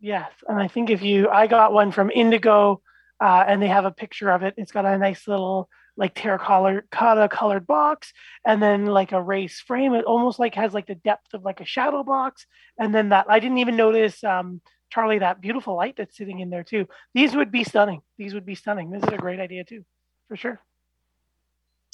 yes. 0.00 0.30
And 0.48 0.58
I 0.58 0.68
think 0.68 0.90
if 0.90 1.02
you, 1.02 1.28
I 1.28 1.46
got 1.46 1.72
one 1.72 1.92
from 1.92 2.10
Indigo, 2.10 2.80
uh, 3.20 3.44
and 3.46 3.62
they 3.62 3.68
have 3.68 3.84
a 3.84 3.92
picture 3.92 4.30
of 4.30 4.42
it. 4.42 4.54
It's 4.56 4.72
got 4.72 4.84
a 4.84 4.98
nice 4.98 5.28
little 5.28 5.68
like 5.96 6.14
terracotta 6.14 7.28
colored 7.28 7.66
box, 7.66 8.12
and 8.46 8.62
then 8.62 8.86
like 8.86 9.12
a 9.12 9.22
race 9.22 9.60
frame. 9.60 9.94
It 9.94 10.04
almost 10.06 10.38
like 10.38 10.54
has 10.54 10.72
like 10.72 10.86
the 10.86 10.94
depth 10.94 11.34
of 11.34 11.44
like 11.44 11.60
a 11.60 11.66
shadow 11.66 12.02
box, 12.02 12.46
and 12.78 12.94
then 12.94 13.10
that 13.10 13.26
I 13.28 13.38
didn't 13.40 13.58
even 13.58 13.76
notice. 13.76 14.24
Um, 14.24 14.60
Charlie, 14.92 15.20
that 15.20 15.40
beautiful 15.40 15.74
light 15.74 15.94
that's 15.96 16.18
sitting 16.18 16.40
in 16.40 16.50
there 16.50 16.64
too. 16.64 16.86
These 17.14 17.34
would 17.34 17.50
be 17.50 17.64
stunning. 17.64 18.02
These 18.18 18.34
would 18.34 18.44
be 18.44 18.54
stunning. 18.54 18.90
This 18.90 19.02
is 19.02 19.08
a 19.08 19.16
great 19.16 19.40
idea 19.40 19.64
too, 19.64 19.86
for 20.28 20.36
sure. 20.36 20.60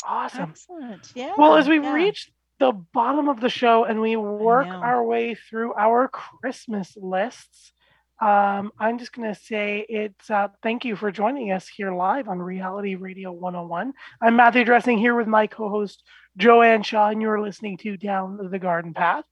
Awesome. 0.05 0.51
Excellent. 0.51 1.13
Yeah. 1.15 1.35
Well, 1.39 1.55
as 1.55 1.69
we 1.69 1.81
yeah. 1.81 1.93
reach 1.93 2.33
the 2.59 2.73
bottom 2.73 3.29
of 3.29 3.41
the 3.41 3.49
show 3.49 3.85
and 3.85 4.01
we 4.01 4.17
work 4.17 4.67
our 4.67 5.05
way 5.05 5.37
through 5.37 5.75
our 5.75 6.09
Christmas 6.09 6.97
lists, 6.97 7.73
um, 8.21 8.73
I'm 8.81 8.99
just 8.99 9.13
going 9.13 9.33
to 9.33 9.41
say 9.41 9.87
it's 9.89 10.29
uh, 10.29 10.49
thank 10.61 10.85
you 10.85 10.97
for 10.97 11.13
joining 11.13 11.53
us 11.53 11.69
here 11.69 11.95
live 11.95 12.29
on 12.29 12.41
Reality 12.41 12.97
Radio 12.97 13.31
101. 13.31 13.93
I'm 14.21 14.35
Matthew 14.35 14.65
Dressing 14.65 14.99
here 14.99 15.15
with 15.15 15.29
my 15.29 15.47
co 15.47 15.69
host, 15.69 16.03
Joanne 16.37 16.83
Shaw, 16.83 17.11
and 17.11 17.23
you're 17.23 17.41
listening 17.41 17.77
to 17.79 17.97
Down 17.97 18.51
the 18.51 18.59
Garden 18.59 18.93
Path. 18.93 19.25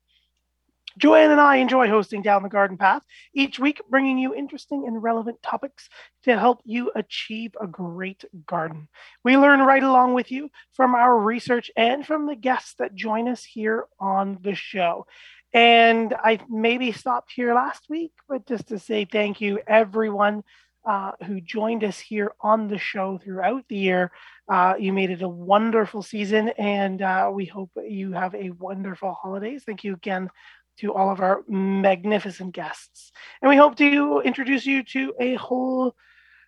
Joanne 0.99 1.31
and 1.31 1.41
I 1.41 1.57
enjoy 1.57 1.89
hosting 1.89 2.23
Down 2.23 2.43
the 2.43 2.49
Garden 2.49 2.79
Path 2.79 3.03
each 3.35 3.59
week, 3.59 3.83
bringing 3.91 4.19
you 4.19 4.35
interesting 4.35 4.87
and 4.87 5.03
relevant 5.03 5.43
topics 5.43 5.89
to 6.25 6.39
help 6.39 6.61
you 6.65 6.91
achieve 6.95 7.53
a 7.61 7.67
great 7.67 8.25
garden. 8.47 8.89
We 9.23 9.37
learn 9.37 9.61
right 9.61 9.83
along 9.83 10.15
with 10.15 10.33
you 10.33 10.51
from 10.73 10.95
our 10.95 11.19
research 11.19 11.71
and 11.77 12.07
from 12.07 12.27
the 12.27 12.37
guests 12.37 12.75
that 12.79 12.95
join 12.95 13.29
us 13.29 13.45
here 13.45 13.85
on 14.01 14.39
the 14.41 14.55
show. 14.55 15.07
And 15.53 16.15
I 16.15 16.41
maybe 16.49 16.93
stopped 16.93 17.33
here 17.35 17.55
last 17.55 17.85
week, 17.89 18.13
but 18.29 18.47
just 18.47 18.69
to 18.69 18.79
say 18.79 19.05
thank 19.05 19.41
you, 19.41 19.61
everyone 19.67 20.45
uh, 20.87 21.13
who 21.27 21.41
joined 21.41 21.83
us 21.83 21.99
here 21.99 22.33
on 22.41 22.69
the 22.69 22.79
show 22.79 23.19
throughout 23.19 23.65
the 23.69 23.77
year. 23.77 24.13
Uh, 24.49 24.75
you 24.79 24.93
made 24.93 25.11
it 25.11 25.23
a 25.23 25.29
wonderful 25.29 26.01
season, 26.01 26.51
and 26.51 27.03
uh, 27.03 27.29
we 27.33 27.45
hope 27.45 27.71
you 27.85 28.13
have 28.13 28.35
a 28.35 28.51
wonderful 28.51 29.13
holidays. 29.13 29.65
Thank 29.67 29.83
you 29.83 29.95
again 29.95 30.31
to 30.79 30.93
all 30.93 31.11
of 31.11 31.21
our 31.21 31.43
magnificent 31.49 32.55
guests. 32.55 33.13
And 33.43 33.49
we 33.49 33.57
hope 33.57 33.77
to 33.77 34.21
introduce 34.25 34.67
you 34.67 34.83
to 34.85 35.15
a 35.21 35.35
whole 35.35 35.95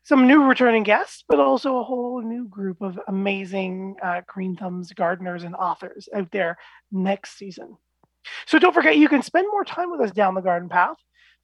some 0.04 0.26
new 0.26 0.44
returning 0.44 0.84
guests, 0.84 1.22
but 1.28 1.38
also 1.38 1.76
a 1.76 1.84
whole 1.84 2.22
new 2.22 2.48
group 2.48 2.80
of 2.80 2.98
amazing 3.08 3.94
uh, 4.02 4.22
Green 4.26 4.56
Thumbs 4.56 4.92
gardeners 4.94 5.44
and 5.44 5.54
authors 5.54 6.08
out 6.14 6.30
there 6.30 6.56
next 6.90 7.36
season. 7.36 7.76
So 8.46 8.58
don't 8.58 8.72
forget, 8.72 8.96
you 8.96 9.08
can 9.08 9.22
spend 9.22 9.48
more 9.50 9.64
time 9.64 9.90
with 9.90 10.00
us 10.00 10.10
down 10.10 10.34
the 10.34 10.40
garden 10.40 10.68
path. 10.68 10.96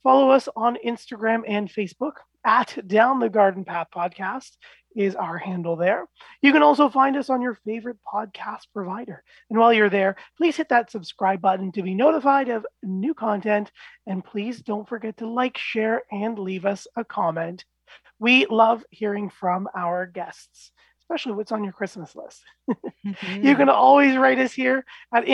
Follow 0.05 0.29
us 0.29 0.47
on 0.55 0.77
Instagram 0.85 1.41
and 1.47 1.67
Facebook 1.67 2.17
at 2.45 2.77
Down 2.87 3.19
the 3.19 3.27
Garden 3.27 3.65
Path 3.65 3.87
Podcast 3.91 4.51
is 4.95 5.15
our 5.15 5.39
handle 5.39 5.75
there. 5.75 6.05
You 6.43 6.53
can 6.53 6.61
also 6.61 6.89
find 6.89 7.17
us 7.17 7.31
on 7.31 7.41
your 7.41 7.55
favorite 7.65 7.97
podcast 8.07 8.67
provider. 8.71 9.23
And 9.49 9.57
while 9.57 9.73
you're 9.73 9.89
there, 9.89 10.15
please 10.37 10.57
hit 10.57 10.69
that 10.69 10.91
subscribe 10.91 11.41
button 11.41 11.71
to 11.71 11.81
be 11.81 11.95
notified 11.95 12.49
of 12.49 12.67
new 12.83 13.15
content. 13.15 13.71
And 14.05 14.23
please 14.23 14.61
don't 14.61 14.87
forget 14.87 15.17
to 15.17 15.27
like, 15.27 15.57
share, 15.57 16.03
and 16.11 16.37
leave 16.37 16.67
us 16.67 16.85
a 16.95 17.03
comment. 17.03 17.65
We 18.19 18.45
love 18.45 18.85
hearing 18.91 19.31
from 19.31 19.67
our 19.75 20.05
guests, 20.05 20.71
especially 21.01 21.33
what's 21.33 21.51
on 21.51 21.63
your 21.63 21.73
Christmas 21.73 22.15
list. 22.15 22.43
Mhm. 22.69 23.43
You 23.43 23.55
can 23.55 23.69
always 23.69 24.15
write 24.17 24.37
us 24.37 24.53
here 24.53 24.85
at 25.11 25.27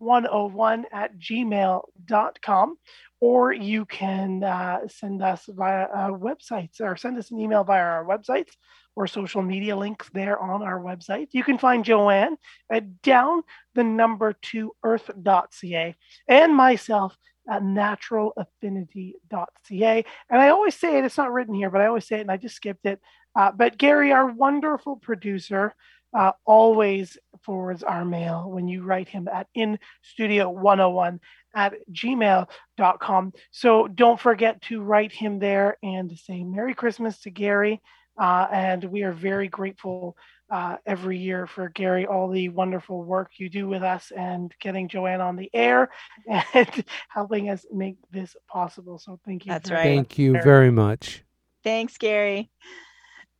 instudio101 0.00 0.84
at 0.92 1.18
gmail.com, 1.18 2.76
or 3.20 3.52
you 3.52 3.84
can 3.86 4.44
uh, 4.44 4.80
send 4.88 5.22
us 5.22 5.44
via 5.48 5.84
uh, 5.84 6.10
websites 6.10 6.80
or 6.80 6.96
send 6.96 7.18
us 7.18 7.30
an 7.30 7.40
email 7.40 7.64
via 7.64 7.82
our 7.82 8.04
websites 8.04 8.52
or 8.96 9.06
social 9.06 9.42
media 9.42 9.76
links 9.76 10.08
there 10.12 10.38
on 10.38 10.62
our 10.62 10.80
website. 10.80 11.28
You 11.32 11.42
can 11.42 11.58
find 11.58 11.84
Joanne 11.84 12.36
at 12.70 13.02
down 13.02 13.42
the 13.74 13.84
number 13.84 14.34
two 14.40 14.72
earth.ca 14.84 15.96
and 16.28 16.54
myself 16.54 17.16
at 17.48 17.62
naturalaffinity.ca. 17.62 20.04
And 20.30 20.40
I 20.40 20.48
always 20.48 20.74
say 20.74 20.98
it, 20.98 21.04
it's 21.04 21.18
not 21.18 21.32
written 21.32 21.54
here, 21.54 21.70
but 21.70 21.80
I 21.80 21.86
always 21.86 22.06
say 22.06 22.18
it 22.18 22.22
and 22.22 22.30
I 22.30 22.36
just 22.36 22.56
skipped 22.56 22.86
it. 22.86 23.00
Uh, 23.36 23.50
but 23.50 23.78
Gary, 23.78 24.12
our 24.12 24.26
wonderful 24.26 24.94
producer, 24.96 25.74
uh, 26.14 26.32
always 26.44 27.18
forwards 27.42 27.82
our 27.82 28.04
mail 28.04 28.50
when 28.50 28.68
you 28.68 28.82
write 28.82 29.08
him 29.08 29.28
at 29.28 29.48
in 29.54 29.78
studio 30.02 30.48
101 30.48 31.20
at 31.54 31.74
gmail.com. 31.92 33.32
So 33.50 33.88
don't 33.88 34.20
forget 34.20 34.62
to 34.62 34.80
write 34.80 35.12
him 35.12 35.38
there 35.38 35.76
and 35.82 36.16
say 36.18 36.42
Merry 36.42 36.74
Christmas 36.74 37.20
to 37.22 37.30
Gary. 37.30 37.82
Uh, 38.16 38.46
and 38.52 38.84
we 38.84 39.02
are 39.02 39.12
very 39.12 39.48
grateful 39.48 40.16
uh, 40.50 40.76
every 40.86 41.18
year 41.18 41.46
for 41.46 41.68
Gary, 41.70 42.06
all 42.06 42.28
the 42.28 42.48
wonderful 42.48 43.02
work 43.02 43.32
you 43.38 43.48
do 43.48 43.66
with 43.66 43.82
us 43.82 44.12
and 44.16 44.54
getting 44.60 44.88
Joanne 44.88 45.20
on 45.20 45.34
the 45.36 45.50
air 45.52 45.90
and 46.54 46.84
helping 47.08 47.50
us 47.50 47.66
make 47.72 47.96
this 48.12 48.36
possible. 48.48 48.98
So 48.98 49.18
thank 49.24 49.46
you. 49.46 49.52
That's 49.52 49.70
right. 49.70 49.82
Thank 49.82 50.18
you 50.18 50.32
very 50.32 50.70
much. 50.70 51.24
Thanks, 51.64 51.96
Gary. 51.96 52.50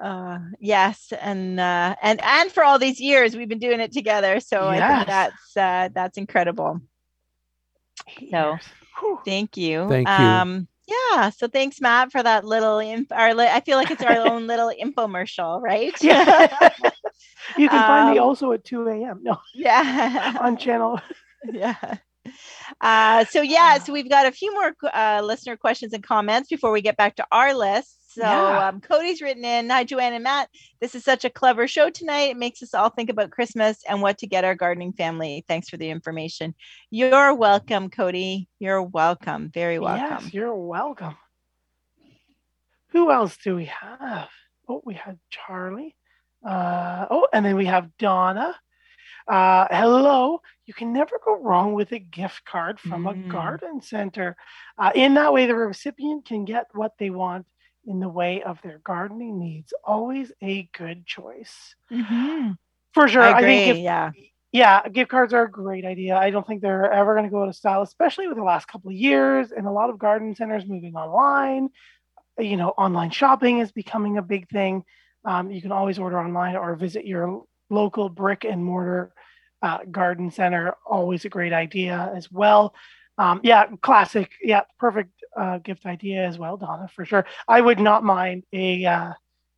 Uh, 0.00 0.38
yes, 0.60 1.12
and 1.20 1.58
uh, 1.60 1.94
and 2.02 2.20
and 2.22 2.50
for 2.52 2.64
all 2.64 2.78
these 2.78 3.00
years 3.00 3.36
we've 3.36 3.48
been 3.48 3.58
doing 3.60 3.80
it 3.80 3.92
together, 3.92 4.40
so 4.40 4.68
I 4.68 4.96
think 4.96 5.06
that's 5.06 5.56
uh, 5.56 5.88
that's 5.94 6.18
incredible. 6.18 6.80
So 8.30 8.50
Years. 8.52 8.60
Whew. 9.00 9.20
thank 9.24 9.56
you. 9.56 9.88
Thank 9.88 10.08
you. 10.08 10.14
Um, 10.14 10.68
yeah. 10.86 11.30
So 11.30 11.46
thanks, 11.48 11.80
Matt, 11.80 12.12
for 12.12 12.22
that 12.22 12.44
little. 12.44 12.78
Inf- 12.80 13.12
our 13.12 13.34
li- 13.34 13.48
I 13.50 13.60
feel 13.60 13.78
like 13.78 13.90
it's 13.90 14.02
our 14.02 14.18
own 14.18 14.46
little 14.46 14.70
infomercial, 14.70 15.62
right? 15.62 15.94
Yeah. 16.02 16.48
you 17.56 17.68
can 17.68 17.80
find 17.80 18.10
me 18.12 18.18
Um, 18.18 18.24
also 18.24 18.52
at 18.52 18.64
2 18.64 18.88
a.m. 18.88 19.20
No, 19.22 19.38
yeah. 19.54 20.36
on 20.40 20.56
channel. 20.56 21.00
yeah. 21.50 21.96
Uh, 22.80 23.24
so 23.26 23.40
yeah, 23.42 23.78
so 23.78 23.92
we've 23.92 24.08
got 24.10 24.26
a 24.26 24.32
few 24.32 24.52
more 24.52 24.74
uh, 24.92 25.22
listener 25.24 25.56
questions 25.56 25.92
and 25.92 26.02
comments 26.02 26.48
before 26.48 26.72
we 26.72 26.82
get 26.82 26.96
back 26.96 27.16
to 27.16 27.26
our 27.30 27.54
list. 27.54 27.96
So 28.14 28.22
Yeah. 28.22 28.68
um, 28.68 28.80
Cody's 28.80 29.20
written 29.20 29.44
in, 29.44 29.68
"Hi 29.70 29.82
Joanne 29.82 30.12
and 30.12 30.22
Matt, 30.22 30.48
this 30.80 30.94
is 30.94 31.02
such 31.02 31.24
a 31.24 31.30
clever 31.30 31.66
show 31.66 31.90
tonight. 31.90 32.30
It 32.30 32.36
makes 32.36 32.62
us 32.62 32.72
all 32.72 32.88
think 32.88 33.10
about 33.10 33.32
Christmas 33.32 33.82
and 33.88 34.00
what 34.00 34.18
to 34.18 34.28
get 34.28 34.44
our 34.44 34.54
gardening 34.54 34.92
family. 34.92 35.44
Thanks 35.48 35.68
for 35.68 35.78
the 35.78 35.90
information. 35.90 36.54
You're 36.90 37.34
welcome, 37.34 37.90
Cody. 37.90 38.48
You're 38.60 38.82
welcome. 38.84 39.50
Very 39.52 39.80
welcome. 39.80 40.18
Yes, 40.26 40.32
you're 40.32 40.54
welcome. 40.54 41.16
Who 42.90 43.10
else 43.10 43.36
do 43.38 43.56
we 43.56 43.64
have? 43.64 44.30
Oh, 44.68 44.80
we 44.84 44.94
had 44.94 45.18
Charlie. 45.30 45.96
Uh, 46.46 47.06
oh, 47.10 47.26
and 47.32 47.44
then 47.44 47.56
we 47.56 47.66
have 47.66 47.96
Donna. 47.98 48.54
Uh, 49.26 49.66
hello. 49.70 50.40
You 50.66 50.74
can 50.74 50.92
never 50.92 51.18
go 51.24 51.34
wrong 51.34 51.72
with 51.72 51.90
a 51.92 51.98
gift 51.98 52.44
card 52.44 52.78
from 52.78 53.06
a 53.06 53.14
Mm. 53.14 53.28
garden 53.28 53.80
center. 53.80 54.36
Uh, 54.78 54.92
in 54.94 55.14
that 55.14 55.32
way, 55.32 55.46
the 55.46 55.54
recipient 55.56 56.26
can 56.26 56.44
get 56.44 56.66
what 56.74 56.92
they 56.98 57.10
want 57.10 57.46
in 57.86 58.00
the 58.00 58.08
way 58.08 58.42
of 58.42 58.60
their 58.62 58.80
gardening 58.84 59.38
needs. 59.38 59.72
Always 59.84 60.32
a 60.42 60.68
good 60.76 61.06
choice. 61.06 61.74
Mhm. 61.90 62.56
For 62.92 63.08
sure. 63.08 63.22
I 63.22 63.38
I, 63.38 63.40
think 63.40 63.66
gift 63.66 63.80
yeah. 63.80 64.10
yeah, 64.52 64.88
gift 64.88 65.10
cards 65.10 65.34
are 65.34 65.44
a 65.44 65.50
great 65.50 65.84
idea. 65.84 66.16
I 66.16 66.30
don't 66.30 66.46
think 66.46 66.62
they're 66.62 66.90
ever 66.90 67.14
going 67.14 67.24
to 67.24 67.30
go 67.30 67.42
out 67.42 67.48
of 67.48 67.56
style, 67.56 67.82
especially 67.82 68.28
with 68.28 68.36
the 68.36 68.44
last 68.44 68.68
couple 68.68 68.90
of 68.90 68.96
years 68.96 69.52
and 69.52 69.66
a 69.66 69.70
lot 69.70 69.90
of 69.90 69.98
garden 69.98 70.34
centers 70.34 70.66
moving 70.66 70.94
online. 70.94 71.70
You 72.38 72.56
know, 72.56 72.70
online 72.70 73.10
shopping 73.10 73.58
is 73.58 73.72
becoming 73.72 74.18
a 74.18 74.22
big 74.22 74.48
thing. 74.48 74.84
Um, 75.24 75.50
you 75.50 75.62
can 75.62 75.72
always 75.72 75.98
order 75.98 76.18
online 76.18 76.56
or 76.56 76.74
visit 76.76 77.06
your 77.06 77.44
local 77.70 78.08
brick 78.08 78.44
and 78.44 78.64
mortar 78.64 79.12
uh, 79.62 79.78
garden 79.90 80.30
center. 80.30 80.76
Always 80.86 81.24
a 81.24 81.28
great 81.28 81.52
idea 81.52 82.12
as 82.14 82.30
well. 82.30 82.74
Um, 83.16 83.40
yeah, 83.44 83.66
classic. 83.80 84.32
Yeah, 84.42 84.62
perfect 84.78 85.10
uh, 85.36 85.58
gift 85.58 85.86
idea 85.86 86.26
as 86.26 86.38
well, 86.38 86.56
Donna, 86.56 86.88
for 86.88 87.04
sure. 87.04 87.26
I 87.46 87.60
would 87.60 87.78
not 87.78 88.02
mind 88.02 88.44
a 88.52 88.84
uh, 88.84 89.12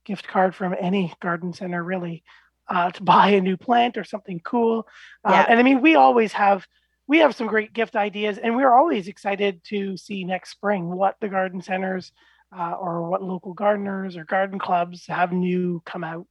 gift 0.05 0.29
card 0.29 0.55
from 0.55 0.75
any 0.79 1.13
garden 1.21 1.53
center, 1.53 1.83
really 1.83 2.23
uh, 2.69 2.91
to 2.91 3.03
buy 3.03 3.31
a 3.31 3.41
new 3.41 3.57
plant 3.57 3.97
or 3.97 4.05
something 4.05 4.41
cool. 4.45 4.87
Uh, 5.25 5.33
Yeah. 5.33 5.47
And 5.49 5.59
I 5.59 5.63
mean, 5.63 5.81
we 5.81 5.95
always 5.95 6.33
have 6.35 6.67
we 7.09 7.19
have 7.19 7.37
some 7.37 7.47
great 7.47 7.73
gift 7.73 7.95
ideas, 7.95 8.37
and 8.37 8.57
we're 8.57 8.75
always 8.75 9.07
excited 9.09 9.63
to 9.65 9.97
see 9.97 10.25
next 10.25 10.51
spring 10.51 10.91
what 10.91 11.15
the 11.21 11.29
garden 11.29 11.63
centers 11.63 12.13
uh, 12.57 12.73
or 12.73 13.09
what 13.09 13.23
local 13.23 13.55
gardeners 13.55 14.17
or 14.17 14.25
garden 14.25 14.59
clubs 14.59 15.07
have 15.07 15.33
new 15.33 15.81
come 15.87 16.03
out 16.05 16.27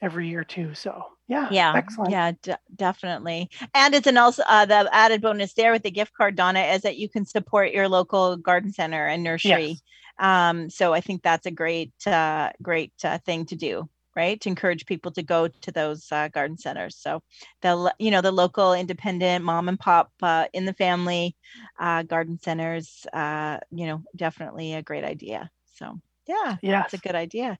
every 0.00 0.28
year 0.28 0.42
too. 0.42 0.74
So 0.74 1.04
yeah, 1.28 1.50
yeah 1.50 1.74
excellent. 1.74 2.06
yeah 2.06 2.32
de- 2.42 2.58
definitely 2.74 3.48
and 3.74 3.94
it's 3.94 4.06
an 4.06 4.16
also 4.16 4.42
uh, 4.48 4.64
the 4.66 4.88
added 4.92 5.20
bonus 5.20 5.54
there 5.54 5.72
with 5.72 5.82
the 5.82 5.90
gift 5.90 6.12
card 6.14 6.34
donna 6.36 6.60
is 6.60 6.82
that 6.82 6.96
you 6.98 7.08
can 7.08 7.24
support 7.24 7.72
your 7.72 7.88
local 7.88 8.36
garden 8.36 8.72
center 8.72 9.06
and 9.06 9.22
nursery 9.22 9.78
Yes. 9.78 9.82
um 10.18 10.68
so 10.70 10.92
i 10.92 11.00
think 11.00 11.22
that's 11.22 11.46
a 11.46 11.50
great 11.50 11.92
uh 12.06 12.50
great 12.62 12.92
uh, 13.04 13.18
thing 13.18 13.44
to 13.44 13.56
do 13.56 13.88
right 14.16 14.40
to 14.40 14.48
encourage 14.48 14.86
people 14.86 15.10
to 15.12 15.22
go 15.22 15.46
to 15.48 15.70
those 15.72 16.10
uh, 16.10 16.28
garden 16.28 16.56
centers 16.56 16.96
so 16.96 17.22
the 17.62 17.92
you 17.98 18.10
know 18.10 18.20
the 18.22 18.32
local 18.32 18.72
independent 18.72 19.44
mom 19.44 19.68
and 19.68 19.78
pop 19.78 20.10
uh, 20.22 20.46
in 20.52 20.64
the 20.64 20.72
family 20.74 21.36
uh, 21.78 22.02
garden 22.02 22.38
centers 22.42 23.06
uh 23.12 23.58
you 23.70 23.86
know 23.86 24.02
definitely 24.16 24.74
a 24.74 24.82
great 24.82 25.04
idea 25.04 25.50
so 25.74 26.00
yeah 26.26 26.56
Yes. 26.62 26.70
that's 26.70 26.94
a 26.94 26.98
good 26.98 27.14
idea 27.14 27.58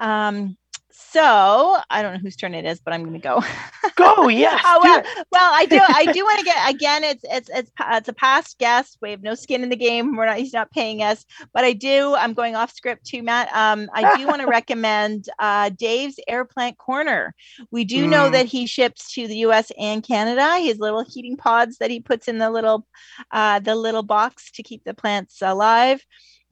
um 0.00 0.56
so 0.96 1.76
i 1.90 2.02
don't 2.02 2.12
know 2.14 2.18
whose 2.20 2.36
turn 2.36 2.54
it 2.54 2.64
is 2.64 2.80
but 2.80 2.92
i'm 2.94 3.02
going 3.02 3.14
to 3.14 3.18
go 3.18 3.42
Go. 3.96 4.26
Yes. 4.28 4.60
Oh, 4.64 4.80
well, 4.82 5.02
well, 5.30 5.50
I 5.54 5.66
do. 5.66 5.78
I 5.80 6.06
do 6.06 6.24
want 6.24 6.38
to 6.40 6.44
get 6.44 6.68
again. 6.74 7.04
It's 7.04 7.22
it's 7.30 7.48
it's 7.52 7.70
it's 7.80 8.08
a 8.08 8.12
past 8.12 8.58
guest. 8.58 8.98
We 9.00 9.10
have 9.10 9.22
no 9.22 9.34
skin 9.36 9.62
in 9.62 9.68
the 9.68 9.76
game. 9.76 10.16
We're 10.16 10.26
not. 10.26 10.38
He's 10.38 10.52
not 10.52 10.72
paying 10.72 11.00
us. 11.02 11.24
But 11.52 11.62
I 11.64 11.74
do. 11.74 12.14
I'm 12.16 12.32
going 12.34 12.56
off 12.56 12.72
script 12.72 13.06
too, 13.06 13.22
Matt. 13.22 13.54
Um, 13.54 13.88
I 13.94 14.16
do 14.16 14.26
want 14.26 14.40
to 14.40 14.46
recommend 14.58 15.28
uh, 15.38 15.68
Dave's 15.68 16.18
Air 16.26 16.44
Plant 16.44 16.76
Corner. 16.78 17.34
We 17.70 17.84
do 17.84 18.06
know 18.08 18.28
Mm. 18.30 18.32
that 18.32 18.46
he 18.46 18.66
ships 18.66 19.12
to 19.14 19.28
the 19.28 19.36
U.S. 19.38 19.70
and 19.78 20.02
Canada. 20.02 20.56
His 20.58 20.78
little 20.80 21.04
heating 21.04 21.36
pods 21.36 21.78
that 21.78 21.90
he 21.90 22.00
puts 22.00 22.26
in 22.26 22.38
the 22.38 22.50
little 22.50 22.86
uh, 23.30 23.60
the 23.60 23.76
little 23.76 24.02
box 24.02 24.50
to 24.52 24.62
keep 24.64 24.82
the 24.84 24.94
plants 24.94 25.40
alive 25.40 26.04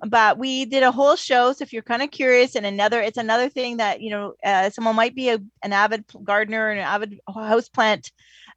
but 0.09 0.38
we 0.38 0.64
did 0.64 0.82
a 0.82 0.92
whole 0.92 1.16
show 1.16 1.53
so 1.53 1.62
if 1.62 1.72
you're 1.72 1.82
kind 1.82 2.03
of 2.03 2.11
curious 2.11 2.55
and 2.57 2.66
another 2.66 3.00
it's 3.00 3.18
another 3.18 3.48
thing 3.48 3.76
that 3.76 4.00
you 4.00 4.11
know 4.11 4.34
uh, 4.44 4.68
someone 4.70 4.96
might 4.96 5.14
be 5.14 5.28
a, 5.30 5.38
an 5.62 5.72
avid 5.72 6.05
gardener 6.24 6.70
and 6.70 6.80
an 6.80 6.86
avid 6.86 7.20
houseplant 7.28 8.11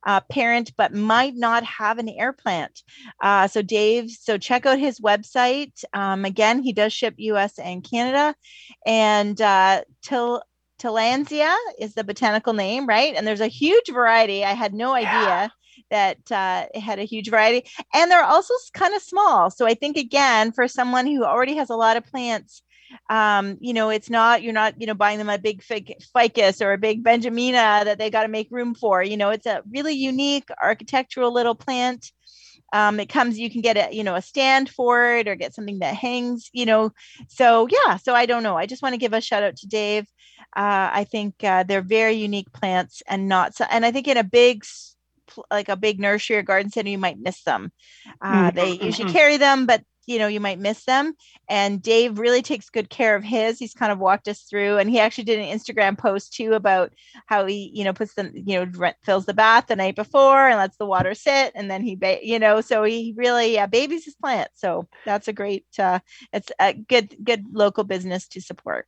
uh, 0.06 0.20
parent 0.22 0.72
but 0.78 0.93
might 0.93 1.36
not 1.36 1.64
have 1.64 1.98
an 1.98 2.10
air 2.10 2.34
plant 2.34 2.84
uh, 3.22 3.48
so 3.48 3.62
dave 3.62 4.10
so 4.10 4.38
check 4.38 4.66
out 4.66 4.80
his 4.80 5.00
website 5.00 5.84
um, 5.93 6.26
again 6.26 6.62
he 6.62 6.74
does 6.74 6.93
ship 6.93 7.16
us 7.20 7.58
and 7.60 7.84
canada 7.84 8.36
and 8.86 9.41
uh, 9.41 9.82
till 10.02 10.41
Tillandsia 10.78 11.56
is 11.80 11.93
the 11.93 12.04
botanical 12.04 12.52
name, 12.52 12.86
right? 12.86 13.16
And 13.16 13.26
there's 13.26 13.39
a 13.41 13.48
huge 13.48 13.89
variety. 13.91 14.43
I 14.43 14.52
had 14.54 14.74
no 14.74 14.93
Yeah. 14.96 15.50
That 15.90 16.18
uh, 16.32 16.66
had 16.80 17.00
a 17.00 17.04
huge 17.04 17.30
variety 17.30 17.68
and 17.94 18.10
they're 18.10 18.24
also 18.24 18.54
kind 18.74 18.94
of 18.94 19.02
small. 19.02 19.50
So 19.50 19.66
i 19.66 19.74
think 19.74 19.98
again 19.98 20.52
for 20.52 20.68
someone 20.68 21.08
who 21.08 21.24
already 21.24 21.56
has 21.56 21.70
a 21.70 21.76
lot 21.76 21.98
of 21.98 22.06
plants 22.06 22.62
um, 23.10 23.58
you 23.60 23.74
know 23.74 23.90
it's 23.90 24.10
not 24.10 24.44
you're 24.44 24.54
not 24.54 24.80
you 24.80 24.88
know 24.88 24.94
buying 24.94 25.18
them 25.18 25.30
a 25.30 25.38
big 25.38 25.62
fic- 25.62 26.02
ficus 26.16 26.62
or 26.62 26.74
a 26.74 26.78
big 26.78 27.04
benjamina 27.04 27.84
that 27.86 27.98
they 27.98 28.10
got 28.10 28.24
to 28.24 28.30
make 28.30 28.48
room 28.52 28.76
for. 28.76 29.04
You 29.04 29.18
know 29.18 29.30
it's 29.30 29.46
a 29.46 29.64
really 29.70 29.94
unique 29.94 30.50
architectural 30.62 31.34
little 31.34 31.56
plant. 31.56 32.12
Um, 32.74 33.00
it 33.00 33.10
comes 33.10 33.38
you 33.38 33.50
can 33.50 33.62
get 33.62 33.78
a 33.78 33.96
you 33.96 34.04
know 34.04 34.16
a 34.16 34.22
stand 34.22 34.70
for 34.70 35.16
it 35.18 35.28
or 35.28 35.36
get 35.36 35.54
something 35.54 35.80
that 35.80 35.96
hangs 35.96 36.50
you 36.54 36.66
know. 36.66 36.92
So 37.30 37.68
yeah 37.70 37.98
so 37.98 38.14
i 38.14 38.26
don't 38.26 38.44
know. 38.44 38.58
I 38.58 38.66
just 38.66 38.82
want 38.82 38.94
to 38.94 39.00
give 39.00 39.14
a 39.14 39.22
shout 39.22 39.44
out 39.44 39.58
to 39.58 39.68
dave. 39.68 40.06
Uh, 40.56 40.90
i 40.94 41.04
think 41.04 41.36
uh, 41.44 41.64
they're 41.64 41.82
very 41.82 42.14
unique 42.14 42.52
plants 42.54 43.02
and 43.08 43.28
not 43.28 43.54
so 43.56 43.66
and 43.70 43.86
i 43.86 43.92
think 43.92 44.08
in 44.08 44.16
a 44.16 44.24
big 44.24 44.64
like 45.51 45.69
a 45.69 45.76
big 45.76 45.99
nursery 45.99 46.38
or 46.38 46.41
garden 46.43 46.71
center 46.71 46.89
you 46.89 46.97
might 46.97 47.19
miss 47.19 47.43
them 47.43 47.71
uh, 48.21 48.51
Mhm, 48.51 48.51
they 48.51 48.71
usually 48.73 49.05
mhm. 49.05 49.05
carry 49.05 49.38
them 49.38 49.65
but 49.65 49.82
you 50.07 50.19
know 50.19 50.28
you 50.28 50.39
might 50.39 50.59
miss 50.59 50.84
them 50.86 51.13
and 51.49 51.82
dave 51.82 52.19
really 52.19 52.41
takes 52.41 52.69
good 52.69 52.89
care 52.89 53.15
of 53.15 53.23
his 53.23 53.57
he's 53.57 53.73
kind 53.73 53.91
of 53.91 53.99
walked 53.99 54.28
us 54.28 54.41
through 54.43 54.78
and 54.78 54.89
he 54.89 54.99
actually 54.99 55.23
did 55.23 55.39
an 55.39 55.57
instagram 55.57 55.97
post 55.97 56.34
too 56.34 56.53
about 56.53 56.93
how 57.26 57.45
he 57.45 57.71
you 57.73 57.84
know 57.84 57.93
puts 57.93 58.13
them 58.13 58.32
you 58.36 58.55
know 58.59 58.69
re- 58.76 58.93
fills 59.03 59.26
the 59.26 59.34
bath 59.34 59.65
the 59.67 59.76
night 59.76 59.95
before 59.95 60.47
and 60.47 60.57
lets 60.57 60.78
the 60.78 60.86
water 60.86 61.13
sit 61.15 61.51
and 61.55 61.69
then 61.71 61.82
he 61.82 61.95
ba- 61.95 62.19
you 62.26 62.38
know 62.39 62.61
so 62.61 62.84
he 62.84 63.13
really 63.17 63.57
uh, 63.57 63.67
babies 63.67 64.05
his 64.05 64.15
plant 64.15 64.49
so 64.53 64.88
that's 65.05 65.28
a 65.28 65.34
great 65.34 65.65
uh 65.80 65.99
it's 66.32 66.51
a 66.59 66.73
good 66.73 67.15
good 67.23 67.45
local 67.51 67.84
business 67.84 68.28
to 68.28 68.41
support 68.41 68.88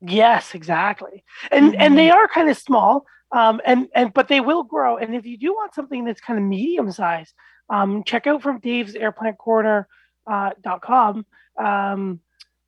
Yes, 0.00 0.54
exactly. 0.54 1.24
And 1.50 1.74
and 1.78 1.96
Mm-hmm. 1.96 1.98
they 1.98 2.10
are 2.10 2.26
kind 2.28 2.48
of 2.48 2.56
small, 2.56 3.04
um, 3.32 3.60
and 3.64 3.88
and 3.94 4.12
but 4.12 4.28
they 4.28 4.40
will 4.40 4.62
grow. 4.62 4.96
And 4.96 5.14
if 5.14 5.24
you 5.26 5.38
do 5.38 5.52
want 5.52 5.74
something 5.74 6.04
that's 6.04 6.20
kind 6.20 6.38
of 6.38 6.44
medium 6.44 6.90
size, 6.90 7.32
um, 7.68 8.02
check 8.04 8.26
out 8.26 8.42
from 8.42 8.60
Dave's 8.60 8.94
Airplant 8.94 9.38
Corner 9.38 9.86
uh, 10.26 10.50
com 10.82 11.26
um, 11.58 12.20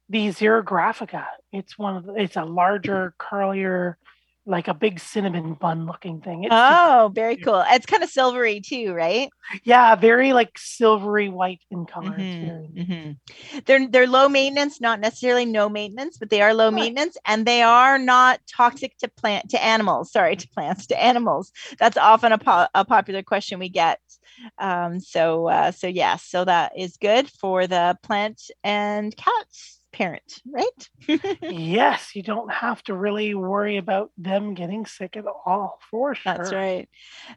the 0.08 0.28
Xerographica. 0.28 1.24
It's 1.52 1.78
one 1.78 1.96
of 1.96 2.04
the, 2.04 2.14
it's 2.14 2.36
a 2.36 2.44
larger, 2.44 3.14
curlier, 3.18 3.94
like 4.46 4.68
a 4.68 4.74
big 4.74 5.00
cinnamon 5.00 5.54
bun 5.54 5.86
looking 5.86 6.20
thing. 6.20 6.44
It's 6.44 6.62
oh 6.64 7.10
very 7.14 7.36
cool 7.36 7.62
it's 7.68 7.86
kind 7.86 8.02
of 8.02 8.10
silvery 8.10 8.60
too 8.60 8.92
right 8.92 9.30
yeah, 9.64 9.94
very 9.96 10.32
like 10.32 10.58
silvery 10.58 11.28
white 11.28 11.60
in 11.70 11.86
color. 11.86 12.18
It's 12.18 12.36
Mhm, 12.36 12.40
very 12.40 12.68
neat. 12.72 12.88
mhm. 12.88 13.16
They're 13.66 13.88
they're 13.88 14.06
low 14.08 14.28
maintenance, 14.28 14.80
not 14.80 14.98
necessarily 15.00 15.44
no 15.44 15.68
maintenance, 15.68 16.18
but 16.18 16.30
they 16.30 16.42
are 16.42 16.52
low 16.54 16.70
Right. 16.70 16.72
maintenance 16.72 17.16
and 17.26 17.46
they 17.46 17.62
are 17.62 17.98
not 17.98 18.40
toxic 18.48 18.96
to 18.98 19.08
plant 19.08 19.50
to 19.50 19.62
animals. 19.62 20.10
Sorry, 20.12 20.34
to 20.36 20.48
plants 20.48 20.86
to 20.88 21.00
animals. 21.00 21.52
That's 21.78 21.96
often 21.96 22.32
a, 22.32 22.38
po- 22.38 22.66
a 22.74 22.84
popular 22.84 23.22
question 23.22 23.58
we 23.60 23.68
get. 23.68 24.00
Um, 24.58 24.98
so 25.00 25.48
uh, 25.48 25.70
so 25.70 25.86
yes, 25.86 26.24
so 26.24 26.44
that 26.44 26.72
is 26.76 26.96
good 26.96 27.28
for 27.30 27.66
the 27.68 27.96
plant 28.02 28.40
and 28.64 29.16
cat 29.16 29.46
parent, 29.92 30.40
right? 30.46 30.88
yes, 31.42 32.14
you 32.14 32.22
don't 32.22 32.50
have 32.52 32.82
to 32.84 32.94
really 32.94 33.34
worry 33.34 33.76
about 33.76 34.10
them 34.16 34.54
getting 34.54 34.86
sick 34.86 35.16
at 35.16 35.24
all. 35.46 35.78
For 35.90 36.14
sure. 36.14 36.34
That's 36.34 36.52
right. 36.52 36.88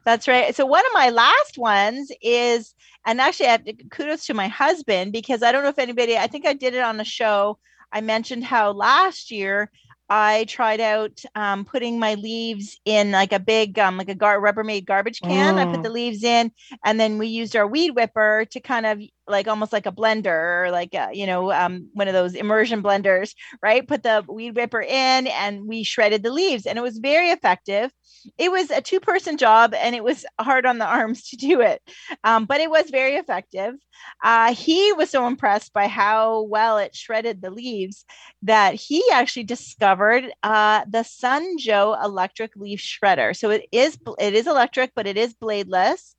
That's 0.04 0.26
right. 0.28 0.54
So 0.54 0.66
one 0.66 0.84
of 0.86 0.92
my 0.94 1.10
last 1.10 1.58
ones 1.58 2.10
is, 2.22 2.74
and 3.06 3.20
actually, 3.20 3.46
I 3.46 3.52
have 3.52 3.64
to, 3.64 3.72
kudos 3.90 4.26
to 4.26 4.34
my 4.34 4.48
husband 4.48 5.12
because 5.12 5.42
I 5.42 5.52
don't 5.52 5.62
know 5.62 5.68
if 5.68 5.78
anybody. 5.78 6.16
I 6.16 6.26
think 6.26 6.46
I 6.46 6.54
did 6.54 6.74
it 6.74 6.80
on 6.82 6.98
a 7.00 7.04
show. 7.04 7.58
I 7.92 8.00
mentioned 8.00 8.44
how 8.44 8.72
last 8.72 9.30
year 9.30 9.70
I 10.08 10.44
tried 10.44 10.80
out 10.80 11.20
um, 11.34 11.64
putting 11.64 11.98
my 11.98 12.14
leaves 12.14 12.78
in 12.84 13.10
like 13.10 13.32
a 13.32 13.40
big, 13.40 13.78
um, 13.78 13.96
like 13.96 14.08
a 14.08 14.14
gar- 14.14 14.40
Rubbermaid 14.40 14.84
garbage 14.86 15.20
can. 15.20 15.58
I 15.58 15.64
put 15.66 15.80
Mm. 15.80 15.82
the 15.82 15.90
leaves 15.90 16.22
in, 16.24 16.52
and 16.84 16.98
then 16.98 17.18
we 17.18 17.26
used 17.26 17.56
our 17.56 17.66
weed 17.66 17.90
whipper 17.90 18.46
to 18.52 18.60
kind 18.60 18.86
of 18.86 19.00
like 19.28 19.48
almost 19.48 19.72
like 19.72 19.86
a 19.86 19.92
blender 19.92 20.66
or 20.66 20.70
like 20.70 20.94
a, 20.94 21.10
you 21.12 21.26
know 21.26 21.52
um, 21.52 21.88
one 21.92 22.08
of 22.08 22.14
those 22.14 22.34
immersion 22.34 22.82
blenders, 22.82 23.34
right? 23.62 23.86
Put 23.86 24.02
the 24.02 24.24
weed 24.28 24.56
whipper 24.56 24.80
in, 24.80 25.26
and 25.26 25.66
we 25.66 25.82
shredded 25.82 26.22
the 26.22 26.32
leaves, 26.32 26.66
and 26.66 26.78
it 26.78 26.82
was 26.82 26.98
very 26.98 27.30
effective. 27.30 27.90
It 28.38 28.50
was 28.50 28.70
a 28.70 28.80
two-person 28.80 29.36
job, 29.36 29.74
and 29.74 29.94
it 29.94 30.04
was 30.04 30.24
hard 30.40 30.66
on 30.66 30.78
the 30.78 30.86
arms 30.96 31.28
to 31.30 31.36
do 31.36 31.60
it, 31.60 31.82
um, 32.24 32.44
but 32.46 32.60
it 32.60 32.70
was 32.70 32.90
very 32.90 33.14
effective. 33.14 33.74
Uh, 34.22 34.54
he 34.54 34.92
was 34.92 35.10
so 35.10 35.26
impressed 35.26 35.72
by 35.72 35.88
how 35.88 36.42
well 36.42 36.78
it 36.78 36.94
shredded 36.94 37.40
the 37.40 37.50
leaves 37.50 38.04
that 38.42 38.74
he 38.74 39.02
actually 39.12 39.44
discovered 39.44 40.24
uh, 40.42 40.84
the 40.88 41.02
Sun 41.02 41.58
Joe 41.58 41.96
electric 42.02 42.54
leaf 42.56 42.80
shredder. 42.80 43.36
So 43.36 43.50
it 43.50 43.66
is 43.72 43.98
it 44.18 44.34
is 44.34 44.46
electric, 44.46 44.92
but 44.94 45.06
it 45.06 45.16
is 45.16 45.34
bladeless, 45.34 46.14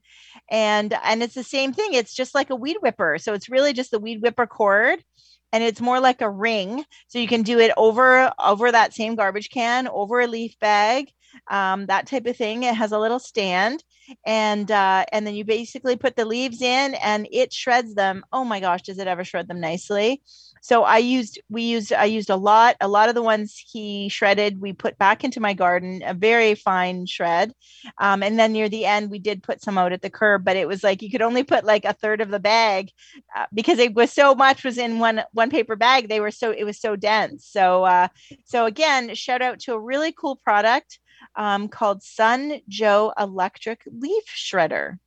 and 0.49 0.93
and 1.03 1.23
it's 1.23 1.35
the 1.35 1.43
same 1.43 1.73
thing. 1.73 1.93
It's 1.93 2.13
just 2.13 2.35
like 2.35 2.49
a 2.49 2.55
weed 2.55 2.77
whipper. 2.81 3.17
So 3.19 3.33
it's 3.33 3.49
really 3.49 3.73
just 3.73 3.91
the 3.91 3.99
weed 3.99 4.21
whipper 4.21 4.47
cord, 4.47 5.03
and 5.51 5.63
it's 5.63 5.81
more 5.81 5.99
like 5.99 6.21
a 6.21 6.29
ring. 6.29 6.83
So 7.07 7.19
you 7.19 7.27
can 7.27 7.43
do 7.43 7.59
it 7.59 7.71
over 7.77 8.31
over 8.43 8.71
that 8.71 8.93
same 8.93 9.15
garbage 9.15 9.49
can, 9.49 9.87
over 9.87 10.19
a 10.19 10.27
leaf 10.27 10.57
bag, 10.59 11.11
um, 11.49 11.85
that 11.87 12.07
type 12.07 12.25
of 12.25 12.37
thing. 12.37 12.63
It 12.63 12.75
has 12.75 12.91
a 12.91 12.99
little 12.99 13.19
stand, 13.19 13.83
and 14.25 14.69
uh, 14.71 15.05
and 15.11 15.25
then 15.25 15.35
you 15.35 15.45
basically 15.45 15.95
put 15.95 16.15
the 16.15 16.25
leaves 16.25 16.61
in, 16.61 16.95
and 16.95 17.27
it 17.31 17.53
shreds 17.53 17.95
them. 17.95 18.23
Oh 18.31 18.43
my 18.43 18.59
gosh, 18.59 18.83
does 18.83 18.99
it 18.99 19.07
ever 19.07 19.23
shred 19.23 19.47
them 19.47 19.59
nicely? 19.59 20.21
So 20.67 20.83
i 20.83 20.97
used 20.97 21.39
we 21.49 21.61
used 21.63 21.93
i 21.93 22.03
used 22.03 22.29
a 22.29 22.35
lot 22.35 22.75
a 22.81 22.87
lot 22.87 23.07
of 23.07 23.15
the 23.15 23.21
ones 23.21 23.55
he 23.71 24.09
shredded 24.09 24.59
we 24.59 24.73
put 24.73 24.97
back 24.97 25.23
into 25.23 25.39
my 25.39 25.53
garden 25.53 26.01
a 26.05 26.13
very 26.13 26.55
fine 26.55 27.05
shred. 27.05 27.53
Um, 27.99 28.21
and 28.23 28.37
then 28.37 28.51
near 28.53 28.69
the 28.69 28.85
end 28.85 29.09
we 29.09 29.19
did 29.19 29.43
put 29.43 29.61
some 29.61 29.77
out 29.77 29.93
at 29.93 30.01
the 30.01 30.09
curb 30.09 30.43
but 30.43 30.57
it 30.57 30.67
was 30.67 30.83
like 30.83 31.01
you 31.01 31.09
could 31.09 31.21
only 31.21 31.43
put 31.43 31.63
like 31.63 31.85
a 31.85 31.93
third 31.93 32.21
of 32.21 32.29
the 32.29 32.39
bag 32.39 32.91
uh, 33.35 33.45
because 33.53 33.79
it 33.79 33.93
was 33.93 34.11
so 34.11 34.35
much 34.35 34.63
was 34.63 34.77
in 34.77 34.99
one 34.99 35.21
one 35.31 35.49
paper 35.49 35.75
bag. 35.75 36.09
They 36.09 36.19
were 36.19 36.31
so 36.31 36.51
it 36.51 36.63
was 36.63 36.79
so 36.79 36.95
dense. 36.95 37.45
So 37.45 37.83
uh, 37.83 38.07
so 38.45 38.65
again 38.65 39.15
shout 39.15 39.41
out 39.41 39.59
to 39.61 39.73
a 39.73 39.79
really 39.79 40.11
cool 40.11 40.35
product 40.35 40.99
um, 41.35 41.67
called 41.67 42.03
sun 42.03 42.61
joe 42.67 43.13
electric 43.17 43.81
leaf 43.85 44.23
shredder. 44.25 44.97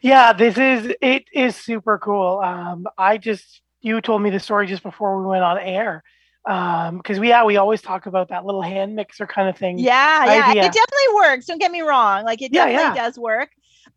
Yeah, 0.00 0.32
this 0.32 0.58
is 0.58 0.94
it 1.00 1.24
is 1.32 1.56
super 1.56 1.98
cool. 1.98 2.40
Um, 2.40 2.86
I 2.98 3.18
just 3.18 3.62
you 3.84 4.00
told 4.00 4.22
me 4.22 4.30
the 4.30 4.40
story 4.40 4.66
just 4.66 4.82
before 4.82 5.20
we 5.20 5.26
went 5.26 5.44
on 5.44 5.58
air. 5.58 6.02
Um, 6.46 6.98
because 6.98 7.18
we 7.18 7.28
yeah, 7.28 7.44
we 7.44 7.56
always 7.56 7.80
talk 7.80 8.06
about 8.06 8.28
that 8.28 8.44
little 8.44 8.62
hand 8.62 8.96
mixer 8.96 9.26
kind 9.26 9.48
of 9.48 9.56
thing. 9.56 9.78
Yeah, 9.78 10.24
yeah, 10.26 10.50
it 10.50 10.72
definitely 10.72 11.14
works. 11.14 11.46
Don't 11.46 11.58
get 11.58 11.70
me 11.70 11.82
wrong; 11.82 12.24
like 12.24 12.42
it 12.42 12.52
Yeah, 12.52 12.66
definitely 12.66 12.96
yeah. 12.96 13.04
does 13.06 13.18
work. 13.18 13.50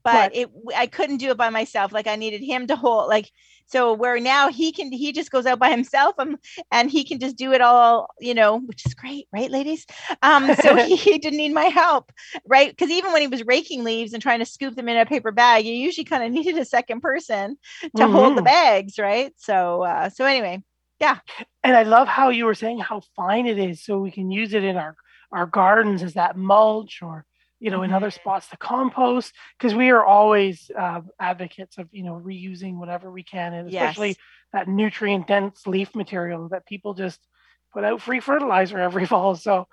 But 0.07 0.31
But- 0.31 0.35
it, 0.35 0.49
I 0.75 0.87
couldn't 0.87 1.17
do 1.17 1.31
it 1.31 1.37
by 1.37 1.49
myself. 1.49 1.91
Like 1.91 2.07
I 2.07 2.15
needed 2.15 2.41
him 2.41 2.67
to 2.67 2.75
hold. 2.75 3.09
Like 3.09 3.29
so, 3.69 3.91
where 3.91 4.17
now 4.21 4.49
he 4.49 4.71
can, 4.71 4.93
he 4.93 5.11
just 5.11 5.29
goes 5.29 5.45
out 5.45 5.59
by 5.59 5.69
himself, 5.69 6.15
um, 6.19 6.37
and 6.71 6.89
he 6.89 7.03
can 7.03 7.19
just 7.19 7.35
do 7.35 7.51
it 7.51 7.59
all. 7.59 8.07
You 8.21 8.33
know, 8.33 8.59
which 8.59 8.85
is 8.85 8.93
great, 8.93 9.27
right, 9.33 9.51
ladies? 9.51 9.85
Um, 10.21 10.55
so 10.55 10.75
he, 10.75 10.95
he 11.07 11.17
didn't 11.17 11.37
need 11.37 11.53
my 11.53 11.65
help, 11.65 12.11
right? 12.47 12.69
Because 12.69 12.89
even 12.89 13.11
when 13.11 13.21
he 13.21 13.27
was 13.27 13.45
raking 13.45 13.83
leaves 13.83 14.13
and 14.13 14.21
trying 14.23 14.39
to 14.39 14.45
scoop 14.45 14.75
them 14.75 14.87
in 14.87 14.95
a 14.97 15.05
paper 15.05 15.31
bag, 15.31 15.65
you 15.65 15.73
usually 15.73 16.05
kind 16.05 16.23
of 16.23 16.31
needed 16.31 16.57
a 16.57 16.63
second 16.63 17.01
person 17.01 17.57
to 17.97 18.07
hold 18.07 18.37
the 18.37 18.41
Mhm. 18.41 18.45
bags, 18.45 18.97
right? 18.97 19.33
So, 19.37 19.83
uh, 19.83 20.09
so 20.09 20.23
anyway, 20.23 20.63
yeah. 21.01 21.17
And 21.63 21.75
I 21.75 21.83
love 21.83 22.07
how 22.07 22.29
you 22.29 22.45
were 22.45 22.55
saying 22.55 22.79
how 22.79 23.01
fine 23.17 23.45
it 23.45 23.59
is, 23.59 23.83
so 23.83 23.99
we 23.99 24.11
can 24.11 24.31
use 24.31 24.53
it 24.53 24.63
in 24.63 24.77
our 24.77 24.95
our 25.33 25.45
gardens 25.45 26.03
as 26.03 26.13
that 26.13 26.37
mulch, 26.37 27.01
or 27.01 27.25
you 27.59 27.71
know, 27.71 27.83
in 27.83 27.91
other 27.93 28.11
spots 28.11 28.47
to 28.49 28.57
compost. 28.57 29.33
Because 29.57 29.75
we 29.75 29.89
are 29.89 30.03
always 30.05 30.69
uh, 30.77 31.01
advocates 31.19 31.77
of 31.77 31.87
you 31.91 32.03
know 32.03 32.13
reusing 32.13 32.75
whatever 32.75 33.11
we 33.11 33.23
can, 33.23 33.53
and 33.53 33.67
especially 33.67 34.09
Yes. 34.09 34.17
that 34.53 34.67
nutrient 34.67 35.27
dense 35.27 35.67
leaf 35.67 35.95
material 35.95 36.49
that 36.49 36.65
people 36.65 36.93
just 36.93 37.19
put 37.73 37.83
out 37.83 38.01
free 38.01 38.19
fertilizer 38.19 38.79
every 38.79 39.05
fall. 39.11 39.35
So 39.35 39.67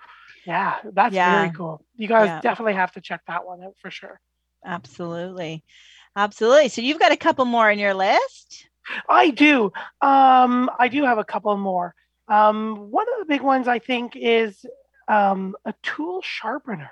yeah, 0.46 0.76
that's 0.92 1.14
Yeah. 1.14 1.30
very 1.30 1.50
cool. 1.50 1.84
You 1.96 2.08
guys 2.08 2.28
Yeah. 2.28 2.40
definitely 2.40 2.74
have 2.74 2.92
to 2.92 3.00
check 3.00 3.22
that 3.26 3.46
one 3.46 3.62
out 3.62 3.74
for 3.80 3.90
sure. 3.90 4.20
absolutely, 4.64 5.64
absolutely. 6.16 6.68
So 6.68 6.82
you've 6.82 6.98
got 6.98 7.12
a 7.12 7.16
couple 7.16 7.44
more 7.44 7.70
in 7.70 7.78
your 7.78 7.94
list. 7.94 8.68
I 9.08 9.30
do. 9.30 9.72
Um, 10.00 10.70
I 10.78 10.88
do 10.88 11.04
have 11.04 11.18
a 11.18 11.24
couple 11.24 11.56
more. 11.56 11.94
Um, 12.28 12.90
one 12.90 13.06
of 13.12 13.18
the 13.20 13.32
big 13.32 13.42
ones 13.42 13.68
I 13.68 13.78
think 13.78 14.12
is 14.16 14.64
um, 15.08 15.54
a 15.64 15.74
tool 15.82 16.20
sharpener. 16.22 16.90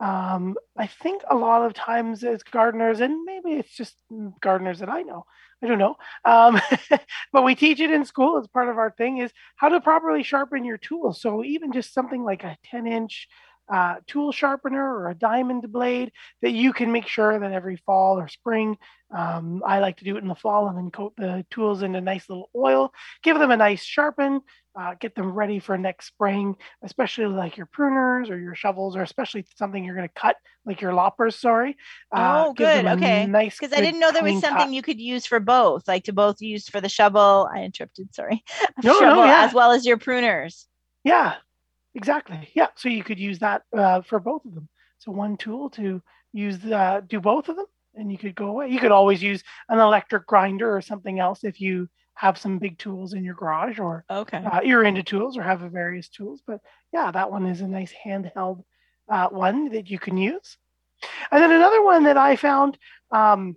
Um, 0.00 0.56
I 0.76 0.86
think 0.86 1.22
a 1.30 1.36
lot 1.36 1.64
of 1.64 1.72
times 1.72 2.24
as 2.24 2.42
gardeners, 2.42 3.00
and 3.00 3.24
maybe 3.24 3.52
it's 3.52 3.74
just 3.74 3.94
gardeners 4.40 4.80
that 4.80 4.88
I 4.88 5.02
know, 5.02 5.24
I 5.62 5.66
don't 5.66 5.78
know, 5.78 5.96
um, 6.24 6.60
but 7.32 7.44
we 7.44 7.54
teach 7.54 7.80
it 7.80 7.90
in 7.90 8.04
school 8.04 8.38
as 8.38 8.48
part 8.48 8.68
of 8.68 8.76
our 8.76 8.90
thing 8.90 9.18
is 9.18 9.30
how 9.56 9.68
to 9.68 9.80
properly 9.80 10.22
sharpen 10.22 10.64
your 10.64 10.78
tools. 10.78 11.20
So 11.20 11.44
even 11.44 11.72
just 11.72 11.94
something 11.94 12.24
like 12.24 12.42
a 12.42 12.56
10 12.64 12.86
inch 12.86 13.28
uh, 13.72 13.96
tool 14.06 14.30
sharpener 14.30 14.94
or 14.94 15.08
a 15.08 15.14
diamond 15.14 15.70
blade 15.72 16.12
that 16.42 16.50
you 16.50 16.72
can 16.72 16.92
make 16.92 17.06
sure 17.06 17.38
that 17.38 17.52
every 17.52 17.76
fall 17.76 18.18
or 18.18 18.28
spring 18.28 18.76
um, 19.14 19.62
I 19.64 19.78
like 19.78 19.98
to 19.98 20.04
do 20.04 20.16
it 20.16 20.22
in 20.22 20.28
the 20.28 20.34
fall 20.34 20.68
and 20.68 20.76
then 20.76 20.90
coat 20.90 21.14
the 21.16 21.46
tools 21.50 21.82
in 21.82 21.94
a 21.94 22.00
nice 22.00 22.28
little 22.28 22.50
oil, 22.54 22.92
give 23.22 23.38
them 23.38 23.52
a 23.52 23.56
nice 23.56 23.82
sharpen, 23.82 24.40
uh, 24.76 24.94
get 24.98 25.14
them 25.14 25.32
ready 25.32 25.58
for 25.58 25.78
next 25.78 26.06
spring, 26.06 26.56
especially 26.82 27.26
like 27.26 27.56
your 27.56 27.66
pruners 27.66 28.28
or 28.28 28.38
your 28.38 28.54
shovels, 28.54 28.96
or 28.96 29.02
especially 29.02 29.44
something 29.56 29.84
you're 29.84 29.94
going 29.94 30.08
to 30.08 30.14
cut, 30.14 30.36
like 30.66 30.80
your 30.80 30.92
loppers. 30.92 31.36
Sorry. 31.36 31.76
Uh, 32.12 32.44
Oh, 32.46 32.52
good. 32.54 32.84
Okay. 32.84 33.26
Nice. 33.26 33.56
because 33.58 33.76
I 33.76 33.80
didn't 33.80 34.00
know 34.00 34.10
there 34.10 34.22
was 34.24 34.40
something 34.40 34.66
cut. 34.66 34.72
you 34.72 34.82
could 34.82 35.00
use 35.00 35.26
for 35.26 35.38
both, 35.40 35.86
like 35.86 36.04
to 36.04 36.12
both 36.12 36.40
use 36.42 36.68
for 36.68 36.80
the 36.80 36.88
shovel. 36.88 37.48
I 37.54 37.62
interrupted, 37.62 38.14
sorry. 38.14 38.42
No, 38.82 38.94
no, 38.94 39.00
shovel 39.00 39.26
yeah. 39.26 39.44
as 39.44 39.54
well 39.54 39.70
as 39.70 39.86
your 39.86 39.96
pruners. 39.96 40.64
Yeah, 41.04 41.34
exactly. 41.94 42.48
Yeah. 42.54 42.68
So 42.74 42.88
you 42.88 43.04
could 43.04 43.20
use 43.20 43.38
that 43.40 43.62
uh, 43.76 44.02
for 44.02 44.18
both 44.18 44.44
of 44.44 44.54
them. 44.54 44.68
So 44.98 45.12
one 45.12 45.36
tool 45.36 45.70
to 45.70 46.02
use, 46.32 46.64
uh, 46.64 47.00
do 47.06 47.20
both 47.20 47.48
of 47.48 47.56
them, 47.56 47.66
and 47.94 48.10
you 48.10 48.18
could 48.18 48.34
go 48.34 48.46
away. 48.46 48.70
You 48.70 48.80
could 48.80 48.90
always 48.90 49.22
use 49.22 49.42
an 49.68 49.78
electric 49.78 50.26
grinder 50.26 50.74
or 50.76 50.80
something 50.82 51.18
else 51.20 51.44
if 51.44 51.60
you 51.60 51.88
have 52.14 52.38
some 52.38 52.58
big 52.58 52.78
tools 52.78 53.12
in 53.12 53.24
your 53.24 53.34
garage 53.34 53.78
or 53.78 54.04
Okay. 54.08 54.38
uh, 54.38 54.60
you're 54.62 54.84
into 54.84 55.02
tools 55.02 55.36
or 55.36 55.42
have 55.42 55.60
various 55.60 56.08
tools. 56.08 56.42
But 56.46 56.60
yeah, 56.92 57.10
that 57.10 57.30
one 57.30 57.46
is 57.46 57.60
a 57.60 57.68
nice 57.68 57.92
handheld 58.04 58.64
uh, 59.08 59.28
one 59.28 59.70
that 59.70 59.90
you 59.90 59.98
can 59.98 60.16
use. 60.16 60.56
And 61.30 61.42
then 61.42 61.52
another 61.52 61.82
one 61.82 62.04
that 62.04 62.16
I 62.16 62.36
found 62.36 62.78
um, 63.10 63.56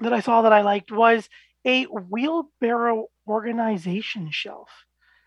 that 0.00 0.12
I 0.12 0.20
saw 0.20 0.42
that 0.42 0.52
I 0.52 0.62
liked 0.62 0.92
was 0.92 1.28
a 1.64 1.84
wheelbarrow 1.84 3.06
organization 3.26 4.30
shelf. 4.30 4.68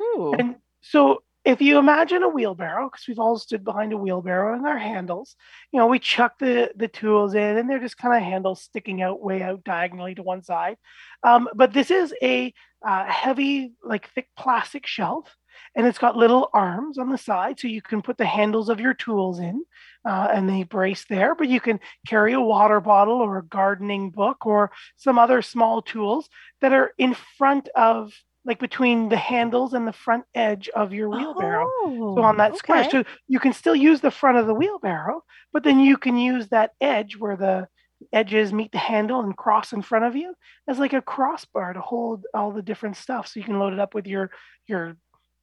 Ooh. 0.01 0.35
And 0.37 0.55
so 0.81 1.23
if 1.45 1.61
you 1.61 1.79
imagine 1.79 2.23
a 2.23 2.29
wheelbarrow, 2.29 2.89
because 2.89 3.07
we've 3.07 3.19
all 3.19 3.37
stood 3.37 3.63
behind 3.63 3.93
a 3.93 3.97
wheelbarrow 3.97 4.55
and 4.55 4.67
our 4.67 4.77
handles, 4.77 5.35
you 5.71 5.79
know, 5.79 5.87
we 5.87 5.99
chuck 5.99 6.37
the, 6.39 6.71
the 6.75 6.87
tools 6.87 7.33
in 7.33 7.57
and 7.57 7.69
they're 7.69 7.79
just 7.79 7.97
kind 7.97 8.15
of 8.15 8.21
handles 8.21 8.61
sticking 8.61 9.01
out 9.01 9.21
way 9.21 9.41
out 9.41 9.63
diagonally 9.63 10.15
to 10.15 10.23
one 10.23 10.43
side. 10.43 10.77
Um, 11.23 11.47
but 11.55 11.73
this 11.73 11.91
is 11.91 12.13
a 12.21 12.53
uh, 12.85 13.05
heavy, 13.05 13.71
like 13.83 14.09
thick 14.13 14.27
plastic 14.37 14.85
shelf. 14.85 15.35
And 15.75 15.85
it's 15.85 15.97
got 15.97 16.15
little 16.15 16.49
arms 16.53 16.97
on 16.97 17.09
the 17.09 17.17
side, 17.17 17.59
so 17.59 17.67
you 17.67 17.81
can 17.81 18.01
put 18.01 18.17
the 18.17 18.25
handles 18.25 18.69
of 18.69 18.79
your 18.79 18.93
tools 18.93 19.39
in, 19.39 19.63
uh, 20.05 20.29
and 20.33 20.47
they 20.47 20.63
brace 20.63 21.05
there. 21.09 21.35
But 21.35 21.49
you 21.49 21.59
can 21.59 21.79
carry 22.07 22.33
a 22.33 22.39
water 22.39 22.79
bottle 22.79 23.15
or 23.15 23.37
a 23.37 23.45
gardening 23.45 24.09
book 24.09 24.45
or 24.45 24.71
some 24.95 25.19
other 25.19 25.41
small 25.41 25.81
tools 25.81 26.29
that 26.61 26.71
are 26.71 26.91
in 26.97 27.15
front 27.37 27.67
of 27.75 28.13
like 28.45 28.59
between 28.59 29.09
the 29.09 29.17
handles 29.17 29.73
and 29.73 29.87
the 29.87 29.93
front 29.93 30.23
edge 30.33 30.69
of 30.69 30.93
your 30.93 31.09
wheelbarrow. 31.09 31.67
so 32.15 32.23
on 32.23 32.37
that 32.37 32.57
square. 32.57 32.77
Oh, 32.77 32.81
okay. 32.81 32.89
So 32.89 33.03
you 33.27 33.39
can 33.39 33.53
still 33.53 33.75
use 33.75 34.01
the 34.01 34.11
front 34.11 34.37
of 34.37 34.47
the 34.47 34.53
wheelbarrow, 34.53 35.23
but 35.53 35.63
then 35.63 35.79
you 35.79 35.97
can 35.97 36.17
use 36.17 36.47
that 36.49 36.71
edge 36.81 37.17
where 37.17 37.35
the 37.37 37.67
edges 38.13 38.53
meet 38.53 38.71
the 38.71 38.77
handle 38.77 39.19
and 39.19 39.35
cross 39.35 39.73
in 39.73 39.81
front 39.81 40.05
of 40.05 40.15
you 40.15 40.33
as 40.69 40.79
like 40.79 40.93
a 40.93 41.01
crossbar 41.01 41.73
to 41.73 41.81
hold 41.81 42.25
all 42.33 42.51
the 42.51 42.61
different 42.61 42.95
stuff. 42.95 43.27
So 43.27 43.39
you 43.39 43.45
can 43.45 43.59
load 43.59 43.73
it 43.73 43.79
up 43.79 43.93
with 43.93 44.07
your 44.07 44.31
your 44.67 44.95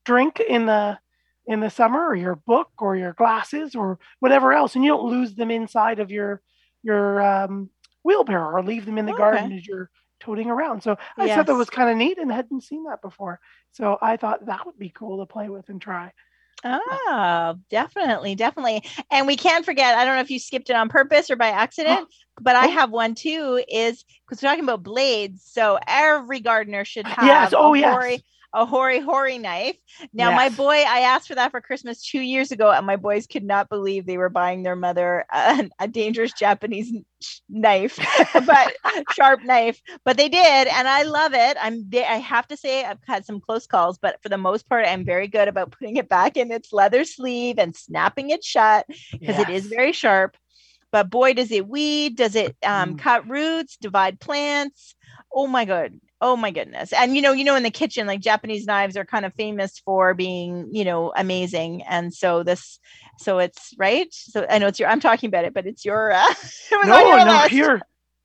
drink 0.05 0.40
in 0.40 0.66
the 0.66 0.99
in 1.47 1.61
the 1.61 1.70
summer 1.70 2.05
or 2.07 2.14
your 2.16 2.36
book 2.47 2.70
or 2.78 2.97
your 2.97 3.12
glasses 3.12 3.74
or 3.74 3.99
whatever 4.20 4.53
else 4.53 4.74
and 4.74 4.84
you 4.84 4.90
don't 4.90 5.09
lose 5.11 5.34
them 5.34 5.51
inside 5.51 6.01
of 6.01 6.11
your 6.11 6.40
your 6.82 7.20
um, 7.22 7.68
wheelbarrow 8.05 8.57
or 8.57 8.62
leave 8.64 8.86
them 8.86 8.99
in 8.99 9.07
the 9.07 9.12
Okay. 9.12 9.18
garden 9.22 9.53
as 9.53 9.66
you're 9.66 9.90
toting 10.21 10.49
around 10.51 10.83
so 10.83 10.97
i 11.19 11.29
thought 11.29 11.47
that 11.47 11.55
was 11.55 11.71
kind 11.71 11.91
of 11.91 11.97
neat 11.97 12.19
and 12.19 12.33
hadn't 12.33 12.62
seen 12.62 12.85
that 12.85 13.03
before 13.03 13.41
so 13.73 13.99
i 14.03 14.17
thought 14.17 14.47
that 14.47 14.64
would 14.67 14.79
be 14.79 14.91
cool 14.91 15.19
to 15.19 15.27
play 15.27 15.49
with 15.49 15.69
and 15.69 15.81
try 15.81 16.12
Ah, 16.64 17.55
definitely, 17.71 18.35
definitely. 18.35 18.83
And 19.11 19.27
we 19.27 19.37
can't 19.37 19.64
forget, 19.64 19.97
I 19.97 20.05
don't 20.05 20.17
know 20.17 20.21
if 20.21 20.31
you 20.31 20.39
skipped 20.39 20.71
it 20.71 20.75
on 20.77 20.89
purpose 20.89 21.31
or 21.31 21.37
by 21.37 21.49
accident, 21.49 22.09
but 22.41 22.57
I 22.57 22.67
Oh. 22.67 22.71
have 22.71 22.91
one 22.91 23.14
too, 23.14 23.62
is 23.69 24.05
because 24.27 24.43
we're 24.43 24.49
talking 24.49 24.64
about 24.64 24.83
blades. 24.83 25.43
So 25.45 25.79
every 25.87 26.41
gardener 26.41 26.85
should 26.85 27.07
have 27.07 27.27
Yes, 27.27 27.53
oh, 27.57 27.73
a 27.73 27.79
yes. 27.81 28.23
A 28.57 28.64
hori 28.64 29.00
hori 29.00 29.36
knife. 29.36 29.76
Now, 30.14 30.30
my 30.30 30.48
boy, 30.48 30.76
I 30.76 31.00
asked 31.00 31.28
for 31.28 31.34
that 31.34 31.50
for 31.50 31.61
Christmas 31.61 32.02
two 32.02 32.22
years 32.22 32.50
ago, 32.50 32.72
and 32.72 32.86
my 32.86 32.96
boys 32.96 33.26
could 33.26 33.44
not 33.44 33.68
believe 33.68 34.07
they 34.07 34.16
were 34.16 34.30
buying 34.30 34.62
their 34.62 34.74
mother 34.74 35.26
a, 35.30 35.68
a 35.78 35.86
dangerous 35.86 36.32
Japanese 36.32 36.90
knife, 37.50 37.98
but 38.46 38.72
sharp 39.12 39.44
knife. 39.44 39.82
But 40.07 40.16
they 40.16 40.30
did, 40.30 40.68
and 40.68 40.88
I 40.88 41.02
love 41.02 41.34
it. 41.34 41.59
I'm 41.61 41.88
I 41.94 42.16
have 42.16 42.48
to 42.48 42.57
say 42.57 42.82
I've 42.82 42.98
had 43.07 43.26
some 43.26 43.40
close 43.40 43.66
calls, 43.66 43.98
but 43.98 44.22
for 44.22 44.30
the 44.30 44.38
most 44.38 44.66
part, 44.68 44.86
I'm 44.86 45.04
very 45.04 45.28
good 45.28 45.48
about 45.48 45.72
putting 45.72 45.96
it 45.96 46.09
back 46.09 46.38
in 46.38 46.50
its 46.50 46.72
leather 46.72 47.04
sleeve 47.04 47.59
and 47.59 47.76
snapping 47.76 48.30
it 48.30 48.42
shut 48.42 48.86
because 48.88 49.36
yes. 49.36 49.48
it 49.48 49.50
is 49.50 49.66
very 49.66 49.92
sharp. 49.92 50.34
But 50.92 51.11
boy, 51.11 51.34
does 51.34 51.52
it 51.52 51.68
weed? 51.68 52.16
Does 52.16 52.34
it 52.36 52.57
um, 52.64 52.94
mm. 52.94 52.98
cut 52.98 53.28
roots, 53.28 53.76
divide 53.76 54.18
plants? 54.18 54.94
Oh 55.30 55.46
my 55.46 55.66
god! 55.66 55.92
Oh 56.21 56.37
my 56.37 56.51
goodness! 56.51 56.93
And 56.93 57.14
you 57.14 57.21
know, 57.21 57.33
you 57.33 57.45
know, 57.45 57.57
in 57.57 57.62
the 57.62 57.71
kitchen, 57.71 58.07
like 58.07 58.21
Japanese 58.21 58.64
knives 58.64 58.97
are 58.97 59.05
kind 59.05 59.27
of 59.27 59.35
famous 59.35 59.79
for 59.79 60.14
being, 60.14 60.69
you 60.73 60.85
know, 60.85 61.12
amazing. 61.14 61.83
And 61.83 62.12
so 62.12 62.43
this, 62.43 62.79
so 63.19 63.39
it's 63.39 63.75
right. 63.79 64.09
So 64.11 64.47
I 64.49 64.59
know 64.59 64.69
it's 64.69 64.81
your. 64.81 64.89
I'm 64.89 65.01
talking 65.01 65.29
about 65.29 65.45
it, 65.45 65.53
but 65.53 65.67
it's 65.67 65.85
your. 65.85 66.12
Uh, 66.12 66.25
it 66.73 66.87
no, 66.87 66.99
your 67.01 67.25
no, 67.25 67.45
you're 67.51 67.81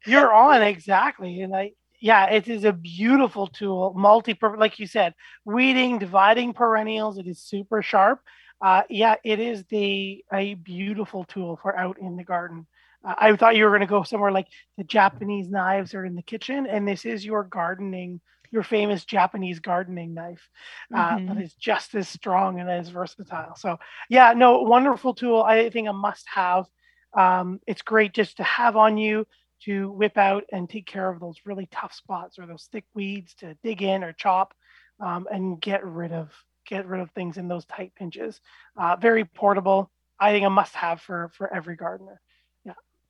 you're 0.06 0.34
on 0.34 0.62
exactly, 0.64 1.42
and 1.42 1.54
I 1.54 1.74
yeah, 2.02 2.32
it 2.32 2.48
is 2.48 2.64
a 2.64 2.74
beautiful 2.74 3.48
tool, 3.48 3.94
multi 3.96 4.38
like 4.58 4.80
you 4.80 4.88
said, 4.88 5.14
weeding, 5.46 6.00
dividing 6.00 6.54
perennials. 6.54 7.20
It 7.20 7.28
is 7.28 7.40
super 7.40 7.84
sharp. 7.84 8.20
Uh, 8.60 8.84
yeah, 8.90 9.16
it 9.24 9.40
is 9.40 9.64
the 9.66 10.24
a 10.34 10.56
beautiful 10.56 11.24
tool 11.26 11.60
for 11.62 11.78
out 11.78 12.00
in 12.00 12.16
the 12.16 12.24
garden. 12.24 12.68
Uh, 13.04 13.16
I 13.18 13.36
thought 13.36 13.56
you 13.56 13.66
were 13.66 13.72
going 13.72 13.82
to 13.82 13.88
go 13.88 14.04
somewhere 14.04 14.32
like 14.32 14.48
the 14.78 14.84
Japanese 14.84 15.50
knives 15.50 15.94
are 15.94 16.06
in 16.06 16.16
the 16.16 16.22
kitchen, 16.22 16.66
and 16.66 16.88
this 16.88 17.06
is 17.06 17.26
your 17.26 17.44
gardening, 17.44 18.22
your 18.52 18.64
famous 18.64 19.06
Japanese 19.06 19.60
gardening 19.60 20.14
knife, 20.14 20.50
uh, 20.94 21.16
mm-hmm. 21.16 21.28
that 21.28 21.44
is 21.44 21.54
just 21.54 21.96
as 21.96 22.08
strong 22.08 22.60
and 22.60 22.70
as 22.70 22.90
versatile. 22.90 23.56
So, 23.56 23.80
yeah, 24.10 24.34
no, 24.34 24.62
wonderful 24.62 25.14
tool. 25.14 25.42
I 25.42 25.70
think 25.70 25.88
a 25.88 25.94
must-have. 25.94 26.68
Um, 27.14 27.60
it's 27.68 27.82
great 27.82 28.14
just 28.14 28.38
to 28.38 28.44
have 28.44 28.78
on 28.78 28.98
you 28.98 29.26
to 29.66 29.92
whip 29.92 30.18
out 30.18 30.44
and 30.52 30.70
take 30.70 30.86
care 30.86 31.10
of 31.10 31.20
those 31.20 31.38
really 31.46 31.68
tough 31.72 31.94
spots 31.94 32.40
or 32.40 32.46
those 32.46 32.68
thick 32.72 32.86
weeds 32.94 33.34
to 33.36 33.56
dig 33.64 33.82
in 33.82 34.04
or 34.04 34.14
chop 34.14 34.54
um, 35.00 35.28
and 35.32 35.62
get 35.62 35.86
rid 35.86 36.12
of 36.12 36.32
get 36.68 36.88
rid 36.88 37.02
of 37.02 37.12
things 37.12 37.38
in 37.38 37.48
those 37.48 37.66
tight 37.66 37.94
pinches. 37.96 38.40
Uh, 38.78 38.96
very 38.96 39.26
portable. 39.26 39.92
I 40.20 40.32
think 40.32 40.46
a 40.46 40.50
must 40.50 40.76
have 40.76 41.02
for 41.02 41.32
for 41.34 41.54
every 41.54 41.76
gardener. 41.76 42.22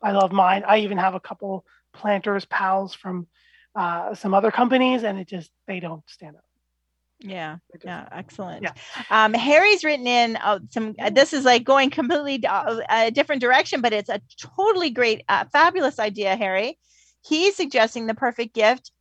I 0.01 0.11
love 0.11 0.31
mine. 0.31 0.63
I 0.67 0.79
even 0.79 0.97
have 0.97 1.15
a 1.15 1.19
couple 1.19 1.65
planters 1.93 2.45
pals 2.45 2.93
from 2.93 3.27
uh, 3.75 4.15
some 4.15 4.33
other 4.33 4.51
companies, 4.51 5.03
and 5.03 5.19
it 5.19 5.27
just 5.27 5.51
they 5.67 5.79
don't 5.79 6.03
stand 6.07 6.35
up. 6.35 6.43
Yeah, 7.23 7.57
yeah, 7.85 8.07
excellent. 8.11 8.63
Yeah. 8.63 8.73
Um, 9.11 9.33
Harry's 9.33 9.83
written 9.83 10.07
in 10.07 10.37
uh, 10.37 10.59
some. 10.71 10.95
Uh, 10.99 11.09
this 11.11 11.33
is 11.33 11.45
like 11.45 11.63
going 11.63 11.89
completely 11.89 12.43
uh, 12.45 12.81
a 12.89 13.11
different 13.11 13.41
direction, 13.41 13.81
but 13.81 13.93
it's 13.93 14.09
a 14.09 14.21
totally 14.57 14.89
great, 14.89 15.23
uh, 15.29 15.45
fabulous 15.51 15.99
idea, 15.99 16.35
Harry. 16.35 16.77
He's 17.23 17.55
suggesting 17.55 18.07
the 18.07 18.15
perfect 18.15 18.55
gift 18.55 18.91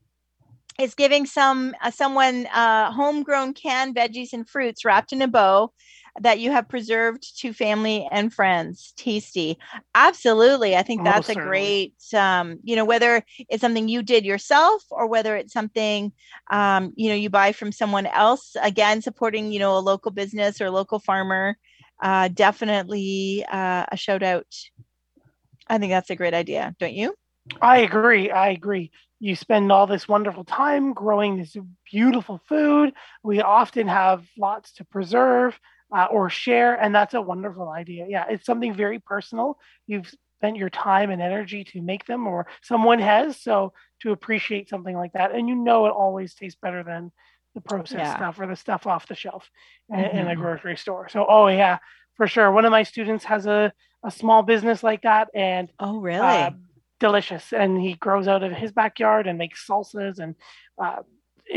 is 0.78 0.94
giving 0.94 1.26
some 1.26 1.74
uh, 1.82 1.90
someone 1.90 2.46
uh, 2.48 2.92
homegrown 2.92 3.55
canned 3.55 3.96
veggies 3.96 4.32
and 4.32 4.48
fruits 4.48 4.84
wrapped 4.84 5.12
in 5.12 5.22
a 5.22 5.28
bow 5.28 5.72
that 6.20 6.38
you 6.38 6.50
have 6.52 6.68
preserved 6.68 7.40
to 7.40 7.52
family 7.52 8.08
and 8.10 8.32
friends 8.32 8.92
tasty. 8.96 9.58
Absolutely. 9.94 10.76
I 10.76 10.82
think 10.82 11.02
that's 11.02 11.28
a 11.28 11.34
great 11.34 11.94
um, 12.14 12.58
you 12.62 12.76
know 12.76 12.84
whether 12.84 13.24
it's 13.48 13.60
something 13.60 13.88
you 13.88 14.02
did 14.02 14.24
yourself 14.24 14.84
or 14.90 15.08
whether 15.08 15.36
it's 15.36 15.52
something 15.52 16.12
um, 16.50 16.92
you 16.96 17.08
know 17.08 17.14
you 17.14 17.30
buy 17.30 17.52
from 17.52 17.72
someone 17.72 18.06
else. 18.06 18.56
Again 18.62 19.02
supporting 19.02 19.52
you 19.52 19.58
know 19.58 19.76
a 19.76 19.80
local 19.80 20.10
business 20.10 20.60
or 20.60 20.70
local 20.70 20.98
farmer 20.98 21.56
uh, 22.02 22.28
definitely 22.28 23.44
uh, 23.50 23.86
a 23.90 23.96
shout 23.96 24.22
out. 24.22 24.46
I 25.68 25.78
think 25.78 25.90
that's 25.90 26.10
a 26.10 26.16
great 26.16 26.34
idea. 26.34 26.74
Don't 26.78 26.94
you? 26.94 27.14
I 27.60 27.78
agree. 27.78 28.30
I 28.30 28.48
agree. 28.48 28.90
You 29.20 29.36
spend 29.36 29.70
all 29.70 29.86
this 29.86 30.08
wonderful 30.08 30.44
time 30.44 30.92
growing 30.92 31.36
this 31.36 31.56
beautiful 31.90 32.40
food. 32.48 32.92
We 33.22 33.40
often 33.40 33.86
have 33.86 34.26
lots 34.38 34.72
to 34.74 34.84
preserve 34.84 35.58
uh, 35.95 36.07
or 36.11 36.30
share, 36.30 36.74
and 36.74 36.95
that's 36.95 37.14
a 37.14 37.20
wonderful 37.20 37.68
idea. 37.68 38.07
Yeah, 38.09 38.26
it's 38.28 38.47
something 38.47 38.74
very 38.74 38.99
personal. 38.99 39.59
You've 39.86 40.12
spent 40.38 40.57
your 40.57 40.70
time 40.70 41.11
and 41.11 41.20
energy 41.20 41.64
to 41.64 41.82
make 41.82 42.07
them, 42.07 42.26
or 42.26 42.47
someone 42.62 42.99
has. 42.99 43.41
So 43.41 43.72
to 44.03 44.12
appreciate 44.12 44.68
something 44.68 44.97
like 44.97 45.12
that, 45.12 45.34
and 45.34 45.49
you 45.49 45.55
know 45.55 45.86
it 45.86 45.91
always 45.91 46.34
tastes 46.34 46.59
better 46.61 46.82
than 46.82 47.12
the 47.55 47.61
processed 47.61 47.95
yeah. 47.95 48.16
stuff 48.16 48.38
or 48.38 48.47
the 48.47 48.57
stuff 48.57 48.86
off 48.86 49.09
the 49.09 49.14
shelf 49.14 49.51
mm-hmm. 49.91 50.16
in, 50.16 50.26
a 50.26 50.30
mm-hmm. 50.30 50.41
grocery 50.41 50.76
store. 50.76 51.09
So, 51.09 51.26
oh 51.28 51.49
yeah, 51.49 51.78
for 52.16 52.26
sure. 52.26 52.51
One 52.53 52.64
of 52.64 52.70
my 52.70 52.84
students 52.84 53.24
has 53.24 53.47
a 53.47 53.72
a 54.03 54.11
small 54.11 54.43
business 54.43 54.82
like 54.82 55.03
that, 55.03 55.28
and 55.34 55.70
oh 55.78 55.99
really. 55.99 56.20
Uh, 56.20 56.51
delicious. 57.01 57.53
And 57.53 57.80
he 57.80 57.95
grows 57.95 58.28
out 58.28 58.45
of 58.45 58.53
his 58.53 58.70
backyard 58.70 59.26
and 59.26 59.38
makes 59.38 59.66
salsas 59.66 60.20
and 60.20 60.36
uh, 60.80 60.97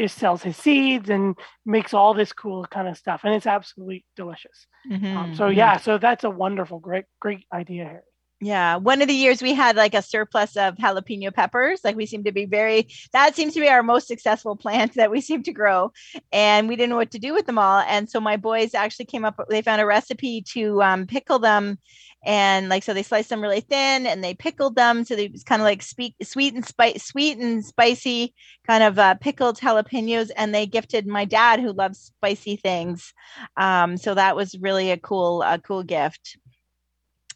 sells 0.07 0.43
his 0.43 0.57
seeds 0.57 1.09
and 1.09 1.35
makes 1.65 1.93
all 1.93 2.13
this 2.13 2.33
cool 2.33 2.65
kind 2.65 2.87
of 2.87 2.97
stuff. 2.97 3.21
And 3.23 3.33
it's 3.33 3.47
absolutely 3.47 4.05
delicious. 4.15 4.67
Mm-hmm. 4.89 5.17
Um, 5.17 5.35
so 5.35 5.47
yeah, 5.47 5.77
so 5.77 5.97
that's 5.97 6.23
a 6.23 6.29
wonderful, 6.29 6.79
great, 6.79 7.05
great 7.19 7.45
idea, 7.53 7.85
Harry. 7.85 8.01
Yeah, 8.43 8.75
one 8.75 9.01
of 9.01 9.07
the 9.07 9.13
years 9.13 9.41
we 9.41 9.53
had 9.53 9.77
like 9.77 9.93
a 9.93 10.01
surplus 10.01 10.57
of 10.57 10.75
jalapeno 10.75 11.33
peppers. 11.33 11.79
Like 11.81 11.95
we 11.95 12.05
seem 12.05 12.25
to 12.25 12.33
be 12.33 12.45
very 12.45 12.89
that 13.13 13.35
seems 13.35 13.53
to 13.53 13.61
be 13.61 13.69
our 13.69 13.83
most 13.83 14.05
successful 14.07 14.55
plant 14.63 14.95
that 14.95 15.11
we 15.11 15.21
seem 15.21 15.43
to 15.43 15.53
grow, 15.53 15.93
and 16.33 16.67
we 16.67 16.75
didn't 16.75 16.89
know 16.89 16.97
what 16.97 17.11
to 17.11 17.19
do 17.19 17.33
with 17.33 17.45
them 17.45 17.57
all. 17.57 17.79
And 17.87 18.09
so 18.09 18.19
my 18.19 18.35
boys 18.35 18.73
actually 18.73 19.05
came 19.05 19.23
up. 19.23 19.39
They 19.49 19.61
found 19.61 19.81
a 19.81 19.85
recipe 19.85 20.41
to 20.53 20.81
um, 20.83 21.07
pickle 21.07 21.39
them 21.39 21.77
and 22.25 22.69
like 22.69 22.83
so 22.83 22.93
they 22.93 23.03
sliced 23.03 23.29
them 23.29 23.41
really 23.41 23.61
thin 23.61 24.07
and 24.07 24.23
they 24.23 24.33
pickled 24.33 24.75
them 24.75 25.03
so 25.03 25.15
they 25.15 25.27
was 25.27 25.43
kind 25.43 25.61
of 25.61 25.65
like 25.65 25.81
sweet 25.83 26.15
sweet 26.23 26.53
and 26.53 26.65
spice 26.65 27.03
sweet 27.03 27.37
and 27.37 27.65
spicy 27.65 28.33
kind 28.65 28.83
of 28.83 28.97
uh, 28.97 29.13
pickled 29.15 29.57
jalapenos 29.59 30.31
and 30.37 30.55
they 30.55 30.65
gifted 30.65 31.05
my 31.05 31.25
dad 31.25 31.59
who 31.59 31.73
loves 31.73 31.99
spicy 31.99 32.55
things 32.55 33.13
um, 33.57 33.97
so 33.97 34.13
that 34.15 34.35
was 34.37 34.57
really 34.59 34.91
a 34.91 34.97
cool 34.97 35.41
a 35.41 35.59
cool 35.59 35.83
gift 35.83 36.37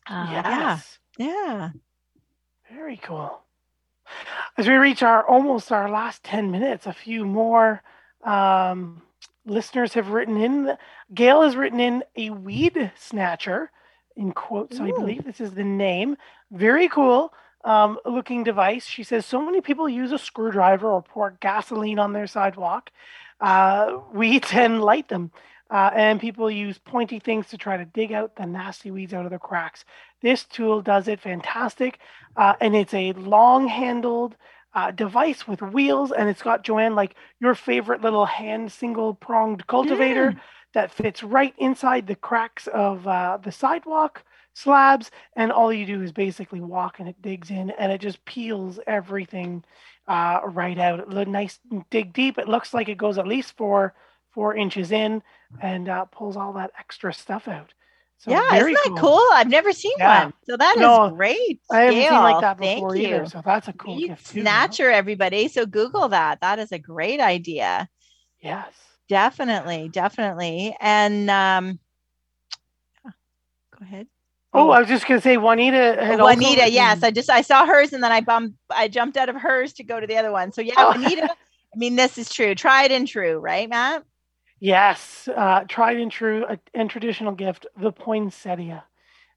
uh, 0.10 0.28
yes. 0.32 1.00
yeah 1.18 1.28
yeah 1.28 1.70
very 2.72 2.98
cool 2.98 3.42
as 4.58 4.68
we 4.68 4.74
reach 4.74 5.04
our 5.04 5.26
almost 5.28 5.72
our 5.72 5.90
last 5.90 6.24
10 6.24 6.52
minutes 6.52 6.86
a 6.86 6.94
few 6.94 7.26
more 7.26 7.82
um, 8.24 9.02
listeners 9.46 9.94
have 9.94 10.10
written 10.10 10.38
in 10.38 10.78
gail 11.14 11.42
has 11.42 11.56
written 11.56 11.80
in 11.80 12.04
a 12.16 12.30
weed 12.30 12.92
snatcher 12.98 13.72
in 14.18 14.32
quotes, 14.32 14.80
Ooh. 14.80 14.84
I 14.84 14.92
believe 14.92 15.24
this 15.24 15.40
is 15.40 15.54
the 15.54 15.64
name. 15.64 16.18
Very 16.52 16.90
cool 16.90 17.34
um, 17.64 18.00
looking 18.06 18.44
device. 18.44 18.86
She 18.86 19.04
says 19.04 19.26
so 19.26 19.42
many 19.42 19.62
people 19.62 19.88
use 19.88 20.12
a 20.12 20.18
screwdriver 20.18 20.90
or 20.90 21.02
pour 21.02 21.38
gasoline 21.40 22.00
on 22.00 22.14
their 22.14 22.28
sidewalk. 22.28 22.90
Uh, 23.40 24.00
weeds 24.12 24.50
and 24.54 24.82
light 24.82 25.08
them. 25.08 25.32
Uh, 25.70 25.92
and 25.94 26.20
people 26.20 26.50
use 26.50 26.78
pointy 26.78 27.20
things 27.20 27.48
to 27.48 27.58
try 27.58 27.78
to 27.78 27.86
dig 27.86 28.12
out 28.12 28.36
the 28.36 28.46
nasty 28.46 28.92
weeds 28.92 29.14
out 29.14 29.26
of 29.26 29.32
the 29.32 29.40
cracks. 29.40 29.84
This 30.22 30.46
tool 30.46 30.82
does 30.82 31.08
it 31.08 31.20
fantastic, 31.20 32.00
uh, 32.36 32.54
and 32.62 32.76
it's 32.76 32.94
a 32.94 33.14
long-handled 33.14 34.36
uh, 34.74 34.92
device 34.92 35.48
with 35.48 35.62
wheels, 35.62 36.12
and 36.12 36.30
it's 36.30 36.42
got 36.42 36.64
Joanne 36.64 36.96
like 36.96 37.16
your 37.40 37.56
favorite 37.56 38.02
little 38.02 38.26
hand 38.26 38.72
single-pronged 38.72 39.68
cultivator. 39.68 40.32
Mm 40.32 40.40
that 40.78 40.92
fits 40.92 41.24
right 41.24 41.56
inside 41.58 42.06
the 42.06 42.16
cracks 42.16 42.68
of 42.68 43.08
uh, 43.08 43.38
the 43.44 43.52
sidewalk 43.52 44.24
slabs. 44.54 45.10
And 45.36 45.52
all 45.52 45.74
you 45.74 45.88
do 45.88 46.04
is 46.04 46.12
basically 46.12 46.62
walk 46.62 47.00
and 47.00 47.10
it 47.10 47.20
digs 47.20 47.50
in 47.50 47.72
and 47.72 47.92
it 47.92 48.00
just 48.00 48.24
peels 48.26 48.80
everything 48.86 49.64
uh, 50.08 50.42
right 50.46 50.78
out. 50.78 51.12
A 51.12 51.26
nice 51.26 51.60
dig 51.90 52.14
deep. 52.14 52.38
It 52.38 52.48
looks 52.48 52.76
like 52.76 52.90
it 52.90 52.98
goes 53.00 53.18
at 53.18 53.26
least 53.28 53.58
four 53.58 53.96
four 54.30 54.56
inches 54.56 54.92
in 54.92 55.24
and 55.62 55.90
uh, 55.90 56.06
pulls 56.06 56.38
all 56.38 56.54
that 56.54 56.72
extra 56.80 57.14
stuff 57.14 57.48
out. 57.48 57.74
So 58.20 58.32
yeah, 58.32 58.56
isn't 58.56 58.74
that 58.74 58.84
cool. 58.88 58.98
cool? 58.98 59.28
I've 59.34 59.48
never 59.48 59.72
seen 59.72 59.94
yeah. 60.00 60.26
one. 60.26 60.34
So 60.44 60.58
that 60.58 60.76
no, 60.80 61.06
is 61.06 61.14
great. 61.14 61.62
I 61.70 61.82
haven't 61.82 62.02
seen 62.02 62.12
like 62.14 62.42
that 62.42 62.58
before 62.58 62.94
Thank 62.94 63.08
either. 63.08 63.24
You. 63.24 63.30
So 63.30 63.42
that's 63.46 63.68
a 63.68 63.74
cool 63.74 64.00
gift 64.00 64.32
too. 64.32 64.42
Snatcher, 64.42 64.90
everybody. 64.90 65.48
So 65.48 65.68
Google 65.68 66.10
that. 66.10 66.42
That 66.42 66.58
is 66.58 66.72
a 66.72 66.80
great 66.80 67.20
idea. 67.20 67.88
Yes. 68.42 68.74
Definitely, 69.08 69.90
definitely. 69.90 70.76
And 70.80 71.30
um 71.30 71.80
go 73.06 73.12
ahead. 73.82 74.08
Oh, 74.52 74.72
I 74.72 74.80
was 74.80 74.88
just 74.88 75.06
gonna 75.08 75.22
say 75.22 75.38
Juanita 75.38 75.98
had 76.00 76.20
Juanita, 76.20 76.62
also- 76.62 76.74
yes. 76.74 77.04
I 77.04 77.12
just 77.12 77.30
I 77.30 77.42
saw 77.42 77.68
hers 77.68 77.94
and 77.94 78.04
then 78.04 78.12
I 78.12 78.22
bumped 78.22 78.58
I 78.72 78.88
jumped 78.88 79.18
out 79.18 79.30
of 79.30 79.36
hers 79.36 79.74
to 79.74 79.84
go 79.84 80.00
to 80.00 80.08
the 80.08 80.18
other 80.18 80.32
one. 80.32 80.52
So 80.52 80.62
yeah, 80.62 80.74
oh. 80.78 80.92
Juanita, 80.98 81.30
I 81.30 81.78
mean 81.78 81.96
this 81.96 82.18
is 82.18 82.30
true. 82.30 82.56
Tried 82.56 82.92
and 82.92 83.08
true, 83.08 83.38
right, 83.38 83.70
Matt? 83.70 84.04
Yes, 84.60 85.28
uh, 85.36 85.64
tried 85.68 85.98
and 85.98 86.12
true 86.12 86.46
uh, 86.46 86.58
and 86.74 86.90
traditional 86.90 87.34
gift, 87.34 87.66
the 87.78 87.92
poinsettia. 87.92 88.86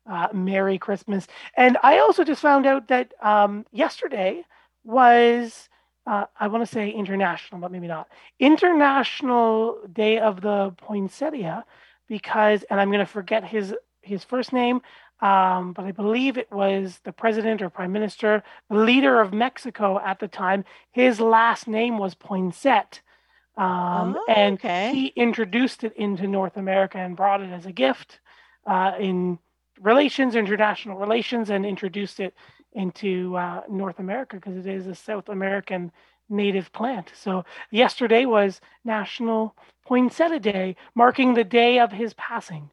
Uh, 0.06 0.28
Merry 0.34 0.78
Christmas. 0.78 1.28
And 1.56 1.78
I 1.82 2.00
also 2.00 2.24
just 2.24 2.42
found 2.42 2.66
out 2.66 2.88
that 2.88 3.14
um, 3.22 3.66
yesterday 3.72 4.44
was 4.84 5.68
uh, 6.06 6.26
I 6.40 6.48
want 6.48 6.66
to 6.66 6.72
say 6.72 6.90
international, 6.90 7.60
but 7.60 7.72
maybe 7.72 7.86
not. 7.86 8.08
International 8.40 9.78
Day 9.92 10.18
of 10.18 10.40
the 10.40 10.74
Poinsettia, 10.78 11.64
because, 12.08 12.64
and 12.70 12.80
I'm 12.80 12.88
going 12.90 13.00
to 13.00 13.06
forget 13.06 13.44
his 13.44 13.74
his 14.02 14.24
first 14.24 14.52
name, 14.52 14.82
um, 15.20 15.72
but 15.74 15.84
I 15.86 15.92
believe 15.92 16.38
it 16.38 16.50
was 16.52 17.00
the 17.04 17.12
president 17.12 17.62
or 17.62 17.70
prime 17.70 17.92
minister, 17.92 18.42
the 18.70 18.76
leader 18.78 19.20
of 19.20 19.32
Mexico 19.32 20.00
at 20.04 20.18
the 20.20 20.28
time. 20.28 20.64
His 20.92 21.20
last 21.20 21.68
name 21.68 21.98
was 21.98 22.14
Poinsett. 22.16 23.00
Um, 23.56 24.16
Oh, 24.18 24.24
and 24.28 24.54
okay. 24.54 24.92
he 24.94 25.06
introduced 25.08 25.84
it 25.84 25.94
into 25.96 26.26
North 26.26 26.56
America 26.56 26.98
and 26.98 27.16
brought 27.16 27.42
it 27.42 27.50
as 27.50 27.66
a 27.66 27.72
gift 27.72 28.20
uh, 28.66 28.92
in 28.98 29.38
relations, 29.80 30.34
international 30.34 30.98
relations, 30.98 31.50
and 31.50 31.66
introduced 31.66 32.20
it 32.20 32.34
into 32.72 33.36
uh, 33.36 33.62
North 33.68 33.98
America 33.98 34.36
because 34.36 34.56
it 34.56 34.66
is 34.66 34.86
a 34.86 34.94
South 34.94 35.28
American 35.28 35.90
native 36.28 36.72
plant. 36.72 37.10
So 37.14 37.44
yesterday 37.70 38.24
was 38.24 38.60
National 38.84 39.56
Poinsettia 39.86 40.38
Day, 40.38 40.76
marking 40.94 41.34
the 41.34 41.44
day 41.44 41.80
of 41.80 41.90
his 41.92 42.14
passing. 42.14 42.70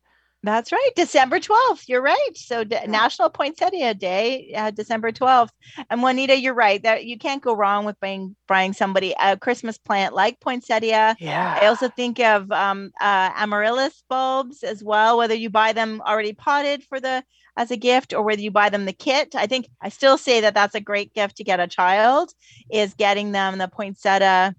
That's 0.48 0.72
right, 0.72 0.90
December 0.96 1.42
12th. 1.42 1.90
You're 1.90 2.02
right. 2.02 2.30
So 2.36 2.64
D- 2.64 2.78
National 2.88 3.30
Poinsettia 3.30 3.94
Day, 3.94 4.54
uh, 4.56 4.72
December 4.72 5.12
12th. 5.12 5.50
And 5.90 6.02
Juanita, 6.02 6.40
you're 6.40 6.54
right 6.54 6.82
that 6.84 7.04
you 7.04 7.18
can't 7.18 7.44
go 7.44 7.54
wrong 7.54 7.84
with 7.84 8.00
buying 8.00 8.34
buying 8.48 8.72
somebody 8.72 9.14
a 9.22 9.36
Christmas 9.36 9.78
plant 9.78 10.16
like 10.16 10.40
poinsettia. 10.40 11.18
Yeah. 11.20 11.60
I 11.62 11.66
also 11.66 11.90
think 11.90 12.22
of 12.22 12.50
um, 12.54 12.92
uh, 13.02 13.32
amaryllis 13.36 14.02
bulbs 14.10 14.64
as 14.64 14.82
well. 14.82 15.18
Whether 15.18 15.36
you 15.36 15.50
buy 15.50 15.74
them 15.74 16.02
already 16.08 16.32
potted 16.32 16.82
for 16.86 17.02
the 17.02 17.26
as 17.58 17.70
a 17.70 17.76
gift 17.76 18.14
or 18.14 18.22
whether 18.22 18.42
you 18.42 18.52
buy 18.52 18.70
them 18.70 18.86
the 18.86 18.94
kit, 18.94 19.36
I 19.36 19.48
think 19.48 19.68
I 19.82 19.90
still 19.90 20.18
say 20.18 20.40
that 20.42 20.54
that's 20.54 20.76
a 20.76 20.80
great 20.80 21.14
gift 21.14 21.36
to 21.38 21.44
get 21.44 21.60
a 21.60 21.68
child 21.68 22.32
is 22.72 22.94
getting 22.94 23.34
them 23.34 23.58
the 23.58 23.68
poinsettia. 23.68 24.56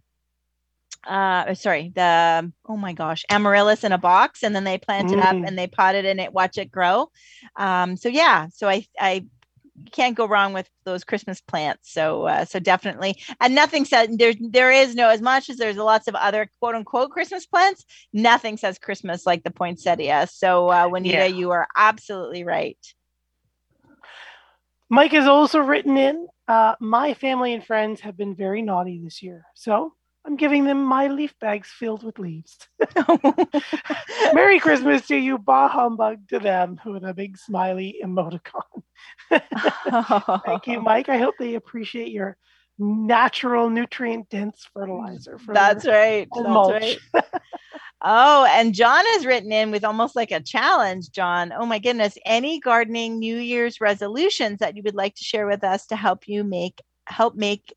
Uh, 1.06 1.54
sorry, 1.54 1.92
the 1.94 2.52
oh 2.66 2.76
my 2.76 2.92
gosh, 2.92 3.24
amaryllis 3.30 3.84
in 3.84 3.92
a 3.92 3.98
box, 3.98 4.42
and 4.42 4.54
then 4.54 4.64
they 4.64 4.78
plant 4.78 5.12
it 5.12 5.18
up 5.20 5.36
Mm. 5.36 5.46
and 5.46 5.58
they 5.58 5.66
pot 5.66 5.94
it 5.94 6.04
and 6.04 6.20
it 6.20 6.32
watch 6.32 6.58
it 6.58 6.70
grow. 6.70 7.08
Um, 7.56 7.96
so 7.96 8.08
yeah, 8.08 8.48
so 8.52 8.68
I 8.68 8.84
I 8.98 9.24
can't 9.92 10.16
go 10.16 10.26
wrong 10.26 10.52
with 10.52 10.68
those 10.84 11.04
Christmas 11.04 11.40
plants. 11.40 11.92
So 11.92 12.24
uh, 12.26 12.44
so 12.44 12.58
definitely, 12.58 13.22
and 13.40 13.54
nothing 13.54 13.84
says 13.84 14.08
there 14.10 14.34
there 14.40 14.72
is 14.72 14.94
no 14.94 15.08
as 15.08 15.22
much 15.22 15.48
as 15.48 15.56
there's 15.56 15.76
lots 15.76 16.08
of 16.08 16.14
other 16.16 16.50
quote 16.60 16.74
unquote 16.74 17.10
Christmas 17.10 17.46
plants. 17.46 17.84
Nothing 18.12 18.56
says 18.56 18.78
Christmas 18.78 19.24
like 19.24 19.44
the 19.44 19.50
poinsettia. 19.52 20.26
So 20.30 20.70
uh, 20.70 20.88
Juanita, 20.88 21.28
Yeah. 21.28 21.36
you 21.36 21.52
are 21.52 21.68
absolutely 21.76 22.44
right. 22.44 22.78
Mike 24.90 25.12
has 25.12 25.26
also 25.26 25.60
written 25.60 25.96
in 25.96 26.26
uh, 26.48 26.74
My 26.80 27.14
family 27.14 27.52
and 27.54 27.64
friends 27.64 28.00
have 28.00 28.16
been 28.16 28.34
very 28.34 28.62
naughty 28.62 29.00
this 29.04 29.22
year. 29.22 29.44
So 29.54 29.94
I'm 30.28 30.36
giving 30.36 30.64
them 30.64 30.84
my 30.84 31.08
leaf 31.08 31.32
bags 31.40 31.68
filled 31.70 32.02
with 32.02 32.18
leaves. 32.18 32.58
Merry 34.34 34.58
Christmas 34.58 35.06
to 35.06 35.16
you, 35.16 35.38
bah 35.38 35.68
humbug 35.68 36.28
to 36.28 36.38
them, 36.38 36.78
with 36.84 37.02
a 37.02 37.14
big 37.14 37.38
smiley 37.38 37.96
emoticon. 38.04 38.82
Thank 40.44 40.66
you, 40.66 40.80
Mike. 40.82 41.08
I 41.08 41.16
hope 41.16 41.36
they 41.38 41.54
appreciate 41.54 42.12
your 42.12 42.36
natural 42.78 43.70
nutrient 43.70 44.28
dense 44.28 44.68
fertilizer. 44.74 45.38
For 45.38 45.54
That's 45.54 45.86
right. 45.86 46.28
That's 46.30 46.46
mulch. 46.46 46.98
right. 47.14 47.24
Oh, 48.02 48.46
and 48.50 48.74
John 48.74 49.04
has 49.06 49.24
written 49.24 49.50
in 49.50 49.70
with 49.70 49.82
almost 49.82 50.14
like 50.14 50.30
a 50.30 50.42
challenge, 50.42 51.10
John. 51.10 51.54
Oh 51.56 51.64
my 51.64 51.78
goodness. 51.78 52.18
Any 52.26 52.60
gardening 52.60 53.18
New 53.18 53.38
Year's 53.38 53.80
resolutions 53.80 54.58
that 54.58 54.76
you 54.76 54.82
would 54.84 54.94
like 54.94 55.14
to 55.14 55.24
share 55.24 55.46
with 55.46 55.64
us 55.64 55.86
to 55.86 55.96
help 55.96 56.28
you 56.28 56.44
make 56.44 56.82
help 57.06 57.34
make 57.34 57.72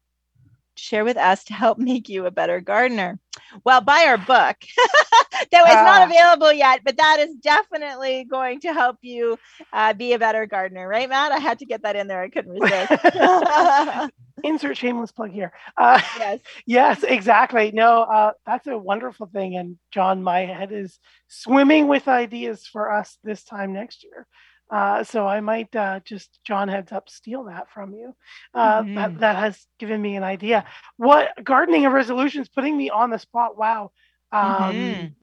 share 0.82 1.06
with 1.06 1.18
us 1.18 1.44
to 1.46 1.54
help 1.54 1.78
make 1.92 2.10
you 2.10 2.26
a 2.26 2.32
better 2.32 2.60
gardener? 2.62 3.20
Well, 3.64 3.82
buy 3.82 4.06
our 4.08 4.18
book. 4.18 4.58
that 5.52 5.64
was 5.66 5.82
not 5.84 6.02
Ah. 6.02 6.06
available 6.06 6.52
yet, 6.54 6.82
but 6.84 6.98
that 6.98 7.18
is 7.20 7.36
definitely 7.36 8.24
going 8.26 8.60
to 8.62 8.74
help 8.74 8.98
you 9.02 9.38
uh, 9.74 9.94
be 9.94 10.14
a 10.14 10.20
better 10.20 10.46
gardener, 10.46 10.88
right, 10.88 11.08
Matt? 11.10 11.32
I 11.32 11.38
had 11.38 11.60
to 11.60 11.66
get 11.66 11.84
that 11.84 11.96
in 11.96 12.08
there. 12.08 12.22
I 12.22 12.30
couldn't 12.30 12.52
resist. 12.52 12.92
Insert 14.44 14.76
shameless 14.78 15.12
plug 15.12 15.32
here. 15.32 15.52
Uh, 15.78 16.02
yes. 16.18 16.40
Yes, 16.66 17.04
exactly. 17.04 17.72
No, 17.72 18.02
uh, 18.04 18.32
that's 18.46 18.66
a 18.68 18.78
wonderful 18.78 19.28
thing. 19.28 19.56
And 19.56 19.78
John, 19.92 20.24
my 20.24 20.42
head 20.42 20.72
is 20.72 21.00
swimming 21.28 21.88
with 21.88 22.08
ideas 22.08 22.66
for 22.66 22.92
us 22.92 23.18
this 23.24 23.44
time 23.44 23.74
next 23.74 24.04
year. 24.04 24.26
Uh, 24.72 25.04
so 25.04 25.28
I 25.28 25.42
might 25.42 25.76
uh, 25.76 26.00
just, 26.06 26.40
John, 26.46 26.70
heads 26.70 26.92
up, 26.94 27.10
steal 27.10 27.44
that 27.46 27.70
from 27.72 27.94
you. 27.94 28.16
Uh, 28.54 28.84
Mhm. 28.84 28.96
that, 28.96 29.20
that 29.20 29.36
has 29.36 29.68
given 29.80 30.02
me 30.02 30.16
an 30.16 30.24
idea. 30.24 30.66
What 30.98 31.44
gardening 31.44 31.86
of 31.86 31.94
resolutions 31.94 32.48
putting 32.48 32.78
me 32.78 32.90
on 32.90 33.10
the 33.10 33.20
spot? 33.20 33.58
Wow. 33.58 33.92
Um, 34.32 34.76
Mhm. 34.76 35.14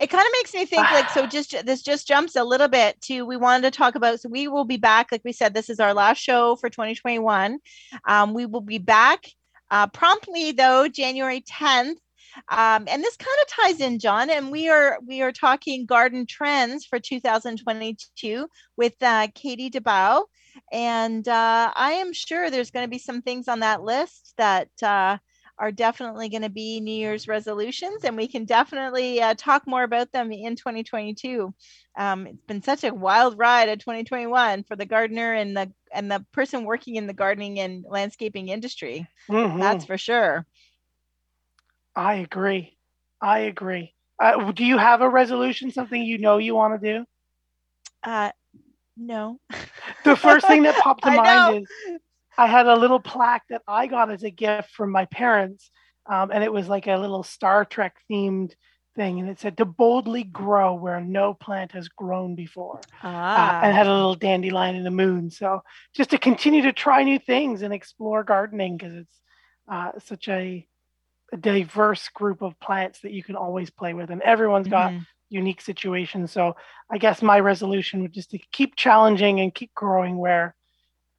it 0.00 0.08
kind 0.08 0.24
of 0.26 0.32
makes 0.32 0.54
me 0.54 0.64
think 0.66 0.90
like 0.90 1.10
so 1.10 1.26
just 1.30 1.54
this 1.64 1.82
just 1.82 2.06
jumps 2.08 2.36
a 2.36 2.44
little 2.44 2.68
bit 2.68 3.00
to 3.02 3.22
we 3.22 3.36
wanted 3.36 3.62
to 3.62 3.76
talk 3.76 3.94
about 3.94 4.20
so 4.20 4.28
we 4.28 4.48
will 4.48 4.64
be 4.64 4.76
back 4.76 5.10
like 5.12 5.22
we 5.24 5.32
said 5.32 5.54
this 5.54 5.70
is 5.70 5.80
our 5.80 5.94
last 5.94 6.18
show 6.18 6.56
for 6.56 6.68
2021 6.68 7.58
um, 8.06 8.34
we 8.34 8.46
will 8.46 8.60
be 8.60 8.78
back 8.78 9.26
uh, 9.70 9.86
promptly 9.88 10.52
though 10.52 10.88
january 10.88 11.40
10th 11.40 11.96
um, 12.48 12.84
and 12.88 13.02
this 13.02 13.16
kind 13.16 13.36
of 13.42 13.48
ties 13.48 13.80
in 13.80 13.98
john 13.98 14.30
and 14.30 14.50
we 14.50 14.68
are 14.68 14.98
we 15.06 15.22
are 15.22 15.32
talking 15.32 15.86
garden 15.86 16.26
trends 16.26 16.84
for 16.84 16.98
2022 16.98 18.46
with 18.76 18.94
uh, 19.02 19.28
Katie 19.34 19.70
Dubow 19.70 20.24
and 20.72 21.26
uh, 21.28 21.72
i 21.74 21.92
am 21.92 22.12
sure 22.12 22.50
there's 22.50 22.70
going 22.70 22.84
to 22.84 22.90
be 22.90 22.98
some 22.98 23.22
things 23.22 23.48
on 23.48 23.60
that 23.60 23.82
list 23.82 24.34
that 24.36 24.68
uh, 24.82 25.16
are 25.58 25.72
definitely 25.72 26.28
going 26.28 26.42
to 26.42 26.48
be 26.48 26.80
New 26.80 26.94
Year's 26.94 27.26
resolutions, 27.26 28.04
and 28.04 28.16
we 28.16 28.28
can 28.28 28.44
definitely 28.44 29.20
uh, 29.20 29.34
talk 29.36 29.66
more 29.66 29.82
about 29.82 30.12
them 30.12 30.30
in 30.30 30.54
2022. 30.56 31.52
Um, 31.98 32.26
it's 32.26 32.44
been 32.46 32.62
such 32.62 32.84
a 32.84 32.94
wild 32.94 33.38
ride 33.38 33.68
at 33.68 33.80
2021 33.80 34.64
for 34.64 34.76
the 34.76 34.86
gardener 34.86 35.34
and 35.34 35.56
the 35.56 35.72
and 35.92 36.10
the 36.10 36.24
person 36.32 36.64
working 36.64 36.96
in 36.96 37.06
the 37.06 37.12
gardening 37.14 37.58
and 37.58 37.84
landscaping 37.88 38.48
industry. 38.48 39.06
mhm. 39.28 39.58
That's 39.58 39.84
for 39.84 39.98
sure. 39.98 40.46
I 41.98 42.14
agree. 42.16 42.78
I 43.20 43.40
agree. 43.40 43.94
Uh, 44.22 44.52
do 44.52 44.64
you 44.64 44.78
have 44.78 45.02
a 45.02 45.10
resolution, 45.10 45.72
something 45.72 46.02
you 46.02 46.18
know 46.18 46.38
you 46.38 46.54
want 46.54 46.80
to 46.80 46.94
do? 46.94 47.06
Uh, 48.04 48.32
no, 48.96 49.40
The 50.04 50.16
first 50.16 50.46
thing 50.46 50.64
that 50.64 50.78
popped 50.78 51.04
to 51.04 51.10
mind 51.16 51.48
is 51.48 51.68
I 52.38 52.46
had 52.46 52.66
a 52.66 52.76
little 52.76 53.00
plaque 53.00 53.44
that 53.50 53.62
I 53.68 53.88
got 53.88 54.10
as 54.10 54.24
a 54.24 54.30
gift 54.30 54.64
from 54.66 54.92
my 54.92 55.06
parents, 55.06 55.70
um, 56.06 56.30
and 56.32 56.44
it 56.44 56.52
was 56.52 56.68
like 56.68 56.86
a 56.86 56.96
little 56.96 57.24
Star 57.24 57.64
Trek 57.64 57.96
themed 58.10 58.54
thing, 58.96 59.20
and 59.20 59.28
it 59.28 59.40
said 59.40 59.58
to 59.58 59.66
boldly 59.66 60.24
grow 60.24 60.74
where 60.74 61.00
no 61.00 61.34
plant 61.34 61.72
has 61.72 61.88
grown 61.88 62.36
before, 62.36 62.86
uh, 63.36 63.52
ah, 63.52 63.58
and 63.60 63.74
had 63.74 63.86
a 63.88 63.94
little 63.94 64.14
dandelion 64.14 64.76
in 64.76 64.84
the 64.84 64.90
moon. 64.90 65.30
So 65.30 65.62
just 65.96 66.10
to 66.10 66.18
continue 66.18 66.62
to 66.62 66.72
try 66.72 67.04
new 67.04 67.18
things 67.18 67.62
and 67.62 67.74
explore 67.74 68.24
gardening 68.24 68.76
because 68.78 68.94
it's 68.94 69.20
uh, 69.70 69.92
such 70.00 70.28
a, 70.28 70.67
a 71.32 71.36
diverse 71.36 72.08
group 72.08 72.42
of 72.42 72.58
plants 72.60 73.00
that 73.00 73.12
you 73.12 73.22
can 73.22 73.36
always 73.36 73.70
play 73.70 73.94
with, 73.94 74.10
and 74.10 74.22
everyone's 74.22 74.68
got 74.68 74.92
mhm. 74.92 75.06
unique 75.28 75.60
situations. 75.60 76.32
So 76.32 76.56
I 76.90 76.98
guess 76.98 77.22
my 77.22 77.40
resolution 77.40 78.02
would 78.02 78.12
just 78.12 78.30
to 78.30 78.38
keep 78.52 78.76
challenging 78.76 79.40
and 79.40 79.54
keep 79.54 79.74
growing 79.74 80.16
where 80.18 80.54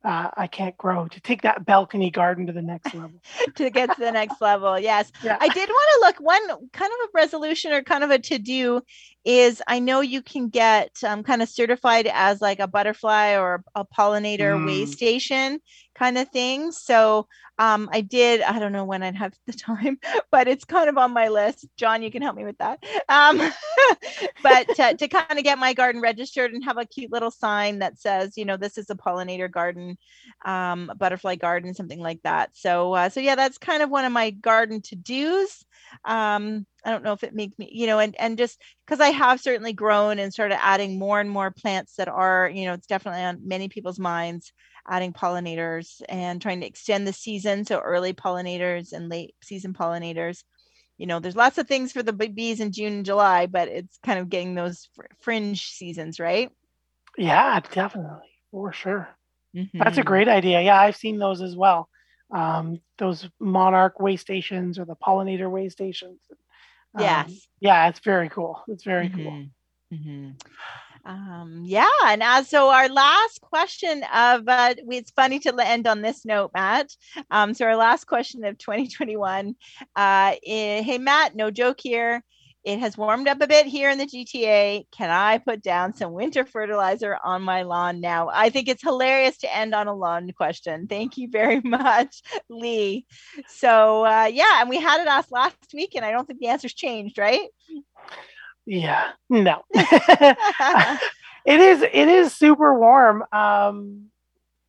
uh, 0.04 0.30
I 0.38 0.48
can't 0.48 0.78
grow, 0.78 1.10
to 1.10 1.20
take 1.20 1.42
that 1.42 1.66
balcony 1.66 2.10
garden 2.10 2.48
to 2.48 2.54
the 2.54 2.62
next 2.62 2.94
level. 2.94 3.22
to 3.56 3.70
get 3.70 3.94
to 3.94 4.00
the 4.00 4.12
next 4.12 4.40
level. 4.42 4.80
Yes. 4.80 5.12
Yeah. 5.22 5.38
I 5.40 5.50
did 5.50 5.68
want 5.68 5.90
to 5.94 6.00
look 6.00 6.16
one 6.22 6.70
kind 6.72 6.92
of 6.92 7.10
a 7.10 7.12
resolution 7.14 7.74
or 7.74 7.84
kind 7.84 8.06
of 8.06 8.10
a 8.10 8.20
to 8.20 8.40
do 8.40 8.82
is 9.26 9.62
I 9.68 9.80
know 9.80 10.00
you 10.00 10.22
can 10.22 10.48
get 10.48 10.92
um, 11.06 11.24
kind 11.24 11.42
of 11.42 11.50
certified 11.50 12.08
as 12.12 12.40
like 12.40 12.60
a 12.60 12.68
butterfly 12.68 13.36
or 13.36 13.64
a 13.76 13.84
pollinator 13.86 14.66
way 14.66 14.84
Mm. 14.84 14.88
station 14.88 15.60
kind 16.00 16.18
of 16.18 16.30
thing. 16.30 16.72
So 16.72 17.28
um, 17.60 17.90
I 17.92 18.00
did, 18.02 18.42
I 18.42 18.58
don't 18.58 18.72
know 18.72 18.86
when 18.86 19.04
I'd 19.04 19.18
have 19.18 19.34
the 19.46 19.54
time, 19.54 20.00
but 20.32 20.48
it's 20.48 20.64
kind 20.64 20.90
of 20.90 20.98
on 20.98 21.12
my 21.12 21.28
list. 21.28 21.68
John, 21.78 22.02
you 22.02 22.10
can 22.10 22.22
help 22.22 22.38
me 22.38 22.46
with 22.46 22.58
that. 22.60 22.82
Um, 23.10 23.38
but 24.44 24.68
to, 24.78 24.96
to 24.96 25.08
kind 25.10 25.38
of 25.38 25.44
get 25.44 25.60
my 25.60 25.74
garden 25.74 26.02
registered 26.02 26.54
and 26.54 26.64
have 26.64 26.78
a 26.78 26.86
cute 26.86 27.12
little 27.12 27.32
sign 27.32 27.80
that 27.80 28.00
says, 28.00 28.38
you 28.38 28.46
know, 28.46 28.58
this 28.58 28.78
is 28.78 28.90
a 28.90 28.96
pollinator 28.96 29.52
garden 29.52 29.98
um, 30.46 30.90
a 30.90 30.96
butterfly 30.96 31.36
garden, 31.36 31.74
something 31.74 32.00
like 32.00 32.22
that. 32.24 32.52
So, 32.54 32.94
uh, 32.94 33.10
so 33.10 33.20
yeah, 33.20 33.36
that's 33.36 33.58
kind 33.58 33.84
of 33.84 33.90
one 33.90 34.06
of 34.06 34.12
my 34.12 34.32
garden 34.32 34.82
to 34.84 34.96
dos. 34.96 35.66
Um, 36.06 36.66
I 36.86 36.92
don't 36.92 37.04
know 37.04 37.14
if 37.14 37.24
it 37.24 37.36
makes 37.36 37.58
me, 37.60 37.70
you 37.74 37.88
know, 37.88 38.00
and 38.00 38.16
and 38.20 38.38
just 38.38 38.62
because 38.86 39.02
I 39.02 39.10
have 39.10 39.42
certainly 39.42 39.74
grown 39.74 40.20
and 40.20 40.32
started 40.32 40.64
adding 40.64 40.98
more 40.98 41.20
and 41.20 41.30
more 41.30 41.52
plants 41.52 41.96
that 41.96 42.08
are, 42.08 42.50
you 42.50 42.66
know, 42.66 42.74
it's 42.74 42.88
definitely 42.88 43.24
on 43.24 43.48
many 43.48 43.68
people's 43.68 44.00
minds, 44.00 44.54
adding 44.88 45.14
pollinators 45.14 46.02
and 46.10 46.42
trying 46.42 46.62
to 46.62 46.68
extend 46.68 47.08
the 47.08 47.14
season, 47.14 47.66
so 47.66 47.80
early 47.80 48.14
pollinators 48.14 48.94
and 48.94 49.10
late 49.10 49.36
season 49.42 49.74
pollinators. 49.74 50.44
You 50.98 51.08
know, 51.08 51.20
there's 51.20 51.36
lots 51.36 51.58
of 51.58 51.68
things 51.68 51.92
for 51.92 52.04
the 52.04 52.14
bees 52.14 52.60
in 52.60 52.72
June 52.72 52.94
and 52.94 53.06
July, 53.06 53.46
but 53.48 53.68
it's 53.70 53.98
kind 54.06 54.20
of 54.20 54.30
getting 54.30 54.56
those 54.56 54.90
fr- 54.96 55.06
fringe 55.22 55.72
seasons, 55.72 56.20
right? 56.20 56.52
Yeah, 57.18 57.60
definitely, 57.60 58.30
for 58.52 58.72
sure. 58.74 59.10
That's 59.78 59.98
a 59.98 60.02
Mhm. 60.02 60.06
great 60.06 60.28
idea. 60.28 60.62
Yeah, 60.62 60.80
I've 60.80 60.96
seen 60.96 61.20
those 61.20 61.42
as 61.42 61.56
well. 61.56 61.90
um, 62.32 62.80
those 62.98 63.28
monarch 63.40 64.00
way 64.00 64.16
stations 64.16 64.78
or 64.78 64.86
the 64.86 64.96
pollinator 64.96 65.50
way 65.50 65.68
stations. 65.70 66.20
Um, 66.96 67.04
yes. 67.04 67.48
Yeah, 67.60 67.90
it's 67.90 68.00
very 68.00 68.30
cool. 68.30 68.64
It's 68.68 68.84
very 68.84 69.08
mm-hmm. 69.08 69.24
cool. 69.24 69.46
Mm-hmm. 69.94 70.30
Um, 71.10 71.64
yeah, 71.66 71.90
and 72.06 72.22
as 72.22 72.50
so 72.50 72.70
our 72.70 72.88
last 72.88 73.42
question 73.42 74.04
of 74.14 74.48
uh, 74.48 74.76
it's 74.92 75.10
funny 75.10 75.40
to 75.40 75.56
end 75.58 75.88
on 75.88 76.04
this 76.04 76.24
note, 76.24 76.52
Matt. 76.54 76.92
Um, 77.32 77.56
so 77.56 77.66
our 77.66 77.76
last 77.76 78.06
question 78.06 78.46
of 78.46 78.60
2021. 78.60 79.56
Uh, 79.96 80.36
eh, 80.46 80.84
hey 80.84 80.98
Matt, 81.00 81.36
no 81.36 81.50
joke 81.50 81.80
here. 81.82 82.24
It 82.64 82.78
has 82.78 82.96
warmed 82.96 83.28
up 83.28 83.42
a 83.42 83.48
bit 83.48 83.66
here 83.66 83.90
in 83.90 83.98
the 83.98 84.06
GTA. 84.06 84.86
Can 84.92 85.10
I 85.10 85.40
put 85.40 85.64
down 85.64 85.96
some 85.96 86.14
winter 86.14 86.46
fertilizer 86.46 87.18
on 87.24 87.42
my 87.42 87.64
lawn 87.64 88.02
now? 88.02 88.30
I 88.32 88.52
think 88.52 88.68
it's 88.68 88.84
hilarious 88.84 89.40
to 89.40 89.56
end 89.56 89.74
on 89.74 89.88
a 89.88 89.96
lawn 89.96 90.32
question. 90.34 90.86
Thank 90.86 91.18
you 91.18 91.28
very 91.32 91.60
much, 91.64 92.22
Lee. 92.52 93.08
So, 93.48 94.06
uh, 94.06 94.30
yeah, 94.32 94.62
and 94.62 94.70
we 94.70 94.80
had 94.80 95.02
it 95.02 95.08
asked 95.08 95.32
last 95.32 95.56
week, 95.74 95.96
and 95.96 96.06
I 96.06 96.12
don't 96.12 96.28
think 96.28 96.40
the 96.40 96.50
answer's 96.50 96.76
changed, 96.76 97.18
right? 97.18 97.48
Yeah, 98.72 99.12
no. 99.30 99.64
it 99.74 100.38
is 101.60 101.82
it 101.82 102.08
is 102.08 102.34
super 102.34 102.78
warm. 102.78 103.24
Um 103.32 104.12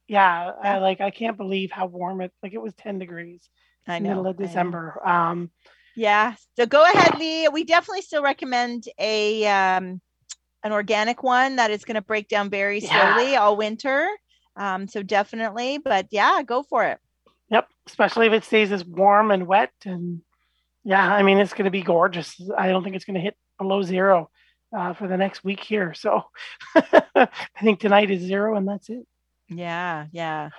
yeah, 0.08 0.52
I 0.62 0.78
like 0.78 1.00
I 1.00 1.10
can't 1.10 1.36
believe 1.36 1.70
how 1.70 1.86
warm 1.86 2.20
it 2.20 2.32
like 2.42 2.54
it 2.54 2.62
was 2.62 2.72
10 2.74 2.98
degrees. 2.98 3.48
I 3.86 3.98
know. 3.98 4.08
Middle 4.08 4.26
of 4.28 4.38
December. 4.38 5.06
Um 5.06 5.50
yeah. 5.96 6.34
So 6.56 6.66
go 6.66 6.82
ahead, 6.82 7.18
Lee. 7.18 7.48
We 7.48 7.64
definitely 7.64 8.02
still 8.02 8.22
recommend 8.22 8.84
a 8.98 9.46
um, 9.46 10.00
an 10.62 10.72
organic 10.72 11.22
one 11.22 11.56
that 11.56 11.70
is 11.70 11.84
going 11.84 11.96
to 11.96 12.02
break 12.02 12.28
down 12.28 12.48
very 12.50 12.80
slowly 12.80 13.32
yeah. 13.32 13.40
all 13.40 13.56
winter. 13.56 14.08
Um, 14.56 14.88
so 14.88 15.02
definitely, 15.02 15.78
but 15.78 16.06
yeah, 16.10 16.42
go 16.42 16.62
for 16.62 16.84
it. 16.84 16.98
Yep, 17.50 17.68
especially 17.86 18.26
if 18.26 18.32
it 18.32 18.44
stays 18.44 18.72
as 18.72 18.84
warm 18.84 19.30
and 19.30 19.46
wet, 19.46 19.72
and 19.84 20.22
yeah, 20.84 21.12
I 21.12 21.22
mean 21.22 21.38
it's 21.38 21.52
going 21.52 21.64
to 21.64 21.70
be 21.70 21.82
gorgeous. 21.82 22.40
I 22.56 22.68
don't 22.68 22.84
think 22.84 22.96
it's 22.96 23.04
going 23.04 23.14
to 23.14 23.20
hit 23.20 23.36
below 23.60 23.82
zero 23.82 24.30
uh, 24.76 24.94
for 24.94 25.06
the 25.06 25.16
next 25.16 25.44
week 25.44 25.60
here. 25.60 25.94
So 25.94 26.24
I 26.74 27.28
think 27.62 27.80
tonight 27.80 28.10
is 28.10 28.22
zero, 28.22 28.56
and 28.56 28.66
that's 28.66 28.88
it. 28.88 29.06
Yeah, 29.52 30.06
yeah. 30.12 30.50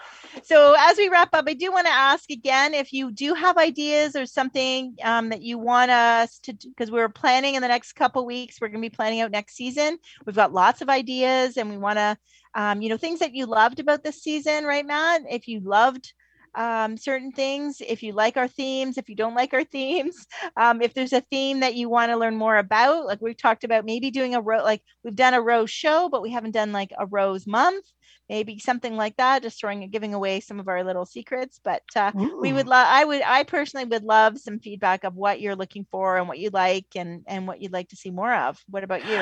So 0.43 0.75
as 0.77 0.97
we 0.97 1.07
wrap 1.07 1.29
up, 1.33 1.45
I 1.47 1.53
do 1.53 1.71
want 1.71 1.87
to 1.87 1.93
ask 1.93 2.29
again 2.29 2.73
if 2.73 2.91
you 2.91 3.09
do 3.09 3.33
have 3.33 3.57
ideas 3.57 4.17
or 4.17 4.25
something 4.25 4.97
um, 5.01 5.29
that 5.29 5.41
you 5.41 5.57
want 5.57 5.91
us 5.91 6.39
to, 6.39 6.53
because 6.53 6.91
we're 6.91 7.07
planning 7.07 7.55
in 7.55 7.61
the 7.61 7.69
next 7.69 7.93
couple 7.93 8.25
weeks. 8.25 8.59
We're 8.59 8.67
going 8.67 8.81
to 8.81 8.89
be 8.89 8.93
planning 8.93 9.21
out 9.21 9.31
next 9.31 9.55
season. 9.55 9.97
We've 10.25 10.35
got 10.35 10.51
lots 10.51 10.81
of 10.81 10.89
ideas, 10.89 11.55
and 11.55 11.69
we 11.69 11.77
want 11.77 11.99
to, 11.99 12.17
um, 12.53 12.81
you 12.81 12.89
know, 12.89 12.97
things 12.97 13.19
that 13.19 13.33
you 13.33 13.45
loved 13.45 13.79
about 13.79 14.03
this 14.03 14.21
season, 14.21 14.65
right, 14.65 14.85
Matt? 14.85 15.21
If 15.29 15.47
you 15.47 15.61
loved 15.61 16.11
um, 16.55 16.97
certain 16.97 17.31
things, 17.31 17.81
if 17.85 18.03
you 18.03 18.13
like 18.13 18.37
our 18.37 18.47
themes, 18.47 18.97
if 18.97 19.09
you 19.09 19.15
don't 19.15 19.35
like 19.35 19.53
our 19.53 19.63
themes, 19.63 20.25
um, 20.57 20.81
if 20.81 20.93
there's 20.93 21.13
a 21.13 21.21
theme 21.21 21.61
that 21.61 21.75
you 21.75 21.89
want 21.89 22.11
to 22.11 22.17
learn 22.17 22.35
more 22.35 22.57
about, 22.57 23.05
like 23.05 23.21
we've 23.21 23.37
talked 23.37 23.63
about, 23.63 23.85
maybe 23.85 24.11
doing 24.11 24.35
a 24.35 24.41
row, 24.41 24.63
like 24.63 24.81
we've 25.03 25.15
done 25.15 25.33
a 25.33 25.41
rose 25.41 25.69
show, 25.69 26.09
but 26.09 26.21
we 26.21 26.31
haven't 26.31 26.51
done 26.51 26.71
like 26.71 26.91
a 26.97 27.05
rose 27.05 27.47
month 27.47 27.85
maybe 28.29 28.59
something 28.59 28.95
like 28.95 29.17
that 29.17 29.41
just 29.41 29.59
throwing 29.59 29.83
a 29.83 29.87
giving 29.87 30.13
away 30.13 30.39
some 30.39 30.59
of 30.59 30.69
our 30.69 30.83
little 30.85 31.05
secrets 31.05 31.59
but 31.63 31.81
uh, 31.97 32.11
we 32.39 32.53
would 32.53 32.67
love 32.67 32.87
i 32.89 33.03
would 33.03 33.21
i 33.23 33.43
personally 33.43 33.85
would 33.85 34.03
love 34.03 34.37
some 34.37 34.59
feedback 34.59 35.03
of 35.03 35.15
what 35.15 35.41
you're 35.41 35.55
looking 35.55 35.85
for 35.91 36.17
and 36.17 36.27
what 36.27 36.39
you 36.39 36.49
like 36.49 36.85
and 36.95 37.23
and 37.27 37.47
what 37.47 37.61
you'd 37.61 37.73
like 37.73 37.89
to 37.89 37.95
see 37.95 38.11
more 38.11 38.33
of. 38.33 38.63
What 38.69 38.83
about 38.83 39.05
you 39.05 39.21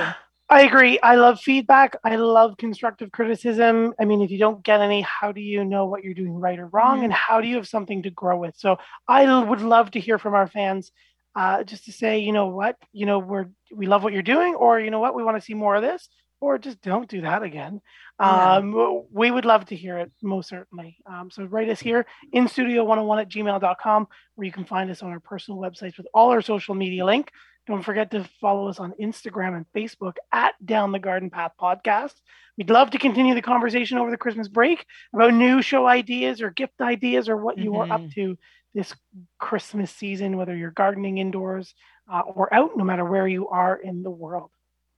I 0.51 0.63
agree. 0.63 0.99
I 0.99 1.15
love 1.15 1.39
feedback. 1.39 1.95
I 2.03 2.15
love 2.15 2.57
constructive 2.57 3.11
criticism. 3.11 3.93
I 3.99 4.05
mean, 4.05 4.21
if 4.21 4.31
you 4.31 4.39
don't 4.39 4.63
get 4.63 4.81
any, 4.81 5.01
how 5.01 5.31
do 5.31 5.41
you 5.41 5.63
know 5.63 5.85
what 5.85 6.03
you're 6.03 6.15
doing 6.15 6.33
right 6.33 6.57
or 6.57 6.67
wrong? 6.67 6.97
Mm-hmm. 6.97 7.05
And 7.05 7.13
how 7.13 7.39
do 7.39 7.47
you 7.47 7.57
have 7.57 7.67
something 7.67 8.01
to 8.03 8.09
grow 8.09 8.37
with? 8.37 8.55
So 8.57 8.77
I 9.07 9.43
would 9.43 9.61
love 9.61 9.91
to 9.91 9.99
hear 9.99 10.17
from 10.17 10.33
our 10.33 10.47
fans 10.47 10.91
uh, 11.35 11.63
just 11.63 11.85
to 11.85 11.91
say, 11.91 12.19
you 12.19 12.31
know 12.31 12.47
what, 12.47 12.77
you 12.91 13.05
know, 13.05 13.19
we're, 13.19 13.45
we 13.71 13.85
love 13.85 14.03
what 14.03 14.13
you're 14.13 14.23
doing, 14.23 14.55
or 14.55 14.79
you 14.79 14.89
know 14.89 14.99
what, 14.99 15.13
we 15.13 15.23
want 15.23 15.37
to 15.37 15.41
see 15.41 15.53
more 15.53 15.75
of 15.75 15.83
this, 15.83 16.09
or 16.41 16.57
just 16.57 16.81
don't 16.81 17.07
do 17.07 17.21
that 17.21 17.43
again. 17.43 17.81
Yeah. 18.19 18.55
Um, 18.55 19.03
we 19.11 19.29
would 19.29 19.45
love 19.45 19.65
to 19.65 19.75
hear 19.75 19.99
it, 19.99 20.11
most 20.23 20.49
certainly. 20.49 20.97
Um, 21.05 21.29
so 21.29 21.43
write 21.43 21.69
us 21.69 21.79
here 21.79 22.05
in 22.33 22.47
studio101 22.47 23.21
at 23.21 23.29
gmail.com, 23.29 24.07
where 24.35 24.45
you 24.45 24.51
can 24.51 24.65
find 24.65 24.89
us 24.89 25.03
on 25.03 25.11
our 25.11 25.19
personal 25.19 25.59
websites 25.59 25.97
with 25.97 26.07
all 26.13 26.31
our 26.31 26.41
social 26.41 26.73
media 26.75 27.05
link. 27.05 27.31
Don't 27.69 27.83
forget 27.83 28.09
to 28.11 28.27
follow 28.41 28.67
us 28.67 28.79
on 28.79 28.95
Instagram 28.99 29.55
and 29.55 29.65
Facebook 29.77 30.15
at 30.33 30.55
Down 30.65 30.91
the 30.91 30.97
Garden 30.97 31.29
Path 31.29 31.51
Podcast. 31.61 32.15
We'd 32.57 32.71
love 32.71 32.89
to 32.89 32.97
continue 32.97 33.35
the 33.35 33.43
conversation 33.43 33.99
over 33.99 34.09
the 34.09 34.17
Christmas 34.17 34.47
break 34.47 34.87
about 35.13 35.35
new 35.35 35.61
show 35.61 35.85
ideas 35.85 36.41
or 36.41 36.49
gift 36.49 36.81
ideas 36.81 37.29
or 37.29 37.37
what 37.37 37.59
you 37.59 37.73
mm-hmm. 37.73 37.91
are 37.91 37.95
up 37.95 38.11
to 38.15 38.39
this 38.73 38.95
Christmas 39.37 39.91
season, 39.91 40.35
whether 40.35 40.55
you're 40.55 40.71
gardening 40.71 41.19
indoors 41.19 41.75
uh, 42.11 42.21
or 42.21 42.51
out, 42.51 42.71
no 42.75 42.83
matter 42.83 43.05
where 43.05 43.27
you 43.27 43.47
are 43.49 43.75
in 43.75 44.01
the 44.01 44.09
world. 44.09 44.49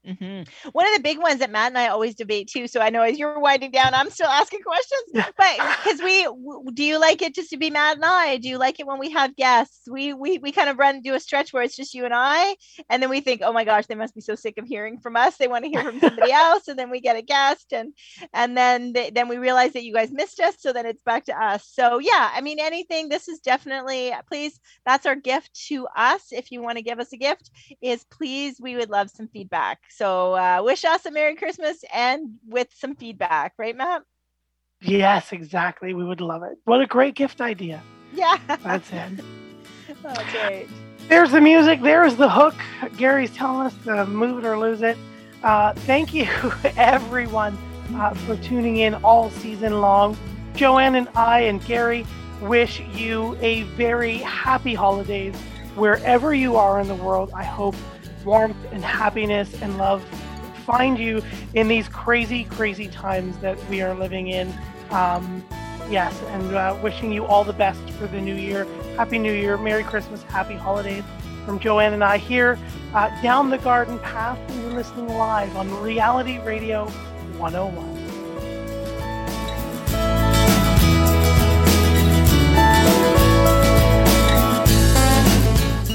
Mm-hmm. 0.07 0.69
One 0.71 0.87
of 0.87 0.93
the 0.95 1.03
big 1.03 1.19
ones 1.19 1.39
that 1.39 1.51
Matt 1.51 1.67
and 1.67 1.77
I 1.77 1.89
always 1.89 2.15
debate 2.15 2.49
too. 2.51 2.67
So 2.67 2.79
I 2.79 2.89
know 2.89 3.03
as 3.03 3.19
you're 3.19 3.39
winding 3.39 3.69
down, 3.69 3.93
I'm 3.93 4.09
still 4.09 4.27
asking 4.27 4.61
questions. 4.61 5.03
But 5.13 5.77
because 5.83 6.01
we, 6.01 6.27
do 6.73 6.83
you 6.83 6.99
like 6.99 7.21
it 7.21 7.35
just 7.35 7.51
to 7.51 7.57
be 7.57 7.69
Matt 7.69 7.97
and 7.97 8.05
I? 8.05 8.37
Do 8.37 8.49
you 8.49 8.57
like 8.57 8.79
it 8.79 8.87
when 8.87 8.99
we 8.99 9.11
have 9.11 9.35
guests? 9.35 9.87
We 9.89 10.13
we 10.13 10.39
we 10.39 10.51
kind 10.51 10.69
of 10.69 10.79
run 10.79 11.01
do 11.01 11.13
a 11.13 11.19
stretch 11.19 11.53
where 11.53 11.61
it's 11.61 11.75
just 11.75 11.93
you 11.93 12.05
and 12.05 12.13
I, 12.15 12.55
and 12.89 13.01
then 13.01 13.09
we 13.09 13.21
think, 13.21 13.41
oh 13.43 13.53
my 13.53 13.63
gosh, 13.63 13.85
they 13.85 13.95
must 13.95 14.15
be 14.15 14.21
so 14.21 14.33
sick 14.33 14.57
of 14.57 14.65
hearing 14.65 14.99
from 14.99 15.15
us. 15.15 15.37
They 15.37 15.47
want 15.47 15.65
to 15.65 15.69
hear 15.69 15.83
from 15.83 15.99
somebody 15.99 16.31
else, 16.31 16.67
and 16.67 16.79
then 16.79 16.89
we 16.89 16.99
get 16.99 17.15
a 17.15 17.21
guest, 17.21 17.71
and 17.71 17.93
and 18.33 18.57
then 18.57 18.93
they, 18.93 19.11
then 19.11 19.27
we 19.27 19.37
realize 19.37 19.73
that 19.73 19.83
you 19.83 19.93
guys 19.93 20.11
missed 20.11 20.39
us, 20.39 20.55
so 20.59 20.73
then 20.73 20.87
it's 20.87 21.03
back 21.03 21.25
to 21.25 21.39
us. 21.39 21.69
So 21.71 21.99
yeah, 21.99 22.31
I 22.33 22.41
mean 22.41 22.59
anything. 22.59 23.09
This 23.09 23.27
is 23.27 23.39
definitely 23.39 24.13
please. 24.27 24.59
That's 24.85 25.05
our 25.05 25.15
gift 25.15 25.53
to 25.67 25.87
us. 25.95 26.27
If 26.31 26.51
you 26.51 26.63
want 26.63 26.77
to 26.77 26.83
give 26.83 26.99
us 26.99 27.13
a 27.13 27.17
gift, 27.17 27.51
is 27.81 28.03
please 28.05 28.59
we 28.59 28.75
would 28.75 28.89
love 28.89 29.11
some 29.11 29.27
feedback. 29.27 29.79
So 29.95 30.35
uh, 30.35 30.61
wish 30.63 30.85
us 30.85 31.05
a 31.05 31.11
Merry 31.11 31.35
Christmas 31.35 31.83
and 31.93 32.35
with 32.47 32.69
some 32.75 32.95
feedback, 32.95 33.53
right, 33.57 33.75
Matt? 33.75 34.03
Yes, 34.81 35.31
exactly. 35.31 35.93
We 35.93 36.03
would 36.03 36.21
love 36.21 36.43
it. 36.43 36.57
What 36.65 36.81
a 36.81 36.87
great 36.87 37.15
gift 37.15 37.41
idea. 37.41 37.83
Yeah. 38.13 38.37
That's 38.63 38.91
it. 38.91 39.23
oh, 40.05 40.25
great. 40.31 40.67
There's 41.07 41.31
the 41.31 41.41
music. 41.41 41.81
There's 41.81 42.15
the 42.15 42.29
hook. 42.29 42.55
Gary's 42.97 43.31
telling 43.35 43.67
us 43.67 43.75
to 43.83 44.05
move 44.05 44.43
it 44.43 44.47
or 44.47 44.57
lose 44.57 44.81
it. 44.81 44.97
Uh, 45.43 45.73
thank 45.73 46.13
you, 46.13 46.25
everyone, 46.77 47.57
uh, 47.95 48.13
for 48.13 48.37
tuning 48.37 48.77
in 48.77 48.95
all 48.95 49.29
season 49.29 49.81
long. 49.81 50.17
Joanne 50.55 50.95
and 50.95 51.09
I 51.15 51.41
and 51.41 51.63
Gary 51.65 52.05
wish 52.41 52.81
you 52.93 53.37
a 53.41 53.63
very 53.63 54.17
happy 54.17 54.73
holidays 54.73 55.35
wherever 55.75 56.33
you 56.33 56.55
are 56.57 56.79
in 56.79 56.87
the 56.87 56.95
world. 56.95 57.31
I 57.33 57.43
hope 57.43 57.75
warmth 58.23 58.57
and 58.71 58.83
happiness 58.83 59.61
and 59.61 59.77
love 59.77 60.03
find 60.65 60.97
you 60.97 61.21
in 61.53 61.67
these 61.67 61.87
crazy, 61.89 62.45
crazy 62.45 62.87
times 62.87 63.37
that 63.39 63.57
we 63.69 63.81
are 63.81 63.93
living 63.93 64.27
in. 64.27 64.53
Um, 64.91 65.43
yes, 65.89 66.19
and 66.27 66.55
uh, 66.55 66.77
wishing 66.81 67.11
you 67.11 67.25
all 67.25 67.43
the 67.43 67.53
best 67.53 67.81
for 67.91 68.07
the 68.07 68.21
new 68.21 68.35
year. 68.35 68.65
Happy 68.95 69.17
New 69.17 69.33
Year, 69.33 69.57
Merry 69.57 69.83
Christmas, 69.83 70.21
Happy 70.23 70.55
Holidays 70.55 71.03
from 71.45 71.59
Joanne 71.59 71.93
and 71.93 72.03
I 72.03 72.17
here 72.17 72.57
uh, 72.93 73.09
down 73.21 73.49
the 73.49 73.57
garden 73.57 73.99
path. 73.99 74.37
And 74.49 74.61
you're 74.61 74.73
listening 74.73 75.07
live 75.07 75.55
on 75.55 75.69
Reality 75.81 76.39
Radio 76.39 76.85
101. 77.37 77.90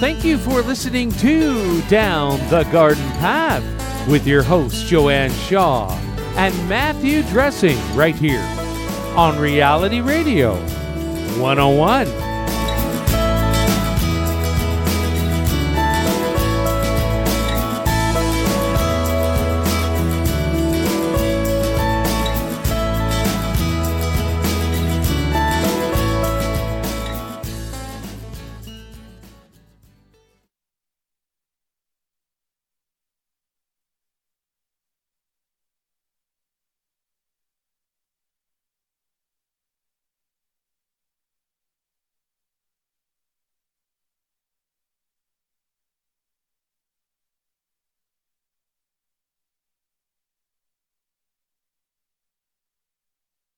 Thank 0.06 0.24
you 0.24 0.38
for 0.38 0.62
listening 0.62 1.10
to 1.14 1.82
Down 1.88 2.38
the 2.48 2.62
Garden 2.70 3.02
Path 3.14 4.08
with 4.08 4.24
your 4.24 4.44
host, 4.44 4.86
Joanne 4.86 5.32
Shaw 5.32 5.90
and 6.36 6.54
Matthew 6.68 7.24
Dressing, 7.24 7.76
right 7.96 8.14
here 8.14 8.44
on 9.16 9.36
Reality 9.36 10.00
Radio 10.00 10.54
101. 11.40 12.35